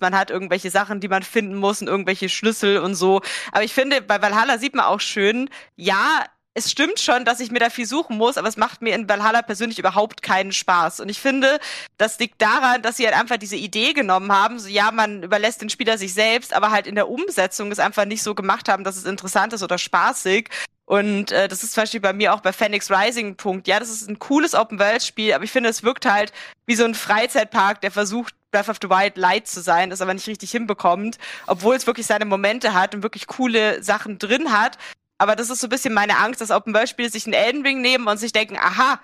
Man 0.00 0.16
hat 0.16 0.30
irgendwelche 0.30 0.70
Sachen, 0.70 1.00
die 1.00 1.08
man 1.08 1.22
finden 1.22 1.56
muss 1.56 1.80
und 1.80 1.88
irgendwelche 1.88 2.28
Schlüssel 2.28 2.78
und 2.78 2.94
so. 2.94 3.20
Aber 3.52 3.64
ich 3.64 3.74
finde, 3.74 4.02
bei 4.02 4.20
Valhalla 4.20 4.58
sieht 4.58 4.74
man 4.74 4.86
auch 4.86 5.00
schön, 5.00 5.50
ja, 5.76 6.24
es 6.56 6.70
stimmt 6.70 6.98
schon, 6.98 7.26
dass 7.26 7.40
ich 7.40 7.50
mir 7.50 7.58
da 7.58 7.68
viel 7.68 7.84
suchen 7.84 8.16
muss, 8.16 8.38
aber 8.38 8.48
es 8.48 8.56
macht 8.56 8.80
mir 8.80 8.94
in 8.94 9.10
Valhalla 9.10 9.42
persönlich 9.42 9.78
überhaupt 9.78 10.22
keinen 10.22 10.52
Spaß. 10.52 11.00
Und 11.00 11.10
ich 11.10 11.20
finde, 11.20 11.60
das 11.98 12.18
liegt 12.18 12.40
daran, 12.40 12.80
dass 12.80 12.96
sie 12.96 13.04
halt 13.04 13.14
einfach 13.14 13.36
diese 13.36 13.56
Idee 13.56 13.92
genommen 13.92 14.32
haben, 14.32 14.58
so 14.58 14.66
ja, 14.66 14.90
man 14.90 15.22
überlässt 15.22 15.60
den 15.60 15.68
Spieler 15.68 15.98
sich 15.98 16.14
selbst, 16.14 16.54
aber 16.54 16.70
halt 16.70 16.86
in 16.86 16.94
der 16.94 17.10
Umsetzung 17.10 17.70
es 17.70 17.78
einfach 17.78 18.06
nicht 18.06 18.22
so 18.22 18.34
gemacht 18.34 18.70
haben, 18.70 18.84
dass 18.84 18.96
es 18.96 19.04
interessant 19.04 19.52
ist 19.52 19.62
oder 19.62 19.76
spaßig. 19.76 20.48
Und 20.86 21.30
äh, 21.30 21.46
das 21.46 21.62
ist 21.62 21.74
zum 21.74 21.82
Beispiel 21.82 22.00
bei 22.00 22.14
mir 22.14 22.32
auch 22.32 22.40
bei 22.40 22.54
Phoenix 22.54 22.90
Rising 22.90 23.36
Punkt. 23.36 23.68
Ja, 23.68 23.78
das 23.78 23.90
ist 23.90 24.08
ein 24.08 24.18
cooles 24.18 24.54
Open-World-Spiel, 24.54 25.34
aber 25.34 25.44
ich 25.44 25.52
finde, 25.52 25.68
es 25.68 25.82
wirkt 25.82 26.06
halt 26.06 26.32
wie 26.64 26.76
so 26.76 26.84
ein 26.84 26.94
Freizeitpark, 26.94 27.82
der 27.82 27.90
versucht, 27.90 28.34
Breath 28.56 28.70
of 28.70 28.78
the 28.80 28.88
Wild 28.88 29.18
light 29.18 29.46
zu 29.46 29.60
sein, 29.60 29.90
das 29.90 30.00
aber 30.00 30.14
nicht 30.14 30.26
richtig 30.26 30.50
hinbekommt, 30.50 31.18
obwohl 31.46 31.76
es 31.76 31.86
wirklich 31.86 32.06
seine 32.06 32.24
Momente 32.24 32.72
hat 32.72 32.94
und 32.94 33.02
wirklich 33.02 33.26
coole 33.26 33.82
Sachen 33.82 34.18
drin 34.18 34.50
hat. 34.50 34.78
Aber 35.18 35.36
das 35.36 35.50
ist 35.50 35.60
so 35.60 35.66
ein 35.66 35.70
bisschen 35.70 35.92
meine 35.92 36.16
Angst, 36.16 36.40
dass 36.40 36.50
Open-World-Spiele 36.50 37.10
sich 37.10 37.26
einen 37.26 37.34
Elden 37.34 37.66
Ring 37.66 37.82
nehmen 37.82 38.08
und 38.08 38.16
sich 38.16 38.32
denken, 38.32 38.56
aha, 38.56 38.98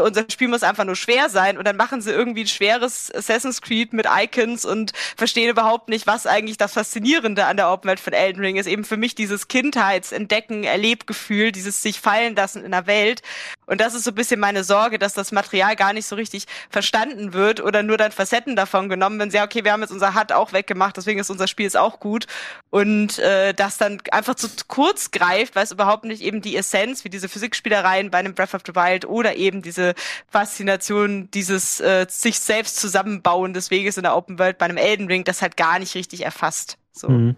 unser 0.00 0.24
Spiel 0.30 0.48
muss 0.48 0.62
einfach 0.62 0.84
nur 0.84 0.96
schwer 0.96 1.28
sein 1.28 1.58
und 1.58 1.66
dann 1.66 1.76
machen 1.76 2.00
sie 2.00 2.10
irgendwie 2.10 2.42
ein 2.42 2.48
schweres 2.48 3.12
Assassin's 3.14 3.60
Creed 3.60 3.92
mit 3.92 4.06
Icons 4.06 4.64
und 4.64 4.92
verstehen 5.16 5.50
überhaupt 5.50 5.88
nicht, 5.88 6.06
was 6.06 6.26
eigentlich 6.26 6.56
das 6.56 6.72
Faszinierende 6.72 7.46
an 7.46 7.56
der 7.56 7.70
Open 7.70 7.88
Welt 7.88 8.00
von 8.00 8.12
Elden 8.12 8.40
Ring 8.40 8.56
ist. 8.56 8.66
Eben 8.66 8.84
für 8.84 8.96
mich 8.96 9.14
dieses 9.14 9.48
Kindheitsentdecken, 9.48 10.64
Erlebgefühl, 10.64 11.52
dieses 11.52 11.82
sich 11.82 12.00
fallen 12.00 12.36
lassen 12.36 12.64
in 12.64 12.70
der 12.70 12.86
Welt. 12.86 13.22
Und 13.66 13.80
das 13.80 13.94
ist 13.94 14.04
so 14.04 14.10
ein 14.10 14.14
bisschen 14.14 14.40
meine 14.40 14.64
Sorge, 14.64 14.98
dass 14.98 15.14
das 15.14 15.32
Material 15.32 15.76
gar 15.76 15.92
nicht 15.92 16.06
so 16.06 16.16
richtig 16.16 16.46
verstanden 16.68 17.32
wird 17.32 17.60
oder 17.60 17.82
nur 17.82 17.96
dann 17.96 18.12
Facetten 18.12 18.56
davon 18.56 18.88
genommen, 18.88 19.30
sie, 19.30 19.36
ja, 19.36 19.44
okay, 19.44 19.64
wir 19.64 19.72
haben 19.72 19.80
jetzt 19.80 19.92
unser 19.92 20.14
HUD 20.14 20.32
auch 20.32 20.52
weggemacht, 20.52 20.96
deswegen 20.96 21.20
ist 21.20 21.30
unser 21.30 21.48
Spiel 21.48 21.64
jetzt 21.64 21.76
auch 21.76 22.00
gut. 22.00 22.26
Und 22.70 23.18
äh, 23.18 23.54
das 23.54 23.78
dann 23.78 24.00
einfach 24.10 24.34
zu 24.34 24.48
kurz 24.68 25.10
greift, 25.10 25.56
weil 25.56 25.64
es 25.64 25.72
überhaupt 25.72 26.04
nicht 26.04 26.22
eben 26.22 26.42
die 26.42 26.56
Essenz, 26.56 27.04
wie 27.04 27.10
diese 27.10 27.28
Physikspielereien 27.28 28.10
bei 28.10 28.18
einem 28.18 28.34
Breath 28.34 28.54
of 28.54 28.62
the 28.66 28.74
Wild 28.74 29.06
oder 29.06 29.36
eben 29.36 29.62
diese 29.62 29.81
diese 29.82 29.94
Faszination 30.28 31.28
dieses 31.32 31.80
äh, 31.80 32.06
sich 32.08 32.38
selbst 32.38 32.76
zusammenbauen 32.76 33.52
des 33.52 33.70
Weges 33.70 33.96
in 33.96 34.04
der 34.04 34.16
Open 34.16 34.38
World 34.38 34.58
bei 34.58 34.66
einem 34.66 34.76
Elden 34.76 35.06
Ring 35.08 35.24
das 35.24 35.42
halt 35.42 35.56
gar 35.56 35.78
nicht 35.78 35.94
richtig 35.94 36.24
erfasst. 36.24 36.78
So. 36.92 37.08
Mhm. 37.08 37.36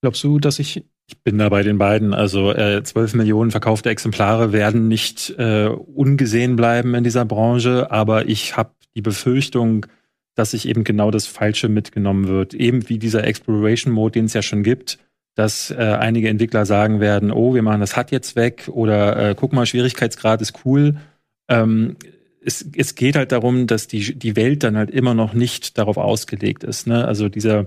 Glaubst 0.00 0.22
du, 0.24 0.38
dass 0.38 0.58
ich 0.58 0.84
ich 1.10 1.22
bin 1.22 1.38
da 1.38 1.48
bei 1.48 1.62
den 1.62 1.78
beiden. 1.78 2.12
Also 2.12 2.52
äh, 2.52 2.82
12 2.82 3.14
Millionen 3.14 3.50
verkaufte 3.50 3.88
Exemplare 3.88 4.52
werden 4.52 4.88
nicht 4.88 5.30
äh, 5.38 5.68
ungesehen 5.68 6.54
bleiben 6.54 6.94
in 6.94 7.02
dieser 7.02 7.24
Branche, 7.24 7.90
aber 7.90 8.28
ich 8.28 8.58
habe 8.58 8.72
die 8.94 9.00
Befürchtung, 9.00 9.86
dass 10.34 10.50
sich 10.50 10.68
eben 10.68 10.84
genau 10.84 11.10
das 11.10 11.26
Falsche 11.26 11.70
mitgenommen 11.70 12.28
wird. 12.28 12.52
Eben 12.52 12.90
wie 12.90 12.98
dieser 12.98 13.24
Exploration 13.24 13.94
Mode, 13.94 14.12
den 14.12 14.26
es 14.26 14.34
ja 14.34 14.42
schon 14.42 14.62
gibt, 14.62 14.98
dass 15.38 15.70
äh, 15.70 15.76
einige 15.76 16.28
Entwickler 16.28 16.66
sagen 16.66 16.98
werden, 16.98 17.30
oh, 17.30 17.54
wir 17.54 17.62
machen 17.62 17.78
das 17.80 17.96
HUD 17.96 18.10
jetzt 18.10 18.34
weg 18.34 18.68
oder 18.72 19.30
äh, 19.30 19.34
guck 19.36 19.52
mal, 19.52 19.66
Schwierigkeitsgrad 19.66 20.42
ist 20.42 20.64
cool. 20.64 20.96
Ähm, 21.46 21.94
es, 22.44 22.66
es 22.76 22.96
geht 22.96 23.14
halt 23.14 23.30
darum, 23.30 23.68
dass 23.68 23.86
die, 23.86 24.18
die 24.18 24.34
Welt 24.34 24.64
dann 24.64 24.76
halt 24.76 24.90
immer 24.90 25.14
noch 25.14 25.34
nicht 25.34 25.78
darauf 25.78 25.96
ausgelegt 25.96 26.64
ist. 26.64 26.88
Ne? 26.88 27.06
Also 27.06 27.28
dieser, 27.28 27.66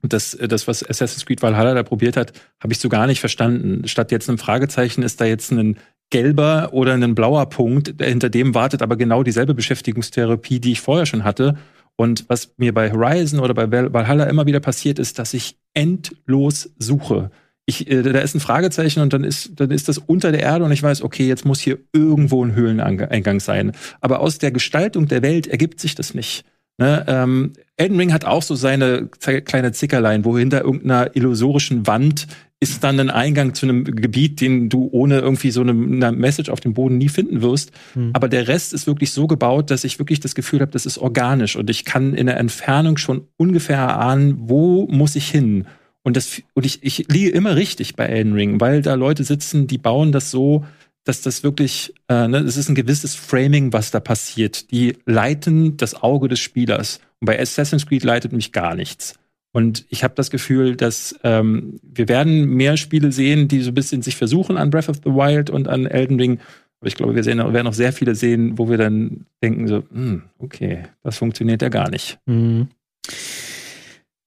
das, 0.00 0.38
das, 0.40 0.66
was 0.66 0.88
Assassin's 0.88 1.26
Creed 1.26 1.42
Valhalla 1.42 1.74
da 1.74 1.82
probiert 1.82 2.16
hat, 2.16 2.32
habe 2.62 2.72
ich 2.72 2.78
so 2.78 2.88
gar 2.88 3.06
nicht 3.06 3.20
verstanden. 3.20 3.86
Statt 3.88 4.10
jetzt 4.10 4.30
einem 4.30 4.38
Fragezeichen 4.38 5.02
ist 5.02 5.20
da 5.20 5.26
jetzt 5.26 5.52
ein 5.52 5.76
gelber 6.08 6.70
oder 6.72 6.94
ein 6.94 7.14
blauer 7.14 7.46
Punkt, 7.50 8.02
hinter 8.02 8.30
dem 8.30 8.54
wartet 8.54 8.80
aber 8.80 8.96
genau 8.96 9.22
dieselbe 9.22 9.52
Beschäftigungstherapie, 9.52 10.60
die 10.60 10.72
ich 10.72 10.80
vorher 10.80 11.04
schon 11.04 11.24
hatte. 11.24 11.58
Und 11.94 12.24
was 12.28 12.54
mir 12.56 12.72
bei 12.72 12.90
Horizon 12.90 13.40
oder 13.40 13.52
bei 13.52 13.70
Valhalla 13.70 14.24
immer 14.24 14.46
wieder 14.46 14.60
passiert, 14.60 14.98
ist, 14.98 15.18
dass 15.18 15.34
ich 15.34 15.58
endlos 15.74 16.70
suche. 16.78 17.30
Ich, 17.64 17.90
äh, 17.90 18.02
da 18.02 18.18
ist 18.20 18.34
ein 18.34 18.40
Fragezeichen 18.40 19.00
und 19.00 19.12
dann 19.12 19.24
ist, 19.24 19.52
dann 19.60 19.70
ist 19.70 19.88
das 19.88 19.98
unter 19.98 20.32
der 20.32 20.42
Erde 20.42 20.64
und 20.64 20.72
ich 20.72 20.82
weiß, 20.82 21.02
okay, 21.02 21.26
jetzt 21.26 21.44
muss 21.44 21.60
hier 21.60 21.78
irgendwo 21.92 22.44
ein 22.44 22.54
Höhleneingang 22.54 23.40
sein. 23.40 23.72
Aber 24.00 24.20
aus 24.20 24.38
der 24.38 24.50
Gestaltung 24.50 25.06
der 25.06 25.22
Welt 25.22 25.46
ergibt 25.46 25.78
sich 25.80 25.94
das 25.94 26.14
nicht. 26.14 26.44
Ne, 26.82 27.04
ähm, 27.06 27.52
Elden 27.76 27.96
Ring 27.96 28.12
hat 28.12 28.24
auch 28.24 28.42
so 28.42 28.56
seine 28.56 29.06
kleine 29.06 29.70
Zickerlein, 29.70 30.24
wo 30.24 30.36
hinter 30.36 30.64
irgendeiner 30.64 31.14
illusorischen 31.14 31.86
Wand 31.86 32.26
ist 32.58 32.82
dann 32.82 32.98
ein 32.98 33.08
Eingang 33.08 33.54
zu 33.54 33.66
einem 33.66 33.84
Gebiet, 33.84 34.40
den 34.40 34.68
du 34.68 34.88
ohne 34.90 35.20
irgendwie 35.20 35.52
so 35.52 35.60
eine, 35.60 35.70
eine 35.70 36.10
Message 36.10 36.50
auf 36.50 36.58
dem 36.58 36.74
Boden 36.74 36.98
nie 36.98 37.08
finden 37.08 37.40
wirst. 37.40 37.70
Mhm. 37.94 38.10
Aber 38.14 38.28
der 38.28 38.48
Rest 38.48 38.72
ist 38.72 38.88
wirklich 38.88 39.12
so 39.12 39.28
gebaut, 39.28 39.70
dass 39.70 39.84
ich 39.84 40.00
wirklich 40.00 40.18
das 40.18 40.34
Gefühl 40.34 40.60
habe, 40.60 40.72
das 40.72 40.84
ist 40.84 40.98
organisch 40.98 41.54
und 41.54 41.70
ich 41.70 41.84
kann 41.84 42.14
in 42.14 42.26
der 42.26 42.38
Entfernung 42.38 42.96
schon 42.96 43.28
ungefähr 43.36 43.78
erahnen, 43.78 44.34
wo 44.40 44.88
muss 44.88 45.14
ich 45.14 45.30
hin. 45.30 45.66
Und 46.02 46.16
das 46.16 46.42
und 46.54 46.66
ich, 46.66 46.82
ich 46.82 47.06
liege 47.08 47.30
immer 47.30 47.54
richtig 47.54 47.94
bei 47.94 48.06
Elden 48.06 48.32
Ring, 48.32 48.60
weil 48.60 48.82
da 48.82 48.94
Leute 48.94 49.22
sitzen, 49.22 49.68
die 49.68 49.78
bauen 49.78 50.10
das 50.10 50.32
so, 50.32 50.64
dass 51.04 51.22
das 51.22 51.42
wirklich, 51.42 51.94
äh, 52.08 52.28
ne, 52.28 52.38
es 52.38 52.56
ist 52.56 52.68
ein 52.68 52.74
gewisses 52.74 53.14
Framing, 53.14 53.72
was 53.72 53.90
da 53.90 54.00
passiert. 54.00 54.70
Die 54.70 54.96
leiten 55.04 55.76
das 55.76 56.00
Auge 56.00 56.28
des 56.28 56.40
Spielers. 56.40 57.00
Und 57.20 57.26
bei 57.26 57.40
Assassin's 57.40 57.86
Creed 57.86 58.04
leitet 58.04 58.32
mich 58.32 58.52
gar 58.52 58.74
nichts. 58.74 59.14
Und 59.52 59.84
ich 59.90 60.02
habe 60.02 60.14
das 60.14 60.30
Gefühl, 60.30 60.76
dass 60.76 61.14
ähm, 61.24 61.78
wir 61.82 62.08
werden 62.08 62.46
mehr 62.46 62.76
Spiele 62.76 63.12
sehen, 63.12 63.48
die 63.48 63.60
so 63.60 63.70
ein 63.70 63.74
bisschen 63.74 64.02
sich 64.02 64.16
versuchen 64.16 64.56
an 64.56 64.70
Breath 64.70 64.88
of 64.88 64.96
the 65.04 65.10
Wild 65.10 65.50
und 65.50 65.68
an 65.68 65.86
Elden 65.86 66.18
Ring. 66.18 66.40
Aber 66.80 66.88
ich 66.88 66.96
glaube, 66.96 67.14
wir 67.14 67.22
sehen, 67.22 67.38
werden 67.38 67.66
auch 67.66 67.74
sehr 67.74 67.92
viele 67.92 68.14
sehen, 68.14 68.58
wo 68.58 68.70
wir 68.70 68.78
dann 68.78 69.26
denken 69.42 69.68
so, 69.68 69.84
hm, 69.92 70.22
okay, 70.38 70.84
das 71.02 71.18
funktioniert 71.18 71.62
ja 71.62 71.68
gar 71.68 71.90
nicht. 71.90 72.18
Mhm. 72.26 72.68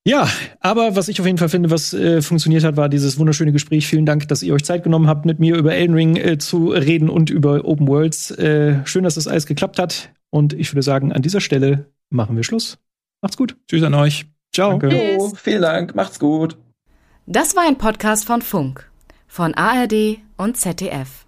Ja, 0.07 0.29
aber 0.59 0.95
was 0.95 1.07
ich 1.07 1.19
auf 1.19 1.25
jeden 1.25 1.39
Fall 1.39 1.49
finde, 1.49 1.71
was 1.71 1.91
äh, 1.93 2.21
funktioniert 2.21 2.63
hat, 2.63 2.77
war 2.77 2.89
dieses 2.89 3.17
wunderschöne 3.17 3.51
Gespräch. 3.51 3.87
Vielen 3.87 4.05
Dank, 4.05 4.27
dass 4.27 4.43
ihr 4.43 4.53
euch 4.53 4.63
Zeit 4.63 4.83
genommen 4.83 5.07
habt, 5.07 5.25
mit 5.25 5.39
mir 5.39 5.55
über 5.57 5.73
Elden 5.73 5.95
Ring 5.95 6.15
äh, 6.15 6.37
zu 6.37 6.69
reden 6.69 7.09
und 7.09 7.31
über 7.31 7.65
Open 7.65 7.87
Worlds. 7.87 8.29
Äh, 8.31 8.85
schön, 8.85 9.03
dass 9.03 9.15
das 9.15 9.27
alles 9.27 9.47
geklappt 9.47 9.79
hat. 9.79 10.11
Und 10.29 10.53
ich 10.53 10.71
würde 10.71 10.83
sagen, 10.83 11.11
an 11.11 11.23
dieser 11.23 11.41
Stelle 11.41 11.87
machen 12.11 12.35
wir 12.35 12.43
Schluss. 12.43 12.77
Macht's 13.21 13.35
gut. 13.35 13.57
Tschüss 13.67 13.81
an 13.81 13.95
euch. 13.95 14.25
Ciao. 14.53 14.77
Danke. 14.77 15.15
Jo, 15.15 15.33
vielen 15.35 15.63
Dank. 15.63 15.95
Macht's 15.95 16.19
gut. 16.19 16.55
Das 17.25 17.55
war 17.55 17.63
ein 17.67 17.79
Podcast 17.79 18.25
von 18.25 18.43
Funk, 18.43 18.87
von 19.27 19.55
ARD 19.55 20.19
und 20.37 20.57
ZDF. 20.57 21.24